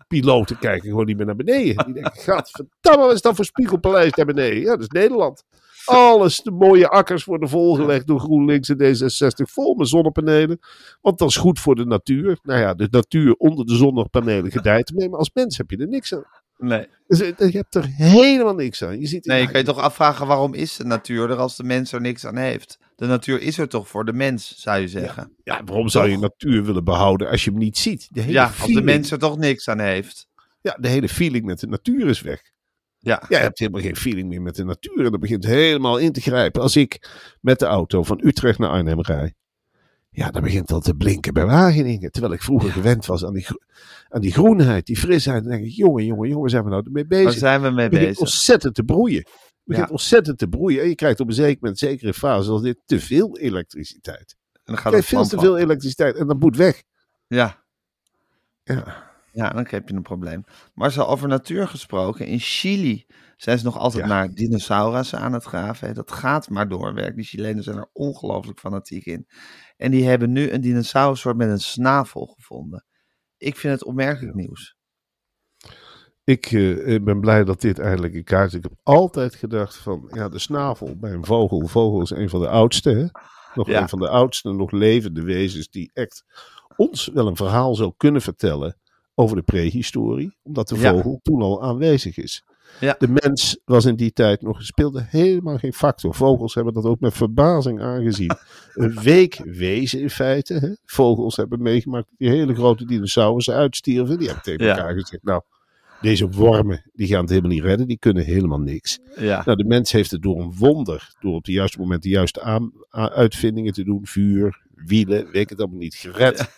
piloten 0.08 0.60
kijken 0.60 0.90
gewoon 0.90 1.06
niet 1.06 1.18
meer 1.18 1.26
naar 1.26 1.36
beneden. 1.36 1.86
Die 1.86 1.94
denken, 1.94 2.22
gadverdamme, 2.22 3.06
wat 3.06 3.14
is 3.14 3.22
dat 3.22 3.36
voor 3.36 3.46
spiegelpaleis 3.46 4.12
daar 4.12 4.26
beneden? 4.26 4.62
Ja, 4.62 4.70
dat 4.70 4.80
is 4.80 4.88
Nederland. 4.88 5.44
Alles, 5.86 6.42
de 6.42 6.52
mooie 6.52 6.88
akkers 6.88 7.26
worden 7.26 7.50
volgelegd 7.50 8.08
door 8.08 8.20
GroenLinks 8.20 8.70
en 8.70 8.78
D66 8.78 9.52
vol 9.52 9.76
met 9.76 9.88
zonnepanelen. 9.88 10.60
Want 11.02 11.18
dat 11.18 11.30
is 11.30 11.38
goed 11.38 11.60
voor 11.60 11.76
de 11.76 11.86
natuur. 11.86 12.40
Nou 12.44 12.60
ja, 12.60 12.74
de 12.74 12.88
natuur 12.92 13.34
onder 13.34 13.66
de 13.66 13.76
zonnepanelen 13.76 14.52
gedijt 14.52 14.90
ermee. 14.90 15.10
Maar 15.10 15.20
als 15.20 15.32
mens 15.34 15.58
heb 15.58 15.70
je 15.70 15.78
er 15.78 15.88
niks 15.88 16.14
aan. 16.14 16.26
Nee. 16.60 16.88
Dus, 17.08 17.22
eh, 17.22 17.52
je 17.52 17.58
hebt 17.58 17.76
er 17.76 17.86
helemaal 17.86 18.56
niks 18.56 18.84
aan. 18.84 19.00
Je 19.00 19.08
ziet, 19.08 19.26
nee, 19.26 19.38
ja, 19.38 19.44
je 19.44 19.52
kan 19.52 19.60
je 19.60 19.66
toch 19.66 19.78
afvragen 19.78 20.28
waarom 20.28 20.54
is 20.54 20.76
de 20.76 20.84
natuur 20.84 21.30
er 21.30 21.38
als 21.38 21.56
de 21.56 21.64
mens 21.64 21.92
er 21.92 22.02
niks 22.02 22.26
aan 22.26 22.38
heeft? 22.38 22.78
De 22.96 23.06
natuur 23.06 23.42
is 23.42 23.58
er 23.58 23.68
toch 23.68 23.88
voor 23.88 24.06
de 24.06 24.14
mens, 24.14 24.62
zou 24.62 24.80
je 24.80 24.88
zeggen? 24.88 25.36
ja, 25.44 25.64
waarom 25.64 25.90
zou 25.90 26.10
je 26.10 26.18
natuur 26.18 26.64
willen 26.64 26.84
behouden 26.84 27.30
als 27.30 27.44
je 27.44 27.50
hem 27.50 27.60
niet 27.60 27.78
ziet? 27.78 28.08
De 28.12 28.22
hele 28.22 28.34
Ja, 28.34 28.52
als 28.60 28.74
de 28.74 28.82
mens 28.82 29.12
er 29.12 29.20
toch 29.20 29.38
niks 29.38 29.68
aan 29.68 29.80
heeft. 29.80 30.28
Ja, 30.62 30.78
de 30.80 30.88
hele 30.88 31.10
feeling 31.10 31.46
met 31.46 31.60
de 31.60 31.68
natuur 31.68 32.08
is 32.08 32.22
weg. 32.22 32.42
Ja, 32.98 33.24
Ja, 33.30 33.38
je 33.38 33.44
hebt 33.44 33.60
helemaal 33.60 33.82
geen 33.82 33.96
feeling 33.96 34.30
meer 34.30 34.42
met 34.42 34.56
de 34.56 34.64
natuur. 34.64 35.06
En 35.06 35.12
dat 35.12 35.20
begint 35.20 35.46
helemaal 35.46 35.98
in 35.98 36.12
te 36.12 36.22
grijpen. 36.22 36.62
Als 36.62 36.76
ik 36.76 37.10
met 37.42 37.60
de 37.60 37.66
auto 37.66 38.04
van 38.04 38.20
Utrecht 38.24 38.60
naar 38.60 38.70
Arnhem 38.70 39.02
rijd. 39.02 39.34
Ja, 40.12 40.32
dan 40.32 40.42
begint 40.44 40.68
dat 40.68 40.84
te 40.84 40.94
blinken 40.96 41.34
bij 41.34 41.46
Wageningen. 41.46 42.12
Terwijl 42.12 42.34
ik 42.34 42.42
vroeger 42.42 42.72
gewend 42.72 43.06
was 43.06 43.26
aan 43.26 43.34
die, 43.34 43.46
aan 44.10 44.22
die 44.22 44.32
groenheid, 44.32 44.86
die 44.86 44.98
frisheid. 44.98 45.44
Dan 45.44 45.52
denk 45.52 45.66
ik, 45.66 45.72
jongen, 45.72 46.06
jongen, 46.06 46.30
jongen, 46.30 46.50
zijn 46.50 46.64
we 46.64 46.70
nou 46.70 46.84
ermee 46.86 47.06
bezig? 47.08 47.24
waar 47.26 47.34
zijn 47.34 47.62
we 47.62 47.70
mee 47.70 47.82
Het 47.82 47.90
begint 47.90 48.10
bezig? 48.10 48.20
ontzettend 48.24 48.76
te 48.76 48.84
broeien. 48.84 49.18
Het 49.18 49.62
begint 49.64 49.88
Ja. 49.88 49.92
ontzettend 49.94 50.38
te 50.38 50.48
broeien. 50.48 50.82
En 50.82 50.88
je 50.90 50.96
krijgt 50.96 51.20
op 51.20 51.28
een 51.28 51.34
zeker 51.34 51.58
moment, 51.60 51.80
zeker 51.80 52.08
in 52.08 52.14
fase 52.14 52.52
als 52.52 52.62
dit, 52.62 52.78
te 52.86 53.00
veel 53.00 53.38
elektriciteit. 53.38 54.36
En 54.54 54.60
dan 54.64 54.76
Je 54.76 54.82
gaat 54.82 54.92
krijgt 54.92 55.10
het 55.10 55.18
veel 55.30 55.38
te 55.40 55.46
veel 55.46 55.58
elektriciteit 55.58 56.16
en 56.16 56.28
dat 56.28 56.40
moet 56.40 56.56
weg. 56.58 56.84
Ja, 57.28 57.64
Ja. 58.64 59.12
ja, 59.32 59.50
dan 59.50 59.66
heb 59.70 59.90
je 59.90 59.96
een 59.96 60.02
probleem. 60.02 60.44
Maar 60.74 60.92
zo 60.92 61.04
over 61.04 61.28
natuur 61.28 61.68
gesproken, 61.68 62.26
in 62.26 62.40
Chili 62.40 63.06
zijn 63.38 63.58
ze 63.58 63.66
nog 63.66 63.78
altijd 63.78 64.04
Ja. 64.04 64.10
naar 64.10 64.34
dinosaurussen 64.34 65.20
aan 65.20 65.34
het 65.34 65.44
graven. 65.44 65.94
Dat 65.94 66.12
gaat 66.12 66.50
maar 66.50 66.68
doorwerken. 66.68 67.16
Die 67.16 67.26
Chilenen 67.26 67.64
zijn 67.64 67.78
er 67.78 67.90
ongelooflijk 67.94 68.60
fanatiek 68.60 69.06
in. 69.06 69.28
En 69.80 69.92
die 69.92 70.06
hebben 70.08 70.32
nu 70.32 70.52
een 70.52 70.62
dinosaurussoort 70.62 71.38
met 71.38 71.50
een 71.50 71.60
snavel 71.60 72.26
gevonden. 72.26 72.86
Ik 73.38 73.56
vind 73.58 73.74
het 73.74 73.84
opmerkelijk 73.84 74.36
nieuws. 74.36 74.76
Ik 76.24 76.46
eh, 76.52 76.88
ik 76.94 77.04
ben 77.04 77.20
blij 77.20 77.44
dat 77.44 77.62
dit 77.62 77.80
eindelijk 77.80 78.14
in 78.14 78.24
kaart 78.24 78.48
is. 78.48 78.54
Ik 78.58 78.64
heb 78.64 78.74
altijd 78.84 79.36
gedacht 79.36 79.76
van, 79.76 80.10
ja, 80.14 80.30
de 80.30 80.40
snavel 80.40 80.96
bij 80.98 81.12
een 81.14 81.26
vogel. 81.26 81.68
Vogel 81.68 82.02
is 82.02 82.10
een 82.10 82.30
van 82.30 82.40
de 82.42 82.48
oudste, 82.48 82.90
hè? 82.90 83.06
Nog 83.56 83.68
Ja. 83.68 83.82
een 83.82 83.90
van 83.90 84.00
de 84.00 84.10
oudste, 84.10 84.52
nog 84.52 84.72
levende 84.72 85.22
wezens 85.22 85.70
die 85.70 85.92
echt 85.94 86.24
ons 86.76 87.08
wel 87.14 87.28
een 87.28 87.36
verhaal 87.36 87.76
zou 87.76 87.94
kunnen 87.98 88.22
vertellen 88.22 88.78
over 89.16 89.36
de 89.36 89.42
prehistorie. 89.44 90.38
Omdat 90.44 90.68
de 90.68 90.76
Ja. 90.80 90.92
vogel 90.92 91.20
toen 91.24 91.42
al 91.42 91.64
aanwezig 91.64 92.18
is. 92.18 92.44
Ja. 92.80 92.96
De 93.00 93.08
mens 93.08 93.60
was 93.66 93.86
in 93.86 93.96
die 93.96 94.12
tijd 94.14 94.42
nog, 94.42 94.64
speelde 94.64 95.06
helemaal 95.10 95.58
geen 95.58 95.74
factor. 95.74 96.16
Vogels 96.16 96.54
hebben 96.54 96.74
dat 96.74 96.84
ook 96.86 97.00
met 97.00 97.14
verbazing 97.14 97.82
aangezien. 97.82 98.32
een 98.74 99.00
week 99.02 99.42
wezen 99.44 100.00
in 100.02 100.10
feite. 100.10 100.54
Hè? 100.54 100.70
Vogels 100.86 101.36
hebben 101.36 101.62
meegemaakt 101.62 102.06
dat 102.10 102.18
die 102.18 102.30
hele 102.30 102.56
grote 102.56 102.86
dinosaurussen 102.86 103.54
uitstierven. 103.54 104.18
Die 104.18 104.26
hebben 104.28 104.44
tegen 104.44 104.66
Ja. 104.66 104.76
elkaar 104.78 104.94
gezegd, 104.94 105.24
nou, 105.24 105.42
deze 106.02 106.30
wormen, 106.30 106.90
die 106.94 107.08
gaan 107.08 107.22
het 107.22 107.30
helemaal 107.30 107.52
niet 107.52 107.64
redden. 107.64 107.88
Die 107.88 108.00
kunnen 108.00 108.24
helemaal 108.24 108.60
niks. 108.60 109.00
Ja, 109.16 109.42
Nou, 109.46 109.58
de 109.58 109.66
mens 109.66 109.92
heeft 109.92 110.12
het 110.12 110.22
door 110.22 110.40
een 110.42 110.54
wonder, 110.58 111.14
door 111.20 111.36
op 111.36 111.46
het 111.46 111.54
juiste 111.54 111.80
moment 111.80 112.04
de 112.04 112.10
juiste 112.10 112.42
aan, 112.42 112.72
uitvindingen 112.90 113.74
te 113.74 113.84
doen, 113.84 114.00
vuur, 114.04 114.62
wielen, 114.76 115.26
weet 115.26 115.42
ik 115.42 115.50
het 115.50 115.60
allemaal 115.60 115.78
niet, 115.78 115.96
gered. 115.96 116.50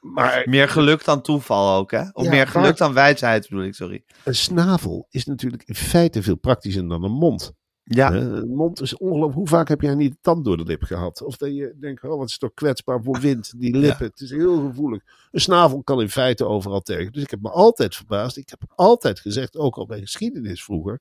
Maar 0.00 0.42
meer 0.48 0.68
geluk 0.68 1.04
dan 1.04 1.22
toeval 1.22 1.76
ook, 1.78 1.90
hè? 1.90 2.02
Of 2.12 2.24
Ja, 2.24 2.30
meer 2.30 2.46
geluk 2.46 2.64
maar- 2.66 2.76
dan 2.76 2.92
wijsheid, 2.92 3.48
bedoel 3.48 3.64
ik, 3.64 3.74
sorry. 3.74 4.04
een 4.24 4.34
snavel 4.34 5.06
is 5.10 5.24
natuurlijk 5.24 5.62
in 5.62 5.74
feite 5.74 6.22
veel 6.22 6.36
praktischer 6.36 6.88
dan 6.88 7.02
een 7.04 7.12
mond. 7.12 7.52
Ja, 7.82 8.12
Een 8.12 8.54
mond 8.54 8.80
is 8.80 8.96
ongelooflijk. 8.96 9.34
Hoe 9.34 9.48
vaak 9.48 9.68
heb 9.68 9.80
jij 9.80 9.94
niet 9.94 10.10
de 10.12 10.18
tand 10.20 10.44
door 10.44 10.56
de 10.56 10.64
lip 10.64 10.82
gehad? 10.82 11.22
Of 11.22 11.36
dat 11.36 11.54
je 11.54 11.76
denkt, 11.80 12.04
oh, 12.04 12.18
wat 12.18 12.28
is 12.28 12.38
toch 12.38 12.54
kwetsbaar 12.54 13.02
voor 13.02 13.20
wind, 13.20 13.52
die 13.60 13.76
lippen. 13.76 14.06
Het 14.06 14.20
is 14.20 14.30
heel 14.30 14.60
gevoelig. 14.68 15.02
Een 15.30 15.40
snavel 15.40 15.82
kan 15.82 16.00
in 16.00 16.08
feite 16.10 16.44
overal 16.46 16.80
tegen. 16.80 17.12
Dus 17.12 17.22
ik 17.22 17.30
heb 17.30 17.40
me 17.42 17.50
altijd 17.50 17.96
verbaasd. 17.96 18.36
Ik 18.36 18.48
heb 18.48 18.62
altijd 18.74 19.20
gezegd, 19.20 19.56
ook 19.56 19.76
al 19.76 19.86
bij 19.86 20.00
geschiedenis 20.00 20.64
vroeger. 20.64 21.00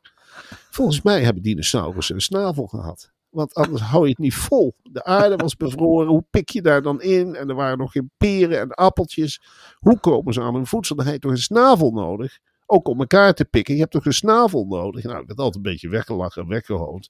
Volgens 0.69 1.01
mij 1.01 1.23
hebben 1.23 1.43
dinosaurussen 1.43 2.15
een 2.15 2.21
snavel 2.21 2.67
gehad. 2.67 3.11
Want 3.29 3.53
anders 3.53 3.81
hou 3.81 4.03
je 4.03 4.09
het 4.09 4.17
niet 4.17 4.33
vol. 4.35 4.75
De 4.83 5.03
aarde 5.03 5.35
was 5.35 5.55
bevroren. 5.55 6.07
Hoe 6.07 6.25
pik 6.29 6.49
je 6.49 6.61
daar 6.61 6.81
dan 6.81 7.01
in? 7.01 7.35
En 7.35 7.49
er 7.49 7.55
waren 7.55 7.77
nog 7.77 7.91
geen 7.91 8.11
peren 8.17 8.59
en 8.59 8.69
appeltjes. 8.71 9.41
Hoe 9.75 9.99
komen 9.99 10.33
ze 10.33 10.41
aan 10.41 10.53
hun 10.55 10.67
voedsel? 10.67 10.95
Dan 10.95 11.05
heb 11.05 11.13
je 11.13 11.19
toch 11.19 11.31
een 11.31 11.37
snavel 11.37 11.91
nodig? 11.91 12.39
Ook 12.65 12.87
om 12.87 12.99
elkaar 12.99 13.33
te 13.33 13.45
pikken. 13.45 13.73
Je 13.73 13.79
hebt 13.79 13.91
toch 13.91 14.05
een 14.05 14.13
snavel 14.13 14.65
nodig? 14.65 15.03
Nou, 15.03 15.19
ik 15.21 15.27
werd 15.27 15.39
altijd 15.39 15.55
een 15.55 15.71
beetje 15.71 15.89
weggelachen 15.89 16.41
en 16.41 16.47
weggehoond. 16.47 17.09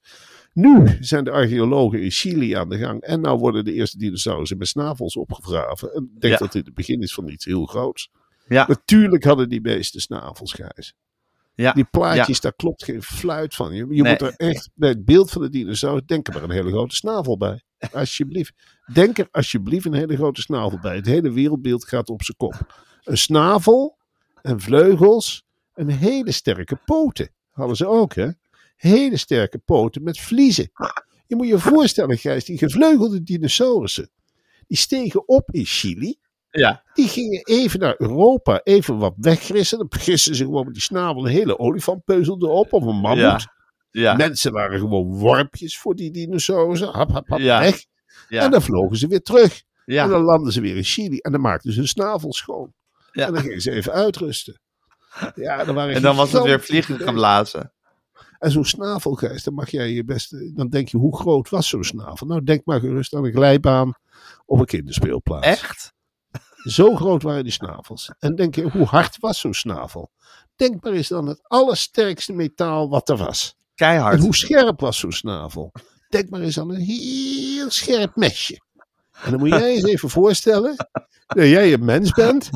Nu 0.53 0.97
zijn 0.99 1.23
de 1.23 1.31
archeologen 1.31 2.01
in 2.01 2.11
Chili 2.11 2.53
aan 2.53 2.69
de 2.69 2.77
gang. 2.77 3.01
En 3.01 3.21
nou 3.21 3.37
worden 3.39 3.65
de 3.65 3.73
eerste 3.73 3.97
dinosaurussen 3.97 4.57
met 4.57 4.67
snavels 4.67 5.15
opgegraven. 5.17 5.93
En 5.93 6.11
ik 6.15 6.21
denk 6.21 6.33
Ja. 6.33 6.39
dat 6.39 6.51
dit 6.51 6.65
het 6.65 6.75
begin 6.75 7.01
is 7.01 7.13
van 7.13 7.27
iets 7.29 7.45
heel 7.45 7.65
groots. 7.65 8.09
ja, 8.47 8.65
Natuurlijk 8.67 9.23
hadden 9.23 9.49
die 9.49 9.61
beesten 9.61 10.01
snavels, 10.01 10.53
Gijs. 10.53 10.93
Ja. 11.61 11.71
Die 11.73 11.83
plaatjes, 11.91 12.41
daar 12.41 12.53
klopt 12.55 12.83
geen 12.83 13.03
fluit 13.03 13.55
van. 13.55 13.71
Je, 13.73 13.85
je 13.89 14.01
Nee. 14.01 14.11
moet 14.11 14.21
er 14.21 14.33
echt 14.35 14.69
bij 14.73 14.89
het 14.89 15.05
beeld 15.05 15.31
van 15.31 15.41
de 15.41 15.49
dinosaurus, 15.49 16.01
denk 16.05 16.27
er 16.27 16.33
maar 16.33 16.43
een 16.43 16.51
hele 16.51 16.69
grote 16.71 16.95
snavel 16.95 17.37
bij. 17.37 17.61
Alsjeblieft. 17.91 18.53
Denk 18.93 19.17
er 19.17 19.27
alsjeblieft 19.31 19.85
een 19.85 19.93
hele 19.93 20.15
grote 20.15 20.41
snavel 20.41 20.79
bij. 20.79 20.95
Het 20.95 21.05
hele 21.05 21.31
wereldbeeld 21.31 21.85
gaat 21.87 22.09
op 22.09 22.23
zijn 22.23 22.37
kop. 22.37 22.83
Een 23.03 23.17
snavel 23.17 23.97
en 24.41 24.59
vleugels 24.59 25.43
en 25.73 25.87
hele 25.87 26.31
sterke 26.31 26.75
poten. 26.85 27.29
Hadden 27.49 27.75
ze 27.75 27.87
ook, 27.87 28.13
hè? 28.15 28.29
Hele 28.75 29.17
sterke 29.17 29.57
poten 29.57 30.03
met 30.03 30.19
vliezen. 30.19 30.71
Je 31.27 31.35
moet 31.35 31.47
je 31.47 31.59
voorstellen, 31.59 32.17
Gijs, 32.17 32.45
die 32.45 32.57
gevleugelde 32.57 33.23
dinosaurussen. 33.23 34.09
Die 34.67 34.77
stegen 34.77 35.27
op 35.27 35.51
in 35.51 35.65
Chili. 35.65 36.15
Ja. 36.51 36.83
Die 36.93 37.07
gingen 37.07 37.41
even 37.45 37.79
naar 37.79 37.95
Europa, 37.97 38.61
even 38.63 38.97
wat 38.97 39.13
weggrissen. 39.17 39.77
Dan 39.77 39.87
gissen 39.89 40.35
ze 40.35 40.43
gewoon 40.43 40.65
met 40.65 40.73
die 40.73 40.83
snavel 40.83 41.25
een 41.25 41.31
hele 41.31 41.59
olifantpeuzel 41.59 42.37
erop 42.41 42.73
of 42.73 42.83
een 42.83 42.95
mammoet. 42.99 43.19
Ja. 43.41 43.57
Ja, 43.91 44.15
Mensen 44.15 44.51
waren 44.51 44.79
gewoon 44.79 45.05
wormpjes 45.17 45.77
voor 45.77 45.95
die 45.95 46.11
dinosaurussen. 46.11 46.87
Hap, 46.87 47.11
hap, 47.11 47.27
hap, 47.29 47.39
Ja. 47.39 47.59
weg. 47.59 47.85
ja, 48.29 48.43
En 48.43 48.51
dan 48.51 48.61
vlogen 48.61 48.97
ze 48.97 49.07
weer 49.07 49.21
terug. 49.21 49.63
En 49.85 50.09
dan 50.09 50.21
landden 50.21 50.53
ze 50.53 50.61
weer 50.61 50.75
in 50.75 50.83
Chili. 50.83 51.17
En 51.17 51.31
dan 51.31 51.41
maakten 51.41 51.71
ze 51.71 51.79
hun 51.79 51.87
snavel 51.87 52.33
schoon. 52.33 52.73
En 53.11 53.33
dan 53.33 53.41
gingen 53.41 53.61
ze 53.61 53.71
even 53.71 53.91
uitrusten. 53.91 54.59
Ja, 55.35 55.63
dan 55.63 55.75
waren 55.75 55.95
en 55.95 56.01
dan 56.01 56.15
was 56.15 56.31
het 56.31 56.43
weer 56.43 56.61
vliegen 56.61 56.99
geblazen. 56.99 57.73
En 58.39 58.51
zo'n 58.51 58.65
snavelgeest, 58.65 59.45
dan 59.45 59.53
mag 59.53 59.69
jij 59.69 59.89
je 59.91 60.03
beste. 60.03 60.51
Dan 60.55 60.69
denk 60.69 60.87
je, 60.87 60.97
hoe 60.97 61.17
groot 61.17 61.49
was 61.49 61.67
zo'n 61.69 61.83
snavel? 61.83 62.27
Nou, 62.27 62.43
denk 62.43 62.65
maar 62.65 62.79
gerust 62.79 63.13
aan 63.15 63.25
een 63.25 63.31
glijbaan 63.31 63.93
op 64.45 64.59
een 64.59 64.65
kinderspeelplaats. 64.65 65.47
Echt? 65.47 65.93
Zo 66.63 66.95
groot 66.95 67.23
waren 67.23 67.43
die 67.43 67.51
snavels. 67.53 68.11
En 68.19 68.35
denk 68.35 68.55
je, 68.55 68.69
hoe 68.69 68.85
hard 68.85 69.17
was 69.19 69.39
zo'n 69.39 69.53
snavel? 69.53 70.11
Denk 70.55 70.83
maar 70.83 70.93
eens 70.93 71.13
aan 71.13 71.27
het 71.27 71.39
allersterkste 71.43 72.33
metaal 72.33 72.89
wat 72.89 73.09
er 73.09 73.17
was. 73.17 73.55
Keihard. 73.75 74.15
En 74.15 74.21
hoe 74.21 74.35
scherp 74.35 74.79
was 74.79 74.97
zo'n 74.99 75.11
snavel? 75.11 75.71
Denk 76.09 76.29
maar 76.29 76.41
eens 76.41 76.59
aan 76.59 76.69
een 76.69 76.81
heel 76.81 77.69
scherp 77.69 78.15
mesje. 78.15 78.61
En 79.23 79.31
dan 79.31 79.39
moet 79.39 79.49
jij 79.49 79.73
eens 79.75 79.83
even 79.83 80.09
voorstellen 80.09 80.75
dat 81.27 81.47
jij 81.47 81.73
een 81.73 81.85
mens 81.85 82.11
bent. 82.11 82.49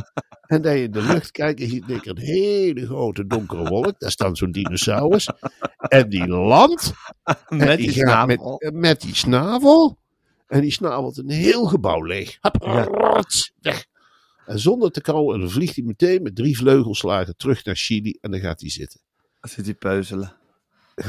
En 0.48 0.62
dat 0.62 0.74
je 0.74 0.82
in 0.84 0.92
de 0.92 1.02
lucht 1.02 1.32
kijkt 1.32 1.60
en 1.60 1.70
je 1.70 1.82
een 1.88 2.18
hele 2.18 2.86
grote 2.86 3.28
donkere 3.28 3.70
wolk. 3.70 4.00
Daar 4.00 4.12
staat 4.12 4.38
zo'n 4.38 4.52
dinosaurus. 4.52 5.30
En 5.78 6.10
die 6.10 6.28
landt. 6.28 6.94
Met 7.50 7.78
die 7.78 7.92
snavel. 7.92 8.56
Met, 8.60 8.74
met 8.74 9.02
die 9.02 9.16
snavel. 9.16 9.98
En 10.48 10.62
die 10.62 10.72
snavelt 10.72 11.18
een 11.18 11.30
heel 11.30 11.66
gebouw 11.66 12.02
leeg. 12.02 12.38
Hap, 12.40 12.64
Ja. 12.64 12.84
rots, 12.84 13.52
weg. 13.62 13.86
En 14.46 14.60
zonder 14.60 14.92
te 14.92 15.02
kauwen, 15.02 15.40
dan 15.40 15.50
vliegt 15.50 15.76
hij 15.76 15.84
meteen 15.86 16.22
met 16.22 16.36
drie 16.36 16.58
vleugelslagen 16.58 17.38
terug 17.38 17.66
naar 17.66 17.76
Chili. 17.76 18.18
En 18.22 18.32
dan 18.32 18.40
gaat 18.40 18.62
hij 18.62 18.70
zitten. 18.70 19.00
Zit 19.42 19.66
hij 19.66 19.74
peuzelen. 19.74 20.36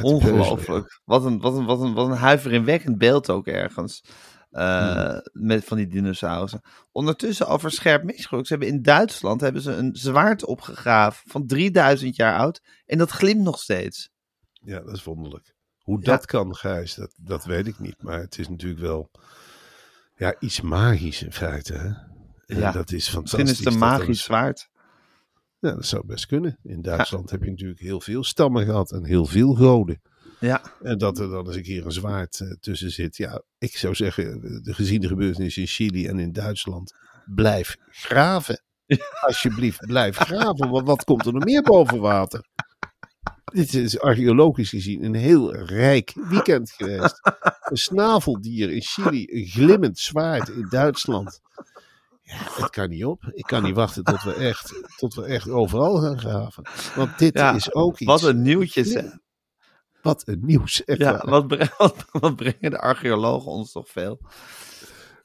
Ongelooflijk. 0.02 1.00
Wat 1.04 1.24
een, 1.24 1.40
wat, 1.40 1.56
een, 1.56 1.64
wat, 1.64 1.80
een, 1.80 1.94
wat 1.94 2.06
een 2.06 2.16
huiveringwekkend 2.16 2.98
beeld 2.98 3.30
ook 3.30 3.46
ergens. 3.46 4.04
eh, 4.50 5.16
met 5.32 5.64
van 5.64 5.76
die 5.76 5.86
dinosaurussen. 5.86 6.60
Ondertussen 6.92 7.46
over 7.48 7.70
scherp 7.70 8.02
misgeluk. 8.04 8.46
Ze 8.46 8.52
hebben 8.52 8.72
in 8.72 8.82
Duitsland 8.82 9.40
hebben 9.40 9.62
ze 9.62 9.72
een 9.72 9.96
zwaard 9.96 10.44
opgegraven 10.44 11.30
van 11.30 11.46
3000 11.46 12.16
jaar 12.16 12.38
oud. 12.38 12.60
En 12.86 12.98
dat 12.98 13.10
glimt 13.10 13.42
nog 13.42 13.58
steeds. 13.58 14.10
Ja, 14.52 14.80
dat 14.80 14.94
is 14.96 15.04
wonderlijk. 15.04 15.54
Hoe 15.78 15.98
Ja. 15.98 16.04
dat 16.04 16.26
kan, 16.26 16.54
Gijs, 16.56 16.94
dat, 16.94 17.14
dat 17.16 17.44
weet 17.44 17.66
ik 17.66 17.78
niet. 17.78 18.02
Maar 18.02 18.20
het 18.20 18.38
is 18.38 18.48
natuurlijk 18.48 18.80
wel 18.80 19.10
ja, 20.16 20.34
iets 20.40 20.60
magisch 20.60 21.22
in 21.22 21.32
feite. 21.32 21.72
Hè? 21.74 21.90
En 22.46 22.58
Ja, 22.58 22.72
dat 22.72 22.92
is 22.92 23.08
fantastisch. 23.08 23.48
Misschien 23.48 23.68
is 23.68 23.74
het 23.74 23.82
een 23.82 23.88
magisch 23.88 24.22
zwaard. 24.22 24.68
Ja, 25.58 25.74
dat 25.74 25.86
zou 25.86 26.06
best 26.06 26.26
kunnen. 26.26 26.58
In 26.62 26.82
Duitsland 26.82 27.30
heb 27.30 27.42
je 27.42 27.50
natuurlijk 27.50 27.80
heel 27.80 28.00
veel 28.00 28.24
stammen 28.24 28.64
gehad 28.64 28.92
en 28.92 29.04
heel 29.04 29.26
veel 29.26 29.54
goden. 29.54 30.02
Ja, 30.40 30.62
En 30.82 30.98
dat 30.98 31.18
er 31.18 31.28
dan 31.30 31.46
eens 31.46 31.56
een 31.56 31.62
keer 31.62 31.84
een 31.84 31.92
zwaard 31.92 32.40
eh, 32.40 32.50
tussen 32.60 32.90
zit. 32.90 33.16
Ja, 33.16 33.42
ik 33.58 33.76
zou 33.76 33.94
zeggen, 33.94 34.40
de 34.62 34.74
gezien 34.74 35.00
de 35.00 35.08
gebeurtenissen 35.08 35.62
in 35.62 35.68
Chili 35.68 36.06
en 36.06 36.18
in 36.18 36.32
Duitsland, 36.32 36.94
blijf 37.26 37.76
graven. 37.90 38.62
Alsjeblieft, 39.20 39.86
blijf 39.86 40.16
graven. 40.16 40.70
Want 40.70 40.86
wat 40.86 41.04
komt 41.04 41.26
er 41.26 41.32
nog 41.32 41.44
meer 41.44 41.62
boven 41.62 42.00
water? 42.00 42.48
Dit 43.44 43.74
is 43.74 44.00
archeologisch 44.00 44.68
gezien 44.68 45.04
een 45.04 45.14
heel 45.14 45.54
rijk 45.56 46.12
weekend 46.28 46.70
geweest. 46.70 47.20
Een 47.60 47.76
snaveldier 47.76 48.70
in 48.70 48.82
Chili, 48.82 49.26
een 49.30 49.46
glimmend 49.46 49.98
zwaard 49.98 50.48
in 50.48 50.66
Duitsland. 50.68 51.40
Ja, 52.26 52.36
het 52.62 52.70
kan 52.70 52.88
niet 52.88 53.04
op. 53.04 53.24
Ik 53.32 53.44
kan 53.44 53.62
niet 53.62 53.74
wachten 53.74 54.04
tot 54.04 54.22
we 54.22 54.34
echt, 54.34 54.74
tot 54.96 55.14
we 55.14 55.24
echt 55.24 55.48
overal 55.50 55.96
gaan 56.00 56.18
graven. 56.18 56.64
Want 56.94 57.18
dit 57.18 57.38
Ja, 57.38 57.54
is 57.54 57.74
ook 57.74 57.98
iets. 57.98 58.10
wat 58.10 58.22
een 58.22 58.42
nieuwtje. 58.42 58.84
zeg. 58.84 59.04
Wat 60.02 60.22
een 60.28 60.40
nieuws. 60.42 60.84
Echt 60.84 60.98
Ja, 60.98 61.22
wat, 61.26 61.46
bre- 61.46 61.68
wat, 61.78 62.04
wat 62.12 62.36
brengen 62.36 62.70
de 62.70 62.78
archeologen 62.78 63.50
ons 63.52 63.72
toch 63.72 63.88
veel? 63.88 64.20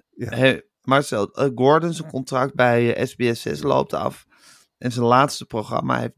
Ja. 0.09 0.29
Hey, 0.35 0.63
Marcel, 0.81 1.31
eh, 1.31 1.49
Gordon 1.55 1.93
zijn 1.93 2.09
contract 2.09 2.53
bij 2.55 2.95
eh, 2.95 3.07
SBS6 3.07 3.59
loopt 3.61 3.93
af. 3.93 4.25
En 4.77 4.91
zijn 4.91 5.05
laatste 5.05 5.45
programma 5.45 5.99
heeft 5.99 6.13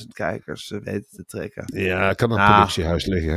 330.000 0.00 0.06
kijkers 0.12 0.70
eh, 0.70 0.80
weten 0.80 1.10
te 1.10 1.24
trekken. 1.24 1.82
Ja, 1.82 2.12
kan 2.12 2.30
aan 2.32 2.38
het 2.38 2.46
Ah. 2.48 2.54
productiehuis 2.54 3.06
liggen. 3.06 3.32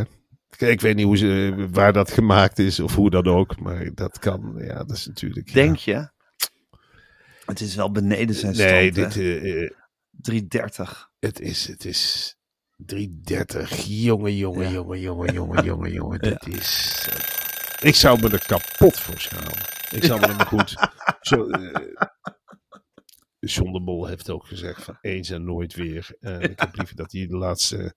Hè? 0.57 0.67
Ik 0.67 0.82
weet 0.82 0.95
niet 0.95 1.05
hoe 1.05 1.17
ze, 1.17 1.67
waar 1.72 1.93
dat 1.93 2.11
gemaakt 2.11 2.59
is 2.59 2.80
of 2.80 2.95
hoe 2.95 3.09
dan 3.09 3.26
ook. 3.28 3.59
Maar 3.59 3.89
dat 3.93 4.19
kan. 4.19 4.53
Ja, 4.57 4.78
dat 4.84 4.91
is 4.97 5.07
natuurlijk. 5.07 5.47
ja. 5.47 5.53
Denk 5.53 5.76
je? 5.76 6.11
Het 7.52 7.62
is 7.62 7.76
wel 7.76 7.91
beneden 7.91 8.36
zijn 8.36 8.56
Nee, 8.56 8.91
stand. 8.91 9.14
dit, 9.14 9.24
hè? 9.24 9.38
eh, 9.39 9.64
eh, 9.64 9.70
330. 10.12 11.10
het 11.20 11.39
is. 11.39 11.68
Het 11.68 11.86
is 11.86 12.36
330. 12.76 13.84
Jongen, 13.86 14.36
jongen, 14.38 14.64
Ja. 14.66 14.72
jongen, 14.72 14.99
jongen, 14.99 15.34
jongen, 15.39 15.64
jongen, 15.64 15.91
jongen. 15.91 16.20
Dit 16.20 16.47
is. 16.47 17.08
eh, 17.10 17.88
ik 17.88 17.95
zou 17.95 18.22
me 18.22 18.30
er 18.30 18.45
kapot 18.45 18.99
voor 18.99 19.20
schamen. 19.20 19.58
Ik 19.91 20.04
zou 20.04 20.20
me 20.20 20.26
er 20.28 20.36
maar 20.36 20.45
goed. 20.45 20.76
Zo, 21.30 21.49
eh, 21.49 21.91
John 23.46 23.72
de 23.72 23.80
Mol 23.80 24.06
heeft 24.06 24.30
ook 24.30 24.46
gezegd 24.46 24.84
van 24.84 24.98
eens 25.02 25.30
en 25.30 25.44
nooit 25.44 25.74
weer. 25.74 26.08
Eh, 26.20 26.42
ik 26.42 26.60
heb 26.60 26.76
liever 26.76 26.96
dat 26.96 27.12
hij 27.12 27.28
de 27.28 27.36
laatste 27.38 27.94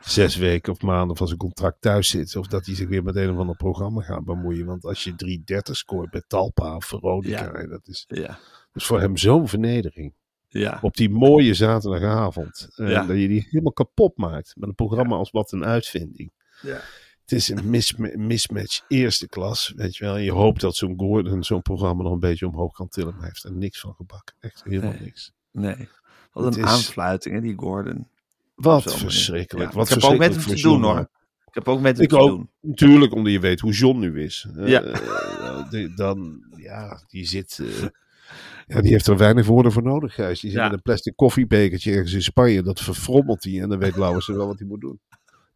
zes 0.00 0.36
weken 0.36 0.72
of 0.72 0.80
maanden 0.80 1.16
van 1.16 1.26
zijn 1.26 1.38
contract 1.38 1.80
thuis 1.80 2.08
zit. 2.08 2.36
Of 2.36 2.46
dat 2.46 2.66
hij 2.66 2.74
zich 2.74 2.88
weer 2.88 3.02
met 3.02 3.16
een 3.16 3.30
of 3.30 3.38
ander 3.38 3.56
programma 3.56 4.02
gaat 4.02 4.24
bemoeien. 4.24 4.66
Want 4.66 4.84
als 4.84 5.04
je 5.04 5.14
330 5.14 5.76
scoort 5.76 6.10
bij 6.10 6.22
Talpa 6.26 6.76
of 6.76 6.84
Veronica, 6.84 7.58
Ja. 7.60 7.66
dat, 7.66 7.88
is, 7.88 8.04
Ja. 8.08 8.38
voor 8.72 9.00
hem 9.00 9.16
zo'n 9.16 9.48
vernedering. 9.48 10.14
Ja. 10.48 10.78
Op 10.82 10.96
die 10.96 11.10
mooie 11.10 11.54
zaterdagavond. 11.54 12.68
eh. 12.76 13.06
Dat 13.08 13.18
je 13.18 13.28
die 13.28 13.46
helemaal 13.50 13.72
kapot 13.72 14.16
maakt. 14.16 14.52
Met 14.56 14.68
een 14.68 14.74
programma 14.74 15.16
als 15.16 15.30
Wat 15.30 15.52
een 15.52 15.64
Uitvinding. 15.64 16.32
Ja. 16.62 16.80
Het 17.26 17.32
is 17.38 17.48
een 17.48 17.70
misma- 17.70 18.10
mismatch 18.16 18.80
eerste 18.88 19.28
klas. 19.28 19.72
Weet 19.76 19.96
je 19.96 20.04
wel. 20.04 20.16
Je 20.16 20.32
hoopt 20.32 20.60
dat 20.60 20.76
zo'n 20.76 20.94
Gordon 20.98 21.44
zo'n 21.44 21.62
programma 21.62 22.02
nog 22.02 22.12
een 22.12 22.18
beetje 22.20 22.46
omhoog 22.46 22.72
kan 22.72 22.88
tillen. 22.88 23.10
Maar 23.10 23.18
hij 23.20 23.28
heeft 23.28 23.44
er 23.44 23.52
niks 23.52 23.80
van 23.80 23.94
gebakken. 23.94 24.34
Echt 24.40 24.64
helemaal 24.64 24.90
Nee. 24.90 25.00
niks. 25.00 25.32
Nee. 25.50 25.88
Wat 26.32 26.56
een 26.56 26.62
is- 26.62 26.68
aanfluiting, 26.68 27.34
hè, 27.34 27.40
die 27.40 27.54
Gordon. 27.56 28.08
Wat 28.54 28.96
verschrikkelijk. 28.96 29.70
Ja, 29.70 29.76
Wat 29.76 29.88
ik 29.90 29.94
heb 30.02 30.10
ook 30.10 30.18
met 30.18 30.34
hem 30.34 30.44
te 30.56 30.62
doen, 30.62 30.82
hoor. 30.82 30.98
Ik 31.46 31.54
heb 31.64 31.68
ook 31.68 31.80
met 31.80 31.94
hem 31.96 32.02
Ik 32.04 32.08
te 32.08 32.18
ook. 32.18 32.28
doen. 32.28 32.50
Natuurlijk, 32.60 33.12
omdat 33.14 33.32
je 33.32 33.40
weet 33.40 33.60
hoe 33.60 33.72
John 33.72 33.98
nu 33.98 34.22
is. 34.22 34.46
Eh, 34.56 34.68
Ja. 34.68 34.82
eh, 34.82 35.96
dan, 35.96 36.44
ja, 36.56 37.02
die 37.08 37.24
zit... 37.26 37.58
eh, 37.62 37.88
ja, 38.76 38.80
die 38.80 38.90
heeft 38.90 39.06
er 39.06 39.16
weinig 39.16 39.46
woorden 39.46 39.72
voor 39.72 39.82
nodig, 39.82 40.14
Gijs. 40.14 40.40
Die 40.40 40.50
zit 40.50 40.58
Ja. 40.58 40.64
met 40.66 40.76
een 40.76 40.82
plastic 40.82 41.16
koffiebekertje 41.16 41.92
ergens 41.92 42.12
in 42.12 42.22
Spanje. 42.22 42.62
Dat 42.62 42.80
verfrommelt 42.80 43.44
hij 43.44 43.60
en 43.60 43.68
dan 43.68 43.78
weet 43.78 43.96
Lauwers 43.96 44.26
wel 44.26 44.46
wat 44.46 44.58
hij 44.58 44.68
moet 44.68 44.80
doen. 44.80 45.00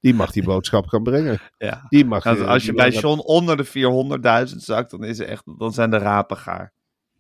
Die 0.01 0.15
mag 0.15 0.31
die 0.33 0.43
boodschap 0.45 0.87
gaan 0.87 1.03
brengen. 1.03 1.39
Ja. 1.59 1.87
Die 1.89 2.05
mag, 2.05 2.25
Nou, 2.25 2.41
eh, 2.41 2.47
als 2.47 2.65
je 2.65 2.73
bij 2.73 2.91
John 2.91 3.21
onder 3.21 3.57
de 3.57 3.65
400.000 4.51 4.57
zakt, 4.57 4.91
dan, 4.91 5.05
is 5.05 5.19
er 5.19 5.27
echt, 5.27 5.43
dan 5.59 5.73
zijn 5.73 5.91
de 5.91 5.99
rapen 5.99 6.37
gaar. 6.37 6.73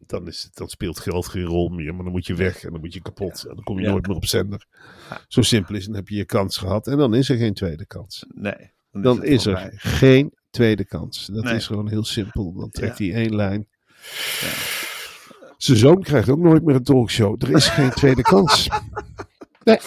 Dan, 0.06 0.26
is, 0.26 0.42
het- 0.42 0.54
dan 0.54 0.68
speelt 0.68 0.98
geld 1.00 1.28
geen 1.28 1.44
rol 1.44 1.68
meer. 1.68 1.94
Maar 1.94 2.02
dan 2.04 2.12
moet 2.12 2.26
je 2.26 2.34
weg 2.34 2.64
en 2.64 2.70
dan 2.72 2.80
moet 2.80 2.92
je 2.94 3.02
kapot. 3.02 3.44
En 3.48 3.54
dan 3.54 3.64
kom 3.64 3.78
je 3.78 3.84
Ja. 3.84 3.90
nooit 3.90 4.06
meer 4.06 4.16
op 4.16 4.24
zender. 4.26 4.66
Ja. 5.10 5.20
Zo 5.28 5.42
simpel 5.42 5.74
is. 5.74 5.86
Dan 5.86 5.94
heb 5.94 6.08
je 6.08 6.16
je 6.16 6.24
kans 6.24 6.56
gehad. 6.56 6.86
En 6.86 6.96
dan 6.98 7.14
is 7.14 7.28
er 7.28 7.36
geen 7.36 7.54
tweede 7.54 7.86
kans. 7.86 8.24
Nee. 8.34 8.72
Dan 8.92 9.24
is 9.24 9.46
er 9.46 9.70
geen 9.76 10.34
tweede 10.50 10.84
kans. 10.84 11.26
Dat 11.26 11.44
Nee. 11.44 11.54
is 11.54 11.66
gewoon 11.66 11.88
heel 11.88 12.04
simpel. 12.04 12.52
Dan 12.52 12.70
trekt 12.70 12.98
hij 12.98 13.14
één 13.14 13.34
lijn. 13.36 13.68
Zijn 15.56 15.78
zoon 15.78 16.02
krijgt 16.02 16.28
ook 16.28 16.38
nooit 16.38 16.64
meer 16.64 16.74
een 16.74 16.82
talkshow. 16.82 17.42
Er 17.42 17.50
is 17.50 17.68
geen 17.68 17.90
tweede 17.90 18.22
kans. 18.22 18.68
Nee, 19.64 19.78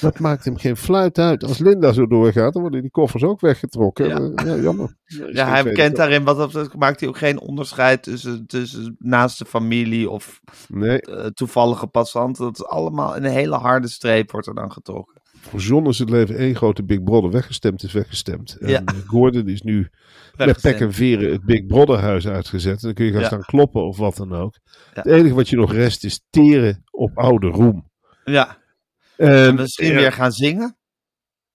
dat 0.00 0.18
maakt 0.18 0.44
hem 0.44 0.56
geen 0.56 0.76
fluit 0.76 1.18
uit. 1.18 1.44
Als 1.44 1.58
Linda 1.58 1.92
zo 1.92 2.06
doorgaat, 2.06 2.52
dan 2.52 2.62
worden 2.62 2.80
die 2.80 2.90
koffers 2.90 3.22
ook 3.22 3.40
weggetrokken. 3.40 4.08
Ja. 4.08 4.16
Eh, 4.16 4.46
Ja, 4.46 4.62
jammer. 4.62 4.96
Er 5.04 5.34
Ja, 5.34 5.48
hij 5.48 5.72
kans. 5.72 5.94
daarin, 5.94 6.24
wat 6.24 6.52
dat 6.52 6.74
maakt 6.74 7.00
hij 7.00 7.08
ook 7.08 7.18
geen 7.18 7.40
onderscheid 7.40 8.02
tussen, 8.02 8.46
tussen 8.46 8.96
naaste 8.98 9.44
familie 9.44 10.10
of 10.10 10.40
Nee, 10.68 11.00
eh, 11.00 11.26
toevallige 11.26 11.86
passanten. 11.86 12.44
Dat 12.44 12.54
is 12.58 12.64
allemaal 12.66 13.16
een 13.16 13.24
hele 13.24 13.56
harde 13.56 13.88
streep 13.88 14.30
wordt 14.30 14.46
er 14.46 14.54
dan 14.54 14.72
getrokken. 14.72 15.22
voor 15.40 15.60
John 15.60 15.88
is 15.88 15.98
het 15.98 16.10
leven 16.10 16.36
één 16.36 16.54
grote 16.56 16.84
Big 16.84 17.02
Brother. 17.02 17.30
Weggestemd 17.30 17.82
is 17.82 17.92
weggestemd. 17.92 18.56
En 18.60 18.68
Ja. 18.68 18.82
eh, 18.84 18.94
Gordon 19.06 19.48
is 19.48 19.62
nu 19.62 19.88
met 20.36 20.60
pek 20.60 20.80
en 20.80 20.92
veren 20.92 21.32
het 21.32 21.44
Big 21.44 21.66
Brother 21.66 21.98
huis 21.98 22.26
uitgezet. 22.28 22.72
En 22.72 22.78
dan 22.80 22.94
kun 22.94 23.04
je 23.04 23.12
gaan 23.12 23.20
Ja. 23.20 23.26
staan 23.26 23.40
kloppen 23.44 23.86
of 23.86 23.96
wat 23.96 24.16
dan 24.16 24.32
ook. 24.32 24.54
Ja. 24.64 25.02
Het 25.02 25.06
enige 25.06 25.34
wat 25.34 25.48
je 25.48 25.56
nog 25.56 25.72
rest 25.72 26.04
is 26.04 26.20
teren 26.30 26.84
op 26.90 27.18
oude 27.18 27.46
roem. 27.46 27.90
Ja, 28.24 28.56
En 29.16 29.54
misschien 29.54 29.92
ja, 29.92 29.94
weer 29.94 30.12
gaan 30.12 30.32
zingen. 30.32 30.76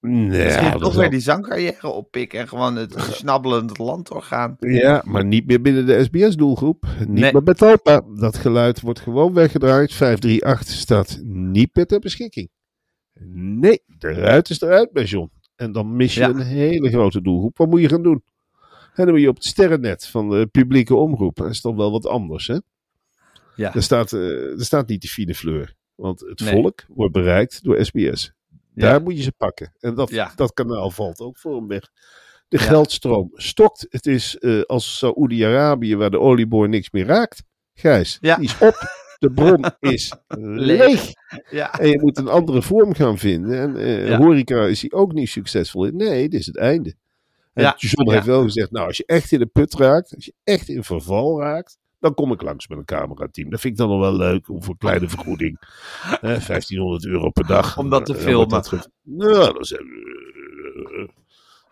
Nee, 0.01 0.43
Misschien 0.45 0.80
toch 0.80 0.95
weer 0.95 1.10
die 1.10 1.20
zangcarrière 1.20 1.88
oppikken 1.88 2.39
en 2.39 2.47
gewoon 2.47 2.76
het 2.76 2.95
snabbelend 2.99 3.78
land 3.78 4.07
doorgaan. 4.07 4.55
Ja, 4.60 5.01
maar 5.05 5.26
niet 5.26 5.45
meer 5.47 5.62
binnen 5.62 5.86
de 5.86 6.03
SBS-doelgroep. 6.03 6.86
Niet 6.99 7.07
Nee. 7.10 7.34
meer 7.34 7.43
bij 7.43 7.53
Talpa. 7.53 8.01
Dat 8.16 8.38
geluid 8.38 8.82
wordt 8.82 8.99
gewoon 8.99 9.34
weggedraaid. 9.34 9.93
538 9.93 10.76
staat 10.76 11.20
niet 11.24 11.76
meer 11.76 11.86
ter 11.86 11.99
beschikking. 11.99 12.49
Nee, 13.34 13.84
eruit 13.99 14.49
is 14.49 14.62
eruit 14.62 14.91
bij 14.91 15.03
John. 15.03 15.32
En 15.55 15.72
dan 15.72 15.95
mis 15.95 16.14
je 16.14 16.20
Ja. 16.20 16.30
een 16.30 16.41
hele 16.41 16.89
grote 16.89 17.22
doelgroep. 17.22 17.57
Wat 17.57 17.70
moet 17.70 17.82
je 17.82 17.89
gaan 17.89 18.03
doen? 18.03 18.24
En 18.93 19.05
dan 19.05 19.10
moet 19.14 19.22
je 19.24 19.30
op 19.30 19.36
het 19.36 19.45
sterrennet 19.45 20.07
van 20.07 20.30
de 20.30 20.47
publieke 20.51 20.95
omroep. 20.95 21.36
Dat 21.36 21.49
is 21.49 21.62
toch 21.62 21.76
wel 21.76 21.91
wat 21.91 22.07
anders, 22.07 22.47
hè? 22.47 22.57
Ja. 23.55 23.76
Er 23.76 23.84
staat, 23.84 24.14
eh, 24.14 24.51
er 24.60 24.66
staat 24.66 24.88
niet 24.88 25.01
de 25.01 25.07
fine 25.07 25.36
fleur. 25.36 25.76
Want 26.00 26.20
het 26.20 26.39
Nee. 26.39 26.52
volk 26.52 26.86
wordt 26.88 27.14
bereikt 27.14 27.64
door 27.64 27.86
SBS. 27.86 28.32
Ja. 28.74 28.89
Daar 28.89 29.02
moet 29.02 29.18
je 29.18 29.24
ze 29.24 29.32
pakken. 29.32 29.74
En 29.80 29.95
dat, 29.95 30.10
Ja. 30.10 30.32
dat 30.36 30.54
kanaal 30.54 30.91
valt 30.91 31.20
ook 31.20 31.38
voor 31.38 31.56
hem 31.56 31.68
weg. 31.68 31.89
De 32.47 32.58
Ja. 32.58 32.64
geldstroom 32.64 33.30
stokt. 33.34 33.86
Het 33.89 34.06
is 34.06 34.38
eh, 34.38 34.62
als 34.62 34.97
Saoedi-Arabië 34.97 35.95
waar 35.95 36.12
de 36.12 36.20
olieboor 36.20 36.70
niks 36.70 36.91
meer 36.91 37.06
raakt. 37.06 37.43
Gijs, 37.74 38.18
die 38.20 38.36
is 38.39 38.58
op. 38.58 38.78
De 39.20 39.32
bron 39.32 39.66
is 39.80 40.14
leeg. 40.38 41.12
Ja, 41.50 41.80
En 41.80 41.89
je 41.89 42.00
moet 42.02 42.18
een 42.18 42.28
andere 42.28 42.62
vorm 42.62 42.93
gaan 42.93 43.18
vinden. 43.18 43.60
En 43.60 43.76
eh, 44.08 44.18
horeca 44.18 44.66
is 44.66 44.82
hij 44.82 44.91
ook 44.91 45.14
niet 45.14 45.30
succesvol 45.30 45.86
in. 45.86 45.95
Nee, 45.95 46.30
dit 46.30 46.39
is 46.39 46.45
het 46.45 46.58
einde. 46.58 46.93
En. 47.54 47.74
John 47.78 48.12
heeft 48.12 48.26
wel 48.26 48.41
gezegd, 48.43 48.72
nou 48.72 48.88
als 48.88 48.97
je 48.97 49.06
echt 49.06 49.32
in 49.32 49.39
de 49.39 49.45
put 49.45 49.74
raakt, 49.74 50.16
als 50.16 50.26
je 50.26 50.34
echt 50.43 50.70
in 50.70 50.84
verval 50.84 51.41
raakt, 51.41 51.78
dan 52.00 52.14
kom 52.14 52.32
ik 52.32 52.41
langs 52.41 52.68
met 52.68 52.78
een 52.78 52.86
camerateam. 52.86 53.50
Dat 53.50 53.60
vind 53.60 53.74
ik 53.74 53.80
dan 53.80 53.89
nog 53.89 54.00
wel 54.00 54.16
leuk, 54.16 54.45
voor 54.45 54.60
een 54.70 54.78
kleine 54.78 55.10
vergoeding. 55.16 55.60
Eh, 56.04 56.20
1500 56.22 57.06
euro 57.06 57.30
per 57.30 57.45
dag. 57.47 57.78
Om 57.78 57.89
dat 57.89 58.06
te 58.06 58.16
Eh, 58.16 58.22
filmen. 58.22 58.50
dat 58.50 58.68
ge- 58.68 58.89
nou, 59.04 59.54
dan, 59.54 59.64
zijn 59.66 59.82
we, 59.84 61.08
eh, 61.08 61.08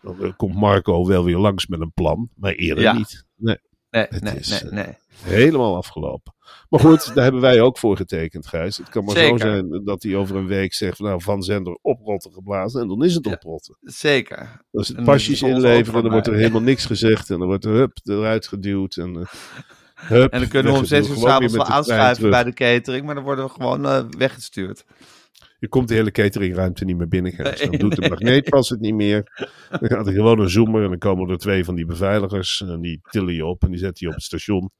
dan 0.02 0.22
eh, 0.24 0.32
komt 0.36 0.54
Marco 0.54 1.06
wel 1.06 1.24
weer 1.24 1.38
langs 1.38 1.66
met 1.66 1.80
een 1.80 1.92
plan, 1.92 2.28
maar 2.36 2.52
eerder 2.52 2.82
Ja. 2.84 2.92
niet. 2.92 3.24
Nee, 3.36 3.58
nee, 3.90 4.06
Het 4.08 4.22
nee, 4.22 4.34
is, 4.36 4.62
nee, 4.62 4.72
nee. 4.84 4.94
helemaal 5.22 5.76
afgelopen. 5.76 6.32
Maar 6.68 6.80
goed, 6.80 7.14
daar 7.14 7.22
hebben 7.24 7.40
wij 7.40 7.60
ook 7.60 7.78
voor 7.78 7.96
getekend, 7.96 8.46
Gijs. 8.46 8.76
Het 8.76 8.88
kan 8.88 9.04
maar 9.04 9.16
zo 9.16 9.36
zijn 9.36 9.84
dat 9.84 10.02
hij 10.02 10.16
over 10.16 10.36
een 10.36 10.46
week 10.46 10.74
zegt, 10.74 10.98
nou, 10.98 11.22
van 11.22 11.42
zender 11.42 11.78
oprotten 11.82 12.32
geblazen. 12.32 12.80
En 12.80 12.88
dan 12.88 13.04
is 13.04 13.14
het 13.14 13.24
Ja. 13.24 13.32
oprotten. 13.32 13.76
Zeker. 13.80 14.62
En 14.94 15.04
pasjes 15.04 15.42
inleveren, 15.42 16.02
dan 16.02 16.12
wordt 16.12 16.26
er 16.26 16.34
helemaal 16.34 16.60
niks 16.60 16.86
gezegd. 16.86 17.30
En 17.30 17.38
dan 17.38 17.46
wordt 17.48 17.64
er 17.64 17.72
hup, 17.72 17.98
eruit 18.04 18.46
geduwd. 18.46 18.96
En, 18.96 19.12
hup, 19.98 20.32
En 20.32 20.40
dan 20.40 20.48
kunnen 20.48 20.72
we 20.72 20.78
om 20.78 20.84
zes 20.84 21.08
uur 21.08 21.16
s'avonds 21.16 21.52
wel 21.52 21.64
aanschuiven 21.64 22.30
bij 22.30 22.44
de 22.44 22.52
catering, 22.52 23.06
maar 23.06 23.14
dan 23.14 23.24
worden 23.24 23.44
we 23.44 23.50
gewoon 23.50 23.86
eh, 23.86 24.04
weggestuurd. 24.18 24.84
Je 25.58 25.68
komt 25.68 25.88
de 25.88 25.94
hele 25.94 26.10
cateringruimte 26.10 26.84
niet 26.84 26.96
meer 26.96 27.08
binnen. 27.08 27.36
Dan 27.36 27.70
doet 27.70 27.96
de 27.96 28.08
magneetpas 28.08 28.68
het 28.68 28.80
niet 28.80 28.94
meer. 28.94 29.46
Dan 29.80 29.88
gaat 29.88 30.06
er 30.06 30.12
gewoon 30.12 30.40
een 30.40 30.50
zoomer 30.50 30.82
en 30.82 30.88
dan 30.88 30.98
komen 30.98 31.30
er 31.30 31.38
twee 31.38 31.64
van 31.64 31.74
die 31.74 31.86
beveiligers. 31.86 32.62
En 32.66 32.80
die 32.80 33.00
tillen 33.10 33.34
je 33.34 33.46
op 33.46 33.62
en 33.62 33.70
die 33.70 33.78
zetten 33.78 33.98
je 34.06 34.08
op 34.08 34.14
het 34.14 34.24
station. 34.24 34.70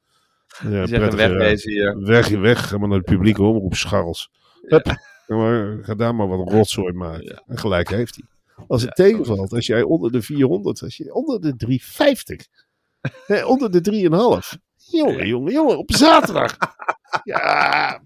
Ja, 0.63 0.85
prettige- 0.85 1.17
wegwezen 1.17 1.71
hier. 1.71 1.99
Weg, 2.01 2.29
weg. 2.29 2.69
Ga 2.69 2.79
maar 2.79 2.89
naar 2.89 2.99
de 2.99 3.05
publieke 3.05 3.43
omroep, 3.43 3.75
scharrels. 3.75 4.31
Hup, 4.63 4.87
ga, 5.27 5.35
maar, 5.37 5.79
ga 5.83 5.95
daar 5.95 6.15
maar 6.15 6.29
wat 6.29 6.53
rotzooi 6.53 6.93
maken. 6.93 7.43
En 7.47 7.59
gelijk 7.59 7.89
heeft 7.89 8.15
hij. 8.15 8.25
Als 8.69 8.83
het 8.83 8.95
tegenvalt, 8.95 9.53
als 9.53 9.67
jij 9.67 9.83
onder 9.83 10.13
de 10.13 10.23
400, 10.23 10.83
als 10.83 10.97
je 10.97 11.15
onder 11.15 11.41
de 11.41 11.57
350, 11.57 12.47
hè, 13.27 13.45
onder 13.45 13.71
de 13.71 13.81
3,5. 13.81 14.59
Jongen, 14.91 15.27
jongen, 15.27 15.53
jongen, 15.53 15.79
op 15.79 15.93
zaterdag. 15.93 16.57
Ja, 17.25 18.01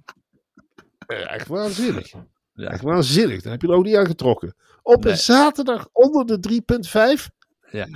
echt 1.07 1.49
waanzinnig. 1.49 2.12
Ja. 2.55 2.68
Echt 2.70 2.83
waanzinnig. 2.83 3.43
Dan 3.43 3.53
heb 3.53 3.62
je 3.62 3.68
er 3.68 3.74
ook 3.74 3.85
niet 3.85 3.97
aan 3.97 4.07
getrokken. 4.07 4.55
Op 4.83 5.03
Nee. 5.05 5.12
een 5.12 5.18
zaterdag 5.18 5.89
onder 5.93 6.26
de 6.26 6.39
3,5. 6.41 7.30
Ja. 7.70 7.87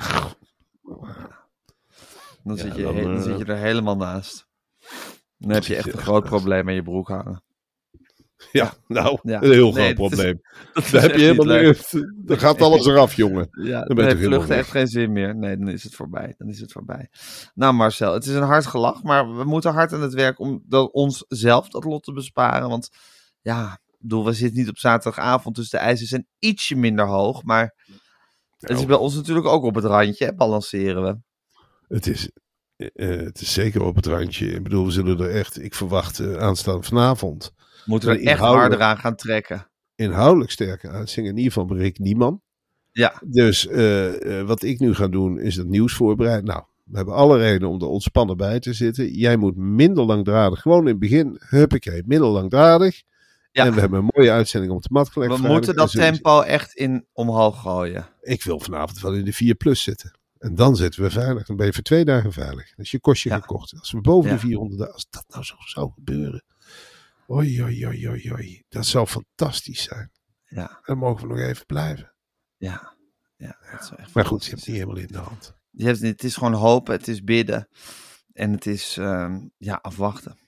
Dan, 2.43 2.57
Ja, 2.57 2.62
zit 2.62 2.76
je, 2.76 2.82
dan, 2.82 2.97
dan 3.03 3.16
eh, 3.16 3.22
zit 3.22 3.39
je 3.39 3.45
er 3.45 3.57
helemaal 3.57 3.97
naast. 3.97 4.47
Dan 5.39 5.51
heb 5.51 5.62
je 5.64 5.74
zit 5.74 5.84
echt 5.84 5.95
een 5.97 6.03
groot 6.03 6.22
naast. 6.24 6.34
probleem 6.34 6.68
in 6.68 6.74
je 6.74 6.82
broek 6.82 7.09
hangen. 7.09 7.43
Ja, 8.53 8.74
nou, 8.87 9.18
Ja. 9.22 9.43
een 9.43 9.51
heel 9.53 9.72
Nee, 9.72 9.95
groot 9.95 9.97
dat 9.97 10.11
is- 10.12 10.16
probleem. 10.16 10.41
Dat 10.74 10.84
is 10.84 10.91
Daar 10.91 11.03
heb 11.03 11.14
je 11.14 11.22
helemaal 11.24 11.62
niet. 11.62 12.07
Dan 12.16 12.39
gaat 12.39 12.62
alles 12.62 12.87
eraf, 12.87 13.14
jongen. 13.14 13.49
Ja, 13.62 13.84
Dan 13.84 13.99
heeft 13.99 14.16
helemaal 14.16 14.39
vluchten 14.39 14.57
echt 14.57 14.70
geen 14.70 14.87
zin 14.89 15.12
meer. 15.12 15.37
Nee, 15.37 15.57
dan 15.57 15.68
is 15.68 15.82
het 15.82 15.95
voorbij. 15.95 16.34
Dan 16.39 16.49
is 16.49 16.61
het 16.61 16.72
voorbij. 16.72 17.09
Nou 17.55 17.74
Marcel, 17.74 18.12
het 18.12 18.24
is 18.26 18.34
een 18.34 18.43
hard 18.43 18.66
gelach, 18.66 19.03
maar 19.03 19.37
we 19.37 19.45
moeten 19.45 19.72
hard 19.72 19.93
aan 19.93 20.03
het 20.03 20.14
werk 20.14 20.39
om 20.39 20.62
dat, 20.66 20.93
ons 20.93 21.24
zelf 21.28 21.68
dat 21.68 21.84
lot 21.84 22.03
te 22.03 22.12
besparen. 22.12 22.68
Want 22.68 22.89
ja, 23.41 23.78
bedoel, 23.99 24.24
we 24.24 24.32
zitten 24.32 24.59
niet 24.59 24.68
op 24.68 24.78
zaterdagavond, 24.78 25.57
dus 25.57 25.70
de 25.70 25.78
eisen 25.78 26.07
zijn 26.07 26.26
ietsje 26.39 26.76
minder 26.76 27.07
hoog. 27.07 27.43
Maar 27.43 27.74
het 28.59 28.70
is 28.70 28.76
Nou. 28.76 28.87
bij 28.89 28.97
ons 28.97 29.14
natuurlijk 29.14 29.47
ook 29.47 29.62
op 29.64 29.74
het 29.74 29.84
randje, 29.84 30.24
hè, 30.24 30.34
balanceren 30.34 31.03
we. 31.03 31.16
Het 31.95 32.07
is, 32.07 32.30
eh, 32.76 32.89
eh, 32.95 33.24
het 33.24 33.41
is 33.41 33.53
zeker 33.53 33.82
op 33.82 33.97
het 33.97 34.07
randje. 34.07 34.47
Ik 34.53 34.62
bedoel, 34.62 34.84
we 34.84 34.91
zullen 34.91 35.20
er 35.20 35.30
echt, 35.30 35.62
ik 35.62 35.74
verwacht 35.74 36.18
eh, 36.18 36.37
aanstaande 36.37 36.82
vanavond, 36.82 37.53
We 37.87 37.93
moeten 37.93 38.09
er 38.09 38.14
Maar 38.14 38.24
echt 38.32 38.41
harder 38.41 38.82
aan 38.82 38.99
gaan 38.99 39.16
trekken. 39.16 39.68
inhoudelijk 39.95 40.51
sterke 40.51 40.89
uitzending. 40.89 41.37
In 41.37 41.43
ieder 41.43 41.59
geval 41.61 41.76
Rick 41.76 41.99
Nieman. 41.99 42.41
Ja, 42.93 43.22
Dus 43.26 43.66
eh, 43.66 44.39
eh, 44.41 44.47
wat 44.47 44.62
ik 44.62 44.78
nu 44.80 44.95
ga 44.95 45.09
doen, 45.09 45.41
is 45.41 45.57
het 45.57 45.66
nieuws 45.68 45.95
voorbereiden. 45.95 46.45
Nou, 46.45 46.62
we 46.84 46.97
hebben 46.97 47.14
alle 47.14 47.39
reden 47.39 47.68
om 47.68 47.80
er 47.80 47.87
ontspannen 47.89 48.37
bij 48.37 48.61
te 48.61 48.72
zitten. 48.72 49.12
Jij 49.14 49.37
moet 49.37 49.57
minder 49.57 50.05
langdradig, 50.05 50.61
gewoon 50.61 50.80
in 50.80 50.87
het 50.87 50.99
begin, 50.99 51.37
huppakee, 51.49 52.03
minder 52.07 52.28
langdradig. 52.28 53.03
Ja. 53.53 53.64
En 53.64 53.74
we 53.74 53.80
hebben 53.80 53.99
een 53.99 54.11
mooie 54.14 54.30
uitzending 54.30 54.72
om 54.72 54.80
te 54.80 54.89
matgelegd. 54.91 55.30
we 55.30 55.37
vrijdag. 55.37 55.57
moeten 55.59 55.74
En 55.74 55.80
dat 55.80 55.91
tempo 55.91 56.41
echt 56.41 56.74
in 56.74 57.07
omhoog 57.12 57.61
gooien. 57.61 58.07
Ik 58.20 58.43
wil 58.43 58.61
vanavond 58.61 59.01
wel 59.01 59.14
in 59.14 59.24
de 59.24 59.32
4 59.32 59.55
plus 59.55 59.82
zitten. 59.82 60.18
En 60.39 60.55
dan 60.55 60.76
zitten 60.76 61.03
we 61.03 61.11
veilig. 61.11 61.47
Dan 61.47 61.57
ben 61.57 61.66
je 61.66 61.72
voor 61.72 61.82
twee 61.82 62.05
dagen 62.05 62.32
veilig. 62.32 62.72
Is 62.76 62.91
je 62.91 63.01
kostje 63.01 63.28
Ja. 63.28 63.39
gekocht. 63.41 63.74
Als 63.78 63.93
we 63.93 64.01
boven 64.01 64.30
Ja. 64.30 64.34
de 64.37 64.41
400 64.41 64.78
dagen, 64.78 64.95
als 64.95 65.07
dat 65.11 65.24
nou 65.28 65.45
zo 65.45 65.55
zou 65.59 65.91
gebeuren. 65.95 66.45
Oei, 67.31 67.62
oei, 67.62 67.87
oei, 67.87 68.09
oei, 68.09 68.33
oei. 68.33 68.62
Dat 68.68 68.87
zou 68.87 69.07
fantastisch 69.07 69.83
zijn. 69.83 70.11
Ja, 70.45 70.81
Dan 70.85 70.99
mogen 70.99 71.29
we 71.29 71.35
nog 71.35 71.43
even 71.43 71.66
blijven. 71.66 72.14
ja. 72.57 72.95
ja 73.37 73.59
dat 73.70 73.81
is 73.83 73.91
echt 73.97 74.14
Maar 74.14 74.24
goed, 74.27 74.45
je 74.45 74.51
hebt 74.51 74.61
het 74.61 74.68
niet 74.70 74.79
helemaal 74.81 75.03
in 75.03 75.07
de 75.12 75.18
hand. 75.18 75.55
Je 75.70 75.85
hebt, 75.85 76.01
het 76.01 76.24
is 76.24 76.35
gewoon 76.37 76.53
hopen, 76.53 76.95
het 76.95 77.09
is 77.09 77.22
bidden. 77.22 77.68
En 78.33 78.53
het 78.53 78.66
is 78.66 78.97
ehm, 78.97 79.47
ja, 79.57 79.74
afwachten. 79.83 80.39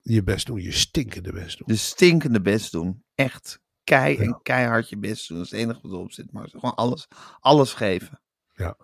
Je 0.00 0.22
best 0.22 0.46
doen, 0.46 0.60
je 0.62 0.72
stinkende 0.72 1.32
best 1.32 1.58
doen. 1.58 1.66
De 1.68 1.76
stinkende 1.76 2.40
best 2.40 2.72
doen. 2.72 3.04
Echt 3.14 3.60
kei 3.84 4.16
Ja. 4.16 4.22
en 4.22 4.40
keihard 4.42 4.88
je 4.88 4.98
best 4.98 5.28
doen. 5.28 5.36
Dat 5.36 5.46
is 5.46 5.52
het 5.52 5.60
enige 5.60 5.80
wat 5.82 5.92
erop 5.92 6.12
zit. 6.12 6.32
Maar 6.32 6.48
gewoon 6.48 6.74
alles, 6.74 7.08
alles 7.40 7.72
geven. 7.72 8.20
Ja. 8.52 8.76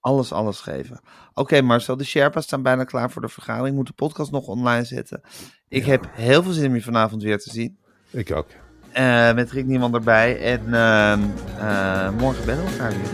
Alles, 0.00 0.32
alles 0.32 0.60
geven. 0.60 1.00
Oké 1.34 1.60
Marcel, 1.62 1.96
de 1.96 2.04
Sherpa's 2.04 2.44
staan 2.44 2.62
bijna 2.62 2.84
klaar 2.84 3.10
voor 3.10 3.22
de 3.22 3.28
vergadering. 3.28 3.68
Ik 3.68 3.74
moet 3.74 3.86
de 3.86 3.92
podcast 3.92 4.30
nog 4.30 4.46
online 4.46 4.84
zetten. 4.84 5.20
Ik 5.68 5.84
heb 5.84 6.08
heel 6.12 6.42
veel 6.42 6.52
zin 6.52 6.68
om 6.68 6.74
je 6.74 6.82
vanavond 6.82 7.22
weer 7.22 7.38
te 7.38 7.50
zien. 7.50 7.78
Ik 8.10 8.32
ook. 8.32 8.46
Eh, 8.92 9.32
met 9.34 9.50
Rick 9.50 9.66
Niemand 9.66 9.94
erbij. 9.94 10.40
En 10.40 10.74
ehm, 10.74 11.20
eh, 11.58 12.10
morgen 12.10 12.44
bellen 12.44 12.64
we 12.64 12.70
elkaar 12.70 12.90
weer. 12.90 13.08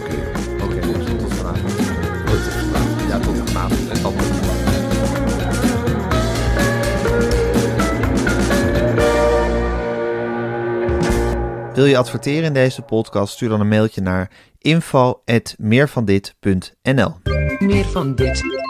Oké. 0.00 0.64
Oké, 0.64 0.92
dus 0.92 1.06
tot 1.06 1.34
vanavond. 1.34 1.76
Tot 2.26 2.38
vanavond. 2.38 3.08
Ja, 3.08 3.18
tot 3.18 3.50
vanavond. 3.50 3.90
En 3.90 4.02
tot 4.02 4.14
morgen. 4.14 4.44
Wil 11.74 11.84
je 11.84 11.96
adverteren 11.96 12.44
in 12.44 12.52
deze 12.52 12.82
podcast? 12.82 13.32
Stuur 13.32 13.48
dan 13.48 13.60
een 13.60 13.68
mailtje 13.68 14.00
naar 14.00 14.30
info.meervandit.nl 14.64 17.12
Meer 17.58 17.84
van 17.84 18.14
dit. 18.14 18.63